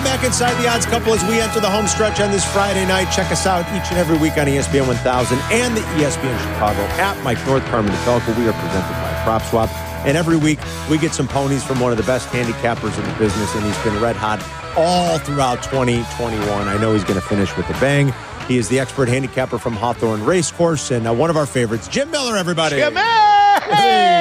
Back 0.06 0.22
inside 0.24 0.54
the 0.62 0.68
odds 0.68 0.86
couple 0.86 1.12
as 1.12 1.24
we 1.24 1.40
enter 1.40 1.58
the 1.58 1.68
home 1.68 1.88
stretch 1.88 2.20
on 2.20 2.30
this 2.30 2.44
Friday 2.52 2.86
night. 2.86 3.10
Check 3.10 3.32
us 3.32 3.44
out 3.44 3.66
each 3.74 3.90
and 3.90 3.98
every 3.98 4.16
week 4.16 4.38
on 4.38 4.46
ESPN 4.46 4.86
1000 4.86 5.36
and 5.50 5.76
the 5.76 5.80
ESPN 5.80 6.38
Chicago 6.38 6.80
app. 7.02 7.20
Mike 7.24 7.44
North, 7.44 7.64
Carmen 7.64 7.90
DeFalco. 7.90 8.38
We 8.38 8.46
are 8.46 8.52
presented 8.52 8.92
by 9.02 9.24
PropSwap. 9.26 9.68
And 10.06 10.16
every 10.16 10.36
week 10.36 10.60
we 10.88 10.96
get 10.96 11.12
some 11.12 11.26
ponies 11.26 11.64
from 11.64 11.80
one 11.80 11.90
of 11.90 11.98
the 11.98 12.04
best 12.04 12.28
handicappers 12.28 12.96
in 12.96 13.04
the 13.04 13.18
business, 13.18 13.52
and 13.56 13.64
he's 13.64 13.76
been 13.82 14.00
red 14.00 14.14
hot 14.14 14.40
all 14.76 15.18
throughout 15.18 15.64
2021. 15.64 16.68
I 16.68 16.78
know 16.78 16.92
he's 16.92 17.02
going 17.02 17.20
to 17.20 17.26
finish 17.26 17.54
with 17.56 17.68
a 17.68 17.80
bang. 17.80 18.14
He 18.46 18.58
is 18.58 18.68
the 18.68 18.78
expert 18.78 19.08
handicapper 19.08 19.58
from 19.58 19.72
Hawthorne 19.72 20.24
Racecourse 20.24 20.92
and 20.92 21.08
uh, 21.08 21.14
one 21.14 21.30
of 21.30 21.36
our 21.36 21.46
favorites, 21.46 21.88
Jim 21.88 22.12
Miller, 22.12 22.36
everybody. 22.36 22.76
Jimmy! 22.76 23.00
Hey! 23.00 24.15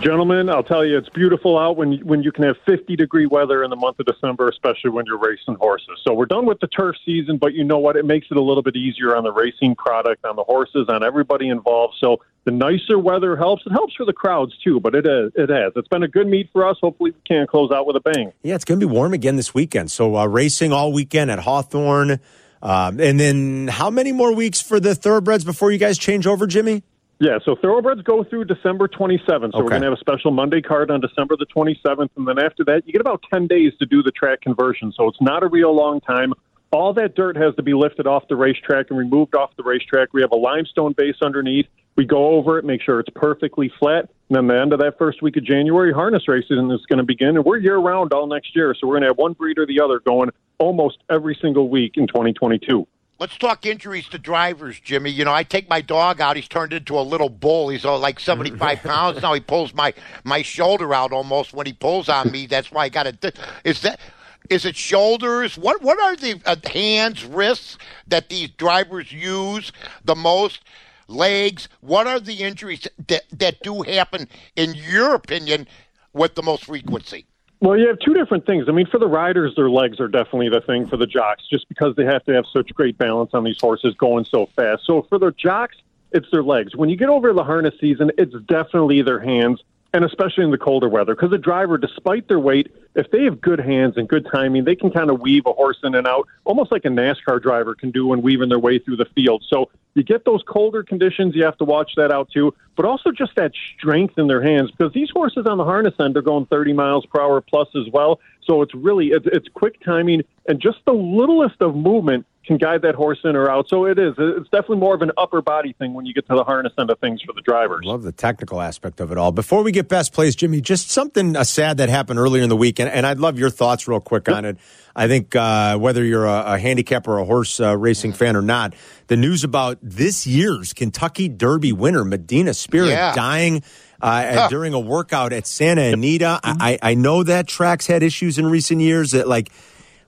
Gentlemen, 0.00 0.48
I'll 0.48 0.62
tell 0.62 0.82
you, 0.82 0.96
it's 0.96 1.10
beautiful 1.10 1.58
out 1.58 1.76
when 1.76 1.98
when 2.06 2.22
you 2.22 2.32
can 2.32 2.44
have 2.44 2.56
50 2.64 2.96
degree 2.96 3.26
weather 3.26 3.62
in 3.62 3.68
the 3.68 3.76
month 3.76 3.98
of 4.00 4.06
December, 4.06 4.48
especially 4.48 4.88
when 4.88 5.04
you're 5.04 5.18
racing 5.18 5.56
horses. 5.56 6.00
So 6.06 6.14
we're 6.14 6.24
done 6.24 6.46
with 6.46 6.58
the 6.60 6.68
turf 6.68 6.96
season, 7.04 7.36
but 7.36 7.52
you 7.52 7.64
know 7.64 7.78
what? 7.78 7.96
It 7.96 8.06
makes 8.06 8.26
it 8.30 8.38
a 8.38 8.40
little 8.40 8.62
bit 8.62 8.76
easier 8.76 9.14
on 9.14 9.24
the 9.24 9.32
racing 9.32 9.74
product, 9.74 10.24
on 10.24 10.36
the 10.36 10.44
horses, 10.44 10.86
on 10.88 11.04
everybody 11.04 11.50
involved. 11.50 11.96
So 12.00 12.16
the 12.44 12.50
nicer 12.50 12.98
weather 12.98 13.36
helps. 13.36 13.62
It 13.66 13.72
helps 13.72 13.94
for 13.94 14.06
the 14.06 14.14
crowds 14.14 14.56
too, 14.64 14.80
but 14.80 14.94
it 14.94 15.04
is, 15.04 15.32
it 15.34 15.50
has. 15.50 15.74
It's 15.76 15.88
been 15.88 16.02
a 16.02 16.08
good 16.08 16.26
meet 16.26 16.48
for 16.50 16.66
us. 16.66 16.78
Hopefully, 16.80 17.10
we 17.10 17.20
can 17.26 17.46
close 17.46 17.70
out 17.70 17.86
with 17.86 17.96
a 17.96 18.00
bang. 18.00 18.32
Yeah, 18.42 18.54
it's 18.54 18.64
going 18.64 18.80
to 18.80 18.86
be 18.86 18.90
warm 18.90 19.12
again 19.12 19.36
this 19.36 19.52
weekend. 19.52 19.90
So 19.90 20.16
uh, 20.16 20.24
racing 20.24 20.72
all 20.72 20.94
weekend 20.94 21.30
at 21.30 21.40
Hawthorne. 21.40 22.20
Um, 22.62 23.00
and 23.00 23.20
then 23.20 23.68
how 23.68 23.90
many 23.90 24.12
more 24.12 24.34
weeks 24.34 24.62
for 24.62 24.80
the 24.80 24.94
thoroughbreds 24.94 25.44
before 25.44 25.70
you 25.70 25.78
guys 25.78 25.98
change 25.98 26.26
over, 26.26 26.46
Jimmy? 26.46 26.84
Yeah, 27.20 27.38
so 27.44 27.54
thoroughbreds 27.54 28.00
go 28.00 28.24
through 28.24 28.46
December 28.46 28.88
27th. 28.88 29.52
So 29.52 29.58
Okay. 29.58 29.62
we're 29.62 29.68
going 29.68 29.82
to 29.82 29.88
have 29.88 29.92
a 29.92 30.00
special 30.00 30.30
Monday 30.30 30.62
card 30.62 30.90
on 30.90 31.02
December 31.02 31.36
the 31.36 31.44
27th. 31.54 32.08
And 32.16 32.26
then 32.26 32.38
after 32.38 32.64
that, 32.64 32.86
you 32.86 32.92
get 32.92 33.02
about 33.02 33.22
10 33.30 33.46
days 33.46 33.72
to 33.78 33.84
do 33.86 34.02
the 34.02 34.10
track 34.10 34.40
conversion. 34.40 34.90
So 34.96 35.06
it's 35.06 35.20
not 35.20 35.42
a 35.42 35.46
real 35.48 35.74
long 35.74 36.00
time. 36.00 36.32
All 36.72 36.94
that 36.94 37.14
dirt 37.16 37.36
has 37.36 37.54
to 37.56 37.62
be 37.62 37.74
lifted 37.74 38.06
off 38.06 38.26
the 38.28 38.36
racetrack 38.36 38.86
and 38.88 38.98
removed 38.98 39.34
off 39.34 39.50
the 39.56 39.62
racetrack. 39.62 40.14
We 40.14 40.22
have 40.22 40.32
a 40.32 40.36
limestone 40.36 40.94
base 40.96 41.16
underneath. 41.20 41.66
We 41.96 42.06
go 42.06 42.28
over 42.28 42.58
it, 42.58 42.64
make 42.64 42.80
sure 42.80 43.00
it's 43.00 43.10
perfectly 43.14 43.70
flat. 43.78 44.08
And 44.30 44.36
then 44.36 44.46
the 44.46 44.58
end 44.58 44.72
of 44.72 44.78
that 44.78 44.96
first 44.96 45.20
week 45.20 45.36
of 45.36 45.44
January, 45.44 45.92
harness 45.92 46.26
racing 46.26 46.70
is 46.70 46.80
going 46.86 46.98
to 46.98 47.04
begin. 47.04 47.36
And 47.36 47.44
we're 47.44 47.58
year 47.58 47.76
round 47.76 48.14
all 48.14 48.28
next 48.28 48.56
year. 48.56 48.74
So 48.80 48.86
we're 48.86 48.94
going 48.94 49.02
to 49.02 49.08
have 49.08 49.18
one 49.18 49.34
breed 49.34 49.58
or 49.58 49.66
the 49.66 49.80
other 49.80 49.98
going 50.00 50.30
almost 50.58 50.98
every 51.10 51.36
single 51.42 51.68
week 51.68 51.94
in 51.96 52.06
2022. 52.06 52.86
Let's 53.20 53.36
talk 53.36 53.66
injuries 53.66 54.08
to 54.08 54.18
drivers, 54.18 54.80
Jimmy. 54.80 55.10
You 55.10 55.26
know, 55.26 55.34
I 55.34 55.42
take 55.42 55.68
my 55.68 55.82
dog 55.82 56.22
out. 56.22 56.36
He's 56.36 56.48
turned 56.48 56.72
into 56.72 56.98
a 56.98 57.02
little 57.02 57.28
bull. 57.28 57.68
He's 57.68 57.84
all 57.84 57.98
like 57.98 58.18
75 58.18 58.78
pounds 58.82 59.20
now. 59.20 59.34
He 59.34 59.40
pulls 59.40 59.74
my 59.74 59.92
my 60.24 60.40
shoulder 60.40 60.94
out 60.94 61.12
almost 61.12 61.52
when 61.52 61.66
he 61.66 61.74
pulls 61.74 62.08
on 62.08 62.32
me. 62.32 62.46
That's 62.46 62.72
why 62.72 62.84
I 62.84 62.88
got 62.88 63.20
to. 63.20 63.32
Is 63.62 63.82
that? 63.82 64.00
Is 64.48 64.64
it 64.64 64.74
shoulders? 64.74 65.58
What 65.58 65.82
what 65.82 66.00
are 66.00 66.16
the 66.16 66.40
uh, 66.46 66.56
hands, 66.72 67.22
wrists 67.22 67.76
that 68.06 68.30
these 68.30 68.48
drivers 68.48 69.12
use 69.12 69.70
the 70.02 70.16
most? 70.16 70.60
Legs. 71.06 71.68
What 71.80 72.06
are 72.06 72.20
the 72.20 72.36
injuries 72.36 72.86
that 73.08 73.24
that 73.32 73.62
do 73.62 73.82
happen, 73.82 74.28
in 74.54 74.74
your 74.74 75.14
opinion, 75.14 75.66
with 76.14 76.36
the 76.36 76.42
most 76.42 76.66
frequency? 76.66 77.26
Well, 77.60 77.78
you 77.78 77.88
have 77.88 77.98
two 77.98 78.14
different 78.14 78.46
things. 78.46 78.66
I 78.68 78.72
mean, 78.72 78.86
for 78.86 78.98
the 78.98 79.06
riders, 79.06 79.54
their 79.54 79.68
legs 79.68 80.00
are 80.00 80.08
definitely 80.08 80.48
the 80.48 80.62
thing 80.62 80.86
for 80.86 80.96
the 80.96 81.06
jocks, 81.06 81.46
just 81.46 81.68
because 81.68 81.94
they 81.94 82.06
have 82.06 82.24
to 82.24 82.32
have 82.32 82.46
such 82.50 82.74
great 82.74 82.96
balance 82.96 83.32
on 83.34 83.44
these 83.44 83.60
horses 83.60 83.94
going 83.96 84.24
so 84.24 84.46
fast. 84.56 84.86
So 84.86 85.02
for 85.02 85.18
the 85.18 85.30
jocks, 85.32 85.76
it's 86.10 86.26
their 86.30 86.42
legs. 86.42 86.74
When 86.74 86.88
you 86.88 86.96
get 86.96 87.10
over 87.10 87.34
the 87.34 87.44
harness 87.44 87.74
season, 87.78 88.12
it's 88.16 88.34
definitely 88.46 89.02
their 89.02 89.20
hands, 89.20 89.62
and 89.92 90.04
especially 90.04 90.44
in 90.44 90.50
the 90.50 90.58
colder 90.58 90.88
weather, 90.88 91.14
because 91.14 91.30
the 91.30 91.38
driver, 91.38 91.76
despite 91.76 92.28
their 92.28 92.38
weight, 92.38 92.72
if 92.94 93.10
they 93.10 93.24
have 93.24 93.40
good 93.40 93.58
hands 93.58 93.96
and 93.96 94.08
good 94.08 94.26
timing, 94.32 94.64
they 94.64 94.76
can 94.76 94.90
kind 94.90 95.10
of 95.10 95.20
weave 95.20 95.46
a 95.46 95.52
horse 95.52 95.78
in 95.82 95.94
and 95.94 96.06
out, 96.06 96.28
almost 96.44 96.70
like 96.70 96.84
a 96.84 96.88
NASCAR 96.88 97.42
driver 97.42 97.74
can 97.74 97.90
do 97.90 98.06
when 98.06 98.22
weaving 98.22 98.48
their 98.48 98.58
way 98.58 98.78
through 98.78 98.96
the 98.96 99.06
field. 99.06 99.44
So 99.48 99.70
you 99.94 100.02
get 100.02 100.24
those 100.24 100.42
colder 100.46 100.82
conditions, 100.82 101.34
you 101.34 101.44
have 101.44 101.58
to 101.58 101.64
watch 101.64 101.92
that 101.96 102.12
out 102.12 102.30
too, 102.30 102.54
but 102.76 102.84
also 102.84 103.10
just 103.10 103.34
that 103.36 103.52
strength 103.76 104.18
in 104.18 104.28
their 104.28 104.42
hands, 104.42 104.70
because 104.70 104.92
these 104.92 105.10
horses 105.10 105.46
on 105.46 105.58
the 105.58 105.64
harness 105.64 105.94
end 105.98 106.16
are 106.16 106.22
going 106.22 106.46
30 106.46 106.72
miles 106.72 107.04
per 107.06 107.20
hour 107.20 107.40
plus 107.40 107.68
as 107.74 107.90
well. 107.92 108.20
So 108.42 108.62
it's 108.62 108.74
really 108.74 109.08
it's, 109.08 109.26
it's 109.32 109.48
quick 109.48 109.80
timing 109.84 110.22
and 110.46 110.60
just 110.60 110.78
the 110.86 110.92
littlest 110.92 111.60
of 111.60 111.74
movement 111.74 112.26
can 112.50 112.58
guide 112.58 112.82
that 112.82 112.96
horse 112.96 113.20
in 113.22 113.36
or 113.36 113.48
out. 113.48 113.68
So 113.68 113.84
it 113.86 113.96
is. 113.96 114.12
It's 114.18 114.48
definitely 114.50 114.78
more 114.78 114.92
of 114.96 115.02
an 115.02 115.12
upper 115.16 115.40
body 115.40 115.72
thing 115.72 115.94
when 115.94 116.04
you 116.04 116.12
get 116.12 116.26
to 116.26 116.34
the 116.34 116.42
harness 116.42 116.72
end 116.76 116.90
of 116.90 116.98
things 116.98 117.22
for 117.22 117.32
the 117.32 117.42
drivers. 117.42 117.84
Love 117.84 118.02
the 118.02 118.10
technical 118.10 118.60
aspect 118.60 118.98
of 119.00 119.12
it 119.12 119.18
all. 119.18 119.30
Before 119.30 119.62
we 119.62 119.70
get 119.70 119.88
best 119.88 120.12
plays, 120.12 120.34
Jimmy, 120.34 120.60
just 120.60 120.90
something 120.90 121.36
uh, 121.36 121.44
sad 121.44 121.76
that 121.76 121.88
happened 121.88 122.18
earlier 122.18 122.42
in 122.42 122.48
the 122.48 122.56
week, 122.56 122.80
and, 122.80 122.90
and 122.90 123.06
I'd 123.06 123.20
love 123.20 123.38
your 123.38 123.50
thoughts 123.50 123.86
real 123.86 124.00
quick 124.00 124.28
on 124.28 124.44
it. 124.44 124.56
I 124.96 125.06
think 125.06 125.36
uh, 125.36 125.78
whether 125.78 126.02
you're 126.02 126.26
a, 126.26 126.54
a 126.54 126.58
handicap 126.58 127.06
or 127.06 127.18
a 127.18 127.24
horse 127.24 127.60
uh, 127.60 127.76
racing 127.78 128.14
fan 128.14 128.34
or 128.34 128.42
not, 128.42 128.74
the 129.06 129.16
news 129.16 129.44
about 129.44 129.78
this 129.80 130.26
year's 130.26 130.72
Kentucky 130.72 131.28
Derby 131.28 131.72
winner, 131.72 132.04
Medina 132.04 132.52
Spirit, 132.52 132.88
Yeah. 132.88 133.14
dying 133.14 133.62
uh, 134.02 134.48
during 134.48 134.74
a 134.74 134.80
workout 134.80 135.32
at 135.32 135.46
Santa 135.46 135.82
Anita. 135.82 136.40
I, 136.42 136.78
I 136.82 136.90
I 136.90 136.94
know 136.94 137.22
that 137.22 137.46
track's 137.46 137.86
had 137.86 138.02
issues 138.02 138.38
in 138.38 138.46
recent 138.46 138.80
years. 138.80 139.12
That 139.12 139.28
like, 139.28 139.50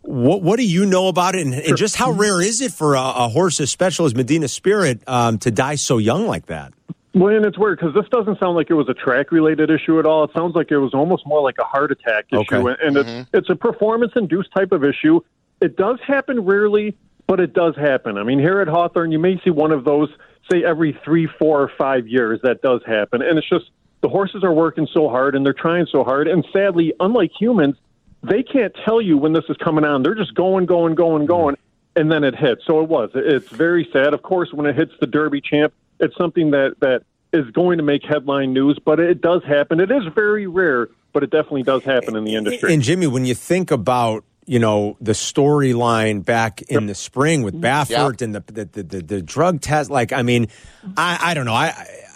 what 0.03 0.43
what 0.43 0.59
do 0.59 0.67
you 0.67 0.85
know 0.85 1.09
about 1.09 1.35
it, 1.35 1.47
and, 1.47 1.55
and 1.55 1.77
just 1.77 1.97
how 1.97 2.11
rare 2.11 2.41
is 2.41 2.61
it 2.61 2.73
for 2.73 2.95
a, 2.95 3.01
a 3.01 3.29
horse 3.29 3.61
as 3.61 3.71
special 3.71 4.05
as 4.05 4.15
Medina 4.15 4.49
Spirit 4.49 5.03
um, 5.07 5.39
to 5.39 5.51
die 5.51 5.77
so 5.77 5.99
young 5.99 6.27
like 6.27 6.47
that? 6.47 6.73
Well, 7.15 7.35
and 7.35 7.45
it's 7.45 7.59
weird 7.59 7.79
because 7.79 7.95
this 7.95 8.09
doesn't 8.11 8.41
sound 8.41 8.57
like 8.57 8.71
it 8.71 8.75
was 8.75 8.89
a 8.89 8.95
track 8.95 9.33
related 9.33 9.71
issue 9.71 9.99
at 9.99 10.07
all. 10.07 10.25
It 10.25 10.31
sounds 10.35 10.55
like 10.55 10.71
it 10.71 10.79
was 10.79 10.95
almost 10.95 11.27
more 11.27 11.43
like 11.43 11.57
a 11.61 11.65
heart 11.65 11.93
attack 11.93 12.27
issue. 12.33 12.41
Okay. 12.41 12.77
And 12.83 12.97
it's, 12.97 13.31
it's 13.35 13.51
a 13.51 13.55
performance 13.55 14.13
induced 14.17 14.51
type 14.53 14.73
of 14.73 14.83
issue. 14.83 15.21
It 15.61 15.77
does 15.77 15.99
happen 16.07 16.41
rarely, 16.41 16.97
but 17.27 17.39
it 17.39 17.53
does 17.53 17.77
happen. 17.77 18.17
I 18.17 18.23
mean, 18.23 18.39
here 18.39 18.61
at 18.61 18.69
Hawthorne, 18.69 19.13
you 19.13 19.19
may 19.19 19.39
see 19.45 19.51
one 19.51 19.73
of 19.73 19.85
those, 19.85 20.09
say, 20.51 20.65
every 20.65 20.99
three, 21.05 21.29
four, 21.39 21.61
or 21.61 21.71
five 21.77 22.09
years. 22.09 22.41
That 22.45 22.63
does 22.63 22.81
happen. 22.87 23.21
And 23.21 23.39
it's 23.39 23.49
just 23.49 23.67
the 24.01 24.09
horses 24.09 24.43
are 24.43 24.53
working 24.53 24.89
so 24.93 25.11
hard 25.11 25.35
and 25.35 25.45
they're 25.45 25.53
trying 25.53 25.87
so 25.93 26.05
hard. 26.05 26.29
And 26.29 26.47
sadly, 26.51 26.95
unlike 26.99 27.31
humans, 27.39 27.77
they 28.23 28.43
can't 28.43 28.75
tell 28.85 29.01
you 29.01 29.19
when 29.19 29.33
this 29.33 29.45
is 29.49 29.57
coming 29.57 29.85
on. 29.85 30.03
They're 30.03 30.15
just 30.15 30.35
going, 30.35 30.67
going, 30.67 30.95
going, 30.95 31.27
going, 31.27 31.57
and 31.97 32.11
then 32.11 32.25
it 32.25 32.35
hits. 32.35 32.63
So 32.67 32.81
it 32.81 32.89
was. 32.89 33.11
It's 33.15 33.49
very 33.49 33.89
sad. 33.93 34.15
Of 34.15 34.23
course, 34.23 34.53
when 34.53 34.67
it 34.67 34.77
hits 34.77 34.93
the 35.01 35.07
Derby 35.07 35.41
champ, 35.41 35.73
it's 35.99 36.17
something 36.17 36.51
that 36.53 36.77
that 36.81 37.03
is 37.33 37.51
going 37.51 37.79
to 37.79 37.85
make 37.85 38.05
headline 38.05 38.53
news, 38.53 38.79
but 38.85 39.01
it 39.01 39.21
does 39.21 39.43
happen. 39.45 39.81
It 39.81 39.91
is 39.91 40.03
very 40.15 40.47
rare, 40.47 40.89
but 41.13 41.23
it 41.23 41.31
definitely 41.31 41.63
does 41.63 41.83
happen 41.83 42.15
in 42.15 42.25
the 42.25 42.35
industry. 42.35 42.75
And 42.75 42.83
Jimmy, 42.83 43.07
when 43.07 43.25
you 43.25 43.35
think 43.35 43.71
about 43.71 44.25
you 44.45 44.59
know 44.59 44.97
the 45.01 45.13
storyline 45.13 46.25
back 46.25 46.63
in 46.63 46.87
the 46.87 46.95
spring 46.95 47.43
with 47.43 47.55
mm-hmm. 47.55 47.65
Baffert 47.65 48.23
and 48.23 48.35
the 48.35 48.41
the, 48.53 48.65
the 48.65 48.83
the 48.83 49.03
the 49.03 49.23
drug 49.23 49.61
test, 49.61 49.91
like 49.91 50.13
I 50.13 50.23
mean, 50.23 50.49
I 50.97 51.19
I 51.21 51.35
don't 51.35 51.47
know, 51.47 51.55
I 51.55 51.69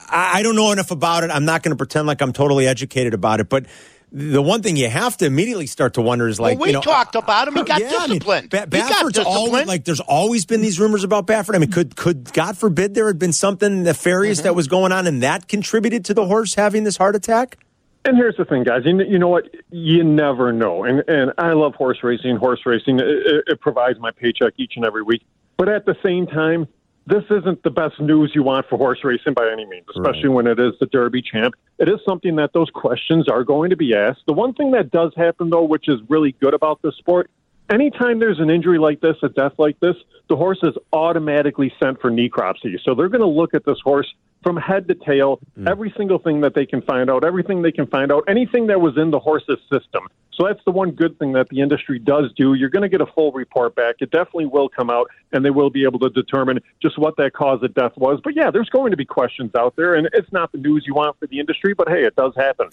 I, 0.09 0.39
I 0.39 0.43
don't 0.43 0.57
know 0.57 0.71
enough 0.73 0.91
about 0.91 1.25
it. 1.25 1.31
I'm 1.31 1.45
not 1.45 1.63
going 1.63 1.71
to 1.71 1.77
pretend 1.77 2.07
like 2.07 2.21
I'm 2.21 2.33
totally 2.33 2.67
educated 2.69 3.15
about 3.15 3.41
it, 3.41 3.49
but. 3.49 3.67
The 4.13 4.41
one 4.41 4.63
thing 4.63 4.77
you 4.77 4.89
have 4.89 5.17
to 5.19 5.27
immediately 5.27 5.67
start 5.67 5.95
to 5.95 6.01
wonder 6.03 6.29
is 6.29 6.39
like 6.41 6.59
well, 6.59 6.63
we 6.65 6.69
you 6.69 6.75
know, 6.75 6.81
talked 6.81 7.17
about 7.17 7.49
him. 7.49 7.55
He 7.57 7.63
got 7.65 7.81
yeah, 7.81 7.89
I 7.89 8.07
mean, 8.07 8.19
disciplined. 8.19 8.51
Ba- 8.51 8.61
he 8.61 8.67
got 8.67 8.91
Baffert's 8.91 9.19
always 9.19 9.41
disciplined. 9.41 9.67
like 9.69 9.85
there's 9.85 10.01
always 10.01 10.47
been 10.47 10.61
these 10.63 10.79
rumors 10.81 11.05
about 11.05 11.27
Baffert. 11.27 11.55
I 11.55 11.59
mean, 11.59 11.71
could 11.71 11.97
could 11.97 12.33
God 12.33 12.57
forbid 12.57 12.95
there 12.95 13.09
had 13.09 13.19
been 13.19 13.33
something 13.33 13.83
nefarious 13.83 14.39
Mm-hmm. 14.39 14.45
that 14.45 14.55
was 14.55 14.69
going 14.69 14.93
on 14.93 15.07
and 15.07 15.23
that 15.23 15.49
contributed 15.49 16.05
to 16.07 16.15
the 16.15 16.25
horse 16.25 16.55
having 16.55 16.85
this 16.85 16.97
heart 16.97 17.17
attack? 17.17 17.59
And 18.05 18.17
here's 18.17 18.37
the 18.37 18.45
thing, 18.45 18.63
guys. 18.63 18.83
You, 18.85 19.03
you 19.03 19.19
know 19.19 19.27
what? 19.29 19.45
You 19.71 20.05
never 20.05 20.53
know. 20.53 20.85
And 20.85 21.03
and 21.09 21.33
I 21.39 21.53
love 21.55 21.75
horse 21.75 21.99
racing. 22.05 22.37
Horse 22.37 22.61
racing 22.65 23.01
it, 23.01 23.07
it, 23.07 23.45
it 23.49 23.61
provides 23.61 23.99
my 23.99 24.13
paycheck 24.13 24.53
each 24.57 24.75
and 24.77 24.85
every 24.87 25.03
week. 25.03 25.25
But 25.57 25.69
at 25.69 25.85
the 25.87 25.97
same 26.05 26.27
time, 26.29 26.69
this 27.07 27.23
isn't 27.31 27.63
the 27.63 27.71
best 27.71 28.01
news 28.01 28.33
you 28.35 28.43
want 28.43 28.67
for 28.69 28.77
horse 28.77 28.99
racing 29.05 29.35
by 29.35 29.49
any 29.51 29.65
means, 29.67 29.87
especially 29.97 30.29
when 30.29 30.47
it 30.47 30.59
is 30.59 30.73
the 30.81 30.87
Derby 30.87 31.23
champ. 31.23 31.55
It 31.79 31.89
is 31.89 32.01
something 32.05 32.37
that 32.37 32.53
those 32.53 32.69
questions 32.71 33.29
are 33.29 33.45
going 33.45 33.71
to 33.71 33.77
be 33.77 33.95
asked. 33.95 34.23
The 34.27 34.33
one 34.33 34.55
thing 34.55 34.73
that 34.73 34.91
does 34.91 35.13
happen, 35.17 35.51
though, 35.51 35.65
which 35.65 35.89
is 35.89 36.01
really 36.09 36.35
good 36.41 36.53
about 36.53 36.83
this 36.83 36.97
sport, 36.97 37.31
anytime 37.71 38.19
there's 38.19 38.41
an 38.41 38.51
injury 38.51 38.79
like 38.79 39.01
this, 39.01 39.17
a 39.23 39.29
death 39.29 39.53
like 39.59 39.79
this, 39.79 39.95
the 40.29 40.37
horse 40.37 40.59
is 40.65 40.75
automatically 40.93 41.73
sent 41.81 42.01
for 42.01 42.11
necropsy. 42.11 42.75
So 42.83 42.95
they're 42.95 43.09
going 43.09 43.21
to 43.21 43.27
look 43.27 43.55
at 43.55 43.65
this 43.65 43.79
horse 43.85 44.13
from 44.47 44.57
head 44.57 44.87
to 44.87 44.95
tail, 44.95 45.41
every 45.67 45.93
single 45.97 46.21
thing 46.21 46.43
that 46.43 46.55
they 46.55 46.65
can 46.65 46.81
find 46.81 47.11
out, 47.11 47.25
everything 47.25 47.63
they 47.63 47.73
can 47.73 47.85
find 47.89 48.13
out, 48.13 48.23
anything 48.29 48.69
that 48.69 48.81
was 48.81 48.97
in 48.97 49.11
the 49.11 49.19
horse's 49.19 49.59
system. 49.73 50.07
So 50.37 50.47
that's 50.47 50.61
the 50.65 50.71
one 50.71 50.93
good 50.93 51.19
thing 51.19 51.33
that 51.33 51.49
the 51.49 51.63
industry 51.63 51.99
does 51.99 52.31
do. 52.37 52.55
You're 52.55 52.69
going 52.69 52.83
to 52.83 52.89
get 52.89 53.01
a 53.01 53.07
full 53.07 53.33
report 53.33 53.75
back. 53.75 53.97
It 54.01 54.11
definitely 54.13 54.47
will 54.47 54.69
come 54.69 54.89
out, 54.89 55.11
and 55.33 55.45
they 55.45 55.51
will 55.51 55.71
be 55.71 55.85
able 55.85 55.99
to 56.01 56.11
determine 56.11 56.61
just 56.81 56.97
what 56.97 57.17
that 57.17 57.33
cause 57.33 57.61
of 57.65 57.75
death 57.75 57.97
was. 57.97 58.21
But 58.23 58.37
yeah, 58.37 58.53
there's 58.53 58.69
going 58.69 58.91
to 58.93 58.97
be 58.97 59.05
questions 59.05 59.51
out 59.57 59.75
there, 59.75 59.95
and 59.95 60.09
it's 60.13 60.31
not 60.31 60.53
the 60.53 60.59
news 60.59 60.85
you 60.87 60.95
want 60.95 61.19
for 61.19 61.27
the 61.27 61.41
industry, 61.41 61.75
but 61.75 61.89
hey, 61.89 62.05
it 62.05 62.15
does 62.15 62.35
happen. 62.37 62.69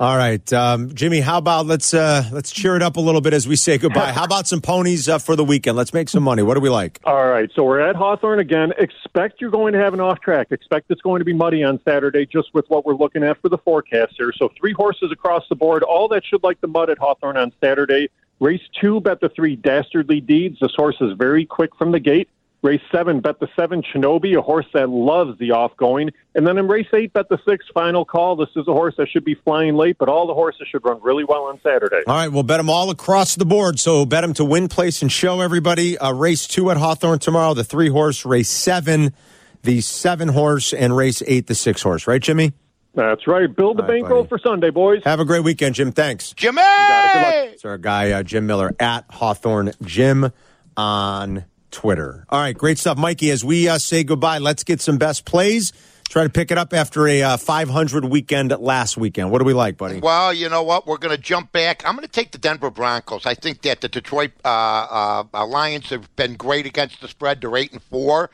All 0.00 0.16
right, 0.16 0.52
um, 0.52 0.94
Jimmy. 0.94 1.18
How 1.18 1.38
about 1.38 1.66
let's 1.66 1.92
uh, 1.92 2.22
let's 2.32 2.52
cheer 2.52 2.76
it 2.76 2.82
up 2.82 2.96
a 2.98 3.00
little 3.00 3.20
bit 3.20 3.34
as 3.34 3.48
we 3.48 3.56
say 3.56 3.78
goodbye. 3.78 4.12
How 4.12 4.22
about 4.22 4.46
some 4.46 4.60
ponies 4.60 5.08
uh, 5.08 5.18
for 5.18 5.34
the 5.34 5.42
weekend? 5.42 5.76
Let's 5.76 5.92
make 5.92 6.08
some 6.08 6.22
money. 6.22 6.44
What 6.44 6.54
do 6.54 6.60
we 6.60 6.68
like? 6.68 7.00
All 7.02 7.26
right, 7.26 7.50
so 7.52 7.64
we're 7.64 7.80
at 7.80 7.96
Hawthorne 7.96 8.38
again. 8.38 8.72
Expect 8.78 9.40
you're 9.40 9.50
going 9.50 9.72
to 9.72 9.80
have 9.80 9.94
an 9.94 10.00
off 10.00 10.20
track. 10.20 10.52
Expect 10.52 10.88
it's 10.92 11.00
going 11.00 11.17
to 11.18 11.24
be 11.24 11.32
muddy 11.32 11.62
on 11.64 11.80
Saturday, 11.84 12.26
just 12.26 12.52
with 12.54 12.64
what 12.68 12.86
we're 12.86 12.94
looking 12.94 13.22
at 13.22 13.40
for 13.40 13.48
the 13.48 13.58
forecast 13.58 14.14
here. 14.16 14.32
So 14.36 14.50
three 14.58 14.72
horses 14.72 15.10
across 15.12 15.44
the 15.48 15.56
board, 15.56 15.82
all 15.82 16.08
that 16.08 16.24
should 16.24 16.42
like 16.42 16.60
the 16.60 16.68
mud 16.68 16.90
at 16.90 16.98
Hawthorne 16.98 17.36
on 17.36 17.52
Saturday. 17.60 18.10
Race 18.40 18.62
two, 18.80 19.00
bet 19.00 19.20
the 19.20 19.28
three 19.28 19.56
Dastardly 19.56 20.20
Deeds. 20.20 20.58
This 20.60 20.74
horse 20.76 20.96
is 21.00 21.12
very 21.16 21.44
quick 21.44 21.74
from 21.76 21.92
the 21.92 22.00
gate. 22.00 22.28
Race 22.60 22.82
seven, 22.90 23.20
bet 23.20 23.38
the 23.38 23.48
seven 23.54 23.82
Shinobi, 23.82 24.36
a 24.36 24.42
horse 24.42 24.66
that 24.74 24.88
loves 24.88 25.38
the 25.38 25.52
off 25.52 25.76
going. 25.76 26.10
And 26.34 26.44
then 26.44 26.58
in 26.58 26.66
race 26.66 26.88
eight, 26.92 27.12
bet 27.12 27.28
the 27.28 27.38
six 27.48 27.64
Final 27.72 28.04
Call. 28.04 28.34
This 28.34 28.48
is 28.56 28.66
a 28.66 28.72
horse 28.72 28.94
that 28.98 29.08
should 29.08 29.24
be 29.24 29.36
flying 29.36 29.76
late, 29.76 29.96
but 29.96 30.08
all 30.08 30.26
the 30.26 30.34
horses 30.34 30.66
should 30.68 30.84
run 30.84 31.00
really 31.00 31.22
well 31.22 31.44
on 31.44 31.60
Saturday. 31.62 32.02
All 32.06 32.16
right, 32.16 32.26
we'll 32.26 32.42
bet 32.42 32.58
them 32.58 32.68
all 32.68 32.90
across 32.90 33.36
the 33.36 33.44
board. 33.44 33.78
So 33.78 34.04
bet 34.04 34.22
them 34.22 34.34
to 34.34 34.44
win, 34.44 34.66
place, 34.66 35.02
and 35.02 35.10
show 35.10 35.40
everybody. 35.40 35.98
Uh, 35.98 36.12
race 36.12 36.48
two 36.48 36.72
at 36.72 36.76
Hawthorne 36.76 37.20
tomorrow. 37.20 37.54
The 37.54 37.62
three 37.62 37.90
horse, 37.90 38.24
race 38.24 38.48
seven, 38.48 39.14
the 39.62 39.80
seven 39.80 40.28
horse, 40.28 40.72
and 40.72 40.96
race 40.96 41.22
eight, 41.26 41.46
the 41.46 41.54
six 41.54 41.82
horse. 41.82 42.06
Right, 42.06 42.22
Jimmy? 42.22 42.52
That's 42.94 43.26
right. 43.26 43.54
Build 43.54 43.76
the 43.76 43.82
All 43.82 43.88
right, 43.88 44.00
bankroll 44.00 44.24
for 44.24 44.38
Sunday, 44.38 44.70
boys. 44.70 45.02
Have 45.04 45.20
a 45.20 45.24
great 45.24 45.44
weekend, 45.44 45.76
Jim. 45.76 45.92
Thanks. 45.92 46.32
Jimmy. 46.32 46.62
It's 46.64 47.64
our 47.64 47.78
guy 47.78 48.10
uh, 48.12 48.22
Jim 48.22 48.46
Miller 48.46 48.74
at 48.80 49.04
Hawthorne 49.10 49.72
Jim 49.82 50.32
on 50.76 51.44
Twitter. 51.70 52.24
All 52.28 52.40
right, 52.40 52.56
great 52.56 52.78
stuff, 52.78 52.98
Mikey. 52.98 53.30
As 53.30 53.44
we 53.44 53.68
uh, 53.68 53.78
say 53.78 54.04
goodbye, 54.04 54.38
let's 54.38 54.64
get 54.64 54.80
some 54.80 54.98
best 54.98 55.24
plays. 55.24 55.72
Try 56.08 56.24
to 56.24 56.30
pick 56.30 56.50
it 56.50 56.56
up 56.56 56.72
after 56.72 57.06
a 57.06 57.22
uh, 57.22 57.36
500 57.36 58.06
weekend 58.06 58.50
last 58.58 58.96
weekend. 58.96 59.30
What 59.30 59.40
do 59.40 59.44
we 59.44 59.52
like, 59.52 59.76
buddy? 59.76 60.00
Well, 60.00 60.32
you 60.32 60.48
know 60.48 60.62
what? 60.62 60.86
We're 60.86 60.96
going 60.96 61.14
to 61.14 61.22
jump 61.22 61.52
back. 61.52 61.82
I'm 61.84 61.94
going 61.94 62.06
to 62.06 62.10
take 62.10 62.32
the 62.32 62.38
Denver 62.38 62.70
Broncos. 62.70 63.26
I 63.26 63.34
think 63.34 63.60
that 63.62 63.82
the 63.82 63.88
Detroit 63.90 64.30
uh, 64.42 65.24
uh, 65.34 65.46
Lions 65.46 65.90
have 65.90 66.14
been 66.16 66.34
great 66.34 66.64
against 66.64 67.02
the 67.02 67.08
spread. 67.08 67.42
They're 67.42 67.54
eight 67.56 67.72
and 67.72 67.82
four. 67.82 68.30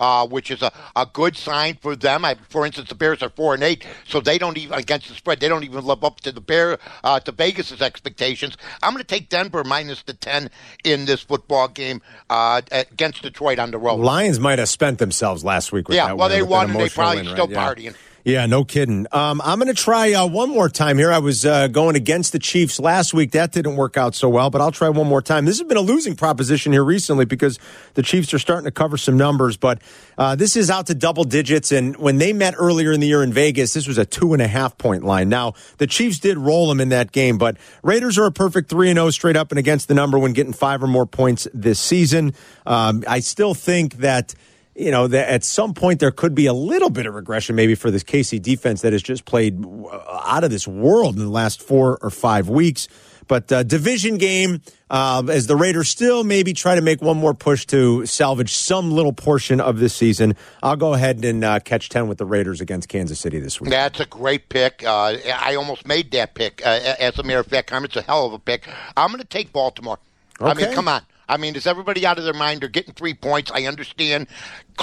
Uh, 0.00 0.26
which 0.26 0.50
is 0.50 0.62
a, 0.62 0.72
a 0.94 1.06
good 1.12 1.36
sign 1.36 1.76
for 1.80 1.96
them. 1.96 2.24
I, 2.24 2.36
for 2.48 2.64
instance, 2.64 2.88
the 2.88 2.94
Bears 2.94 3.20
are 3.20 3.30
four 3.30 3.54
and 3.54 3.62
eight, 3.64 3.84
so 4.06 4.20
they 4.20 4.38
don't 4.38 4.56
even 4.56 4.78
against 4.78 5.08
the 5.08 5.14
spread. 5.14 5.40
They 5.40 5.48
don't 5.48 5.64
even 5.64 5.84
live 5.84 6.04
up 6.04 6.20
to 6.20 6.30
the 6.30 6.40
Bear 6.40 6.78
uh, 7.02 7.18
to 7.20 7.32
Vegas's 7.32 7.82
expectations. 7.82 8.56
I'm 8.80 8.92
going 8.92 9.02
to 9.02 9.06
take 9.06 9.28
Denver 9.28 9.64
minus 9.64 10.02
the 10.02 10.14
ten 10.14 10.50
in 10.84 11.04
this 11.04 11.22
football 11.22 11.66
game 11.66 12.00
uh, 12.30 12.62
against 12.70 13.22
Detroit 13.22 13.58
on 13.58 13.72
the 13.72 13.78
road. 13.78 13.96
Lions 13.96 14.38
might 14.38 14.60
have 14.60 14.68
spent 14.68 14.98
themselves 14.98 15.44
last 15.44 15.72
week 15.72 15.88
with 15.88 15.96
Yeah, 15.96 16.12
well, 16.12 16.28
win, 16.28 16.38
they 16.38 16.42
won 16.42 16.70
and 16.70 16.78
they 16.78 16.88
probably 16.88 17.22
win, 17.22 17.32
still 17.32 17.46
right? 17.46 17.50
Yeah. 17.50 17.74
partying. 17.74 17.96
Yeah, 18.28 18.44
no 18.44 18.62
kidding. 18.62 19.06
Um, 19.10 19.40
I'm 19.42 19.58
going 19.58 19.74
to 19.74 19.82
try 19.82 20.12
uh, 20.12 20.26
one 20.26 20.50
more 20.50 20.68
time 20.68 20.98
here. 20.98 21.10
I 21.10 21.16
was 21.16 21.46
uh, 21.46 21.68
going 21.68 21.96
against 21.96 22.32
the 22.32 22.38
Chiefs 22.38 22.78
last 22.78 23.14
week. 23.14 23.30
That 23.30 23.52
didn't 23.52 23.76
work 23.76 23.96
out 23.96 24.14
so 24.14 24.28
well, 24.28 24.50
but 24.50 24.60
I'll 24.60 24.70
try 24.70 24.90
one 24.90 25.06
more 25.06 25.22
time. 25.22 25.46
This 25.46 25.58
has 25.58 25.66
been 25.66 25.78
a 25.78 25.80
losing 25.80 26.14
proposition 26.14 26.70
here 26.70 26.84
recently 26.84 27.24
because 27.24 27.58
the 27.94 28.02
Chiefs 28.02 28.34
are 28.34 28.38
starting 28.38 28.66
to 28.66 28.70
cover 28.70 28.98
some 28.98 29.16
numbers, 29.16 29.56
but 29.56 29.80
uh, 30.18 30.36
this 30.36 30.56
is 30.56 30.68
out 30.68 30.88
to 30.88 30.94
double 30.94 31.24
digits. 31.24 31.72
And 31.72 31.96
when 31.96 32.18
they 32.18 32.34
met 32.34 32.52
earlier 32.58 32.92
in 32.92 33.00
the 33.00 33.06
year 33.06 33.22
in 33.22 33.32
Vegas, 33.32 33.72
this 33.72 33.88
was 33.88 33.96
a 33.96 34.04
two 34.04 34.34
and 34.34 34.42
a 34.42 34.46
half 34.46 34.76
point 34.76 35.04
line. 35.04 35.30
Now, 35.30 35.54
the 35.78 35.86
Chiefs 35.86 36.18
did 36.18 36.36
roll 36.36 36.68
them 36.68 36.82
in 36.82 36.90
that 36.90 37.12
game, 37.12 37.38
but 37.38 37.56
Raiders 37.82 38.18
are 38.18 38.26
a 38.26 38.30
perfect 38.30 38.68
3 38.68 38.90
and 38.90 38.98
0 38.98 39.08
straight 39.08 39.36
up 39.36 39.52
and 39.52 39.58
against 39.58 39.88
the 39.88 39.94
number 39.94 40.18
when 40.18 40.34
getting 40.34 40.52
five 40.52 40.82
or 40.82 40.86
more 40.86 41.06
points 41.06 41.48
this 41.54 41.80
season. 41.80 42.34
Um, 42.66 43.04
I 43.08 43.20
still 43.20 43.54
think 43.54 43.94
that 43.94 44.34
you 44.78 44.90
know, 44.92 45.08
that 45.08 45.28
at 45.28 45.42
some 45.44 45.74
point 45.74 45.98
there 46.00 46.12
could 46.12 46.34
be 46.34 46.46
a 46.46 46.52
little 46.52 46.88
bit 46.90 47.04
of 47.06 47.14
regression 47.14 47.56
maybe 47.56 47.74
for 47.74 47.90
this 47.90 48.04
KC 48.04 48.40
defense 48.40 48.82
that 48.82 48.92
has 48.92 49.02
just 49.02 49.24
played 49.24 49.64
uh, 49.64 50.20
out 50.24 50.44
of 50.44 50.50
this 50.50 50.68
world 50.68 51.16
in 51.16 51.22
the 51.24 51.30
last 51.30 51.60
four 51.60 51.98
or 52.00 52.10
five 52.10 52.48
weeks. 52.48 52.86
But 53.26 53.52
uh, 53.52 53.62
division 53.62 54.16
game, 54.16 54.62
uh, 54.88 55.22
as 55.28 55.46
the 55.48 55.56
Raiders 55.56 55.90
still 55.90 56.24
maybe 56.24 56.54
try 56.54 56.76
to 56.76 56.80
make 56.80 57.02
one 57.02 57.18
more 57.18 57.34
push 57.34 57.66
to 57.66 58.06
salvage 58.06 58.54
some 58.54 58.90
little 58.90 59.12
portion 59.12 59.60
of 59.60 59.78
this 59.78 59.94
season, 59.94 60.34
I'll 60.62 60.76
go 60.76 60.94
ahead 60.94 61.22
and 61.24 61.44
uh, 61.44 61.60
catch 61.60 61.90
10 61.90 62.08
with 62.08 62.16
the 62.16 62.24
Raiders 62.24 62.62
against 62.62 62.88
Kansas 62.88 63.18
City 63.20 63.38
this 63.38 63.60
week. 63.60 63.68
That's 63.68 64.00
a 64.00 64.06
great 64.06 64.48
pick. 64.48 64.82
Uh, 64.82 65.16
I 65.34 65.56
almost 65.56 65.86
made 65.86 66.10
that 66.12 66.32
pick. 66.32 66.62
Uh, 66.64 66.70
as 66.98 67.18
a 67.18 67.22
matter 67.22 67.40
of 67.40 67.46
fact, 67.48 67.68
Carmen, 67.68 67.88
it's 67.88 67.96
a 67.96 68.02
hell 68.02 68.24
of 68.26 68.32
a 68.32 68.38
pick. 68.38 68.66
I'm 68.96 69.08
going 69.10 69.20
to 69.20 69.26
take 69.26 69.52
Baltimore. 69.52 69.98
I 70.40 70.54
mean, 70.54 70.66
Okay. 70.66 70.74
come 70.74 70.88
on. 70.88 71.02
I 71.28 71.36
mean, 71.36 71.56
is 71.56 71.66
everybody 71.66 72.06
out 72.06 72.18
of 72.18 72.24
their 72.24 72.34
mind? 72.34 72.62
They're 72.62 72.68
getting 72.68 72.94
three 72.94 73.14
points. 73.14 73.50
I 73.54 73.64
understand. 73.64 74.28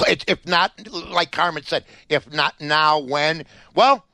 If 0.07 0.45
not, 0.45 0.71
like 1.09 1.31
Carmen 1.31 1.63
said, 1.63 1.85
if 2.09 2.31
not 2.31 2.59
now, 2.61 2.99
when? 2.99 3.45
Well, 3.73 4.04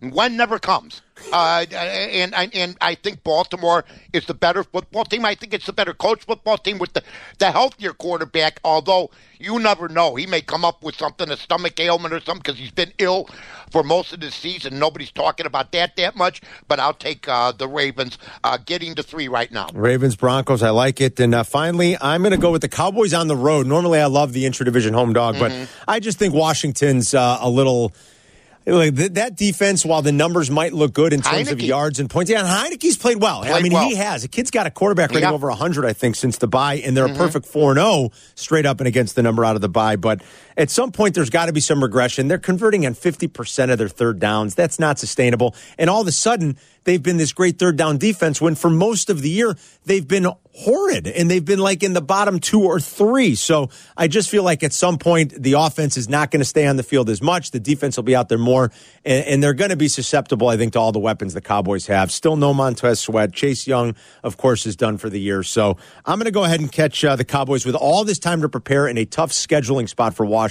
When 0.00 0.36
never 0.36 0.58
comes. 0.58 1.02
Uh, 1.32 1.64
and, 1.72 2.34
and 2.34 2.54
and 2.54 2.76
I 2.80 2.94
think 2.94 3.24
Baltimore 3.24 3.84
is 4.12 4.26
the 4.26 4.34
better 4.34 4.62
football 4.62 5.04
team. 5.04 5.24
I 5.24 5.34
think 5.34 5.54
it's 5.54 5.66
the 5.66 5.72
better 5.72 5.94
coach 5.94 6.24
football 6.24 6.58
team 6.58 6.78
with 6.78 6.92
the, 6.92 7.02
the 7.38 7.50
healthier 7.50 7.92
quarterback, 7.92 8.60
although 8.64 9.10
you 9.38 9.58
never 9.58 9.88
know. 9.88 10.14
He 10.14 10.26
may 10.26 10.42
come 10.42 10.64
up 10.64 10.82
with 10.82 10.94
something, 10.96 11.30
a 11.30 11.36
stomach 11.36 11.80
ailment 11.80 12.12
or 12.12 12.20
something, 12.20 12.42
because 12.42 12.58
he's 12.58 12.70
been 12.70 12.92
ill 12.98 13.30
for 13.70 13.82
most 13.82 14.12
of 14.12 14.20
the 14.20 14.30
season. 14.30 14.78
Nobody's 14.78 15.10
talking 15.10 15.46
about 15.46 15.72
that 15.72 15.96
that 15.96 16.16
much, 16.16 16.42
but 16.68 16.80
I'll 16.80 16.92
take 16.94 17.26
uh, 17.28 17.52
the 17.52 17.66
Ravens 17.68 18.18
uh, 18.44 18.58
getting 18.58 18.94
to 18.96 19.02
three 19.02 19.28
right 19.28 19.50
now. 19.50 19.68
Ravens, 19.74 20.16
Broncos, 20.16 20.62
I 20.62 20.70
like 20.70 21.00
it. 21.00 21.18
And 21.18 21.34
uh, 21.34 21.44
finally, 21.44 21.96
I'm 22.00 22.22
going 22.22 22.32
to 22.32 22.38
go 22.38 22.52
with 22.52 22.62
the 22.62 22.68
Cowboys 22.68 23.14
on 23.14 23.28
the 23.28 23.36
road. 23.36 23.66
Normally, 23.66 24.00
I 24.00 24.06
love 24.06 24.34
the 24.34 24.44
intra-division 24.46 24.92
home 24.94 25.12
dog, 25.12 25.38
but 25.38 25.52
Mm-hmm. 25.52 25.90
I 25.90 26.00
just 26.00 26.18
think 26.18 26.34
Washington's 26.34 27.14
uh, 27.14 27.38
a 27.40 27.48
little. 27.48 27.94
Like 28.68 28.96
that 28.96 29.36
defense, 29.36 29.84
while 29.84 30.02
the 30.02 30.10
numbers 30.10 30.50
might 30.50 30.72
look 30.72 30.92
good 30.92 31.12
in 31.12 31.22
terms 31.22 31.52
of 31.52 31.60
yards 31.60 32.00
and 32.00 32.10
points, 32.10 32.32
yeah, 32.32 32.40
and 32.40 32.48
Heinicke's 32.48 32.96
played 32.96 33.20
well. 33.20 33.44
I 33.44 33.62
mean, 33.62 33.72
well. 33.72 33.88
he 33.88 33.94
has. 33.94 34.24
A 34.24 34.28
kid's 34.28 34.50
got 34.50 34.66
a 34.66 34.72
quarterback 34.72 35.10
rating 35.10 35.22
Yeah. 35.22 35.28
Mm-hmm. 35.28 35.34
over 35.34 35.48
100, 35.50 35.84
I 35.84 35.92
think, 35.92 36.16
since 36.16 36.38
the 36.38 36.48
bye, 36.48 36.74
and 36.74 36.96
they're 36.96 37.06
a 37.06 37.14
perfect 37.14 37.46
4 37.46 37.74
0 37.74 38.10
straight 38.34 38.66
up 38.66 38.80
and 38.80 38.88
against 38.88 39.14
the 39.14 39.22
number 39.22 39.44
out 39.44 39.54
of 39.54 39.60
the 39.60 39.68
bye. 39.68 39.94
But 39.94 40.20
at 40.56 40.70
some 40.70 40.90
point, 40.90 41.14
there's 41.14 41.30
got 41.30 41.46
to 41.46 41.52
be 41.52 41.60
some 41.60 41.82
regression. 41.82 42.28
They're 42.28 42.38
converting 42.38 42.86
on 42.86 42.94
50% 42.94 43.70
of 43.70 43.78
their 43.78 43.88
third 43.88 44.18
downs. 44.18 44.54
That's 44.54 44.78
not 44.78 44.98
sustainable. 44.98 45.54
And 45.78 45.90
all 45.90 46.00
of 46.00 46.08
a 46.08 46.12
sudden, 46.12 46.56
they've 46.84 47.02
been 47.02 47.18
this 47.18 47.32
great 47.32 47.58
third 47.58 47.76
down 47.76 47.98
defense 47.98 48.40
when 48.40 48.54
for 48.54 48.70
most 48.70 49.10
of 49.10 49.20
the 49.20 49.28
year, 49.28 49.56
they've 49.84 50.06
been 50.06 50.26
horrid 50.54 51.06
and 51.06 51.30
they've 51.30 51.44
been 51.44 51.58
like 51.58 51.82
in 51.82 51.92
the 51.92 52.00
bottom 52.00 52.40
two 52.40 52.62
or 52.62 52.80
three. 52.80 53.34
So 53.34 53.68
I 53.94 54.08
just 54.08 54.30
feel 54.30 54.42
like 54.42 54.62
at 54.62 54.72
some 54.72 54.96
point 54.96 55.34
the 55.42 55.52
offense 55.54 55.98
is 55.98 56.08
not 56.08 56.30
going 56.30 56.40
to 56.40 56.46
stay 56.46 56.66
on 56.66 56.76
the 56.76 56.82
field 56.82 57.10
as 57.10 57.20
much. 57.20 57.50
The 57.50 57.60
defense 57.60 57.96
will 57.96 58.04
be 58.04 58.16
out 58.16 58.30
there 58.30 58.38
more 58.38 58.72
and, 59.04 59.26
and 59.26 59.42
they're 59.42 59.52
going 59.52 59.70
to 59.70 59.76
be 59.76 59.88
susceptible, 59.88 60.48
I 60.48 60.56
think, 60.56 60.72
to 60.72 60.80
all 60.80 60.92
the 60.92 60.98
weapons 60.98 61.34
the 61.34 61.42
Cowboys 61.42 61.86
have. 61.88 62.10
Still 62.10 62.36
no 62.36 62.54
Montez 62.54 63.00
Sweat. 63.00 63.34
Chase 63.34 63.66
Young, 63.66 63.94
of 64.22 64.38
course, 64.38 64.64
is 64.64 64.76
done 64.76 64.96
for 64.96 65.10
the 65.10 65.20
year. 65.20 65.42
So 65.42 65.76
I'm 66.06 66.18
going 66.18 66.24
to 66.24 66.30
go 66.30 66.44
ahead 66.44 66.60
and 66.60 66.72
catch 66.72 67.04
uh, 67.04 67.16
the 67.16 67.24
Cowboys 67.24 67.66
with 67.66 67.74
all 67.74 68.04
this 68.04 68.18
time 68.18 68.40
to 68.40 68.48
prepare 68.48 68.88
in 68.88 68.96
a 68.96 69.04
tough 69.04 69.32
scheduling 69.32 69.88
spot 69.88 70.14
for 70.14 70.24
Washington 70.24 70.45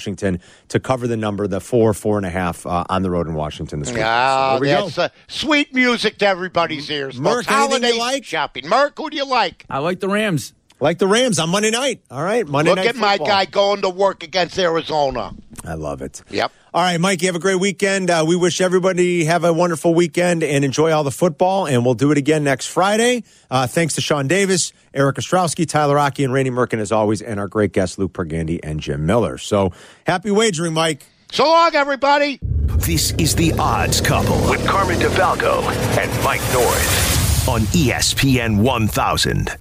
to 0.70 0.80
cover 0.80 1.08
the 1.08 1.18
number, 1.18 1.48
the 1.48 1.60
four, 1.62 1.94
four 1.94 2.18
and 2.18 2.26
a 2.26 2.30
half 2.30 2.66
uh, 2.66 2.84
on 2.90 3.04
the 3.04 3.10
road 3.10 3.28
in 3.28 3.34
Washington 3.36 3.80
this 3.80 3.92
week. 3.92 4.02
Ah, 4.04 4.56
So 4.58 4.64
there 4.64 4.76
we 4.76 4.82
go. 4.82 4.86
that's 4.88 4.98
uh, 4.98 5.10
sweet 5.28 5.74
music 5.74 6.18
to 6.20 6.28
everybody's 6.28 6.90
ears. 6.90 7.20
Merck, 7.20 7.46
folks. 7.46 7.48
anything 7.52 7.84
you 7.84 7.90
Holiday 7.92 7.98
like? 8.00 8.26
shopping. 8.26 8.64
Merck, 8.66 8.94
who 8.98 9.10
do 9.10 9.18
you 9.18 9.26
like? 9.26 9.66
I 9.70 9.78
like 9.80 10.00
the 10.00 10.10
Rams. 10.10 10.54
Like 10.80 11.00
the 11.00 11.08
Rams 11.08 11.40
on 11.40 11.50
Monday 11.50 11.72
night. 11.72 12.02
All 12.12 12.24
right, 12.24 12.46
Monday 12.48 12.72
night. 12.76 12.86
Look 12.86 12.96
night. 12.96 13.14
at 13.14 13.20
my 13.22 13.26
guy 13.26 13.46
going 13.46 13.82
to 13.82 13.90
work 13.90 14.24
against 14.24 14.60
Arizona. 14.60 15.34
I 15.64 15.76
love 15.76 16.02
it. 16.02 16.22
Yep. 16.30 16.52
All 16.74 16.82
right, 16.82 17.00
Mike, 17.00 17.22
you 17.22 17.30
have 17.30 17.36
a 17.36 17.40
great 17.40 17.60
weekend. 17.60 18.10
Uh, 18.10 18.26
we 18.28 18.36
wish 18.36 18.60
everybody 18.60 19.24
have 19.24 19.46
a 19.46 19.54
wonderful 19.54 19.94
weekend 19.94 20.44
and 20.44 20.66
enjoy 20.66 20.92
all 20.92 21.06
the 21.06 21.12
football. 21.12 21.66
And 21.66 21.86
we'll 21.86 21.94
do 21.94 22.12
it 22.12 22.18
again 22.18 22.44
next 22.44 22.68
Friday. 22.68 23.24
Uh, 23.50 23.66
thanks 23.66 23.96
to 23.96 24.02
Sean 24.02 24.28
Davis, 24.28 24.74
Eric 24.94 25.16
Ostrowski, 25.16 25.68
Tyler 25.68 25.96
Rocky, 25.96 26.26
and 26.26 26.34
Randy 26.34 26.52
Merkin, 26.52 26.80
as 26.80 26.92
always, 26.92 27.22
and 27.22 27.40
our 27.40 27.48
great 27.48 27.72
guests, 27.72 27.98
Luke 27.98 28.12
Pergandy 28.12 28.60
and 28.62 28.82
Jim 28.82 29.06
Miller. 29.06 29.38
So 29.38 29.72
happy 30.06 30.32
wagering, 30.32 30.74
Mike. 30.74 31.06
So 31.32 31.46
long, 31.46 31.74
everybody. 31.74 32.40
This 32.42 33.12
is 33.14 33.34
The 33.36 33.54
Odds 33.54 34.02
Couple 34.02 34.38
with 34.50 34.68
Carmen 34.68 35.00
DeFalco 35.00 35.64
and 35.98 36.24
Mike 36.24 36.42
North 36.54 37.48
on 37.48 37.62
ESPN 37.62 38.62
1000. 38.62 39.58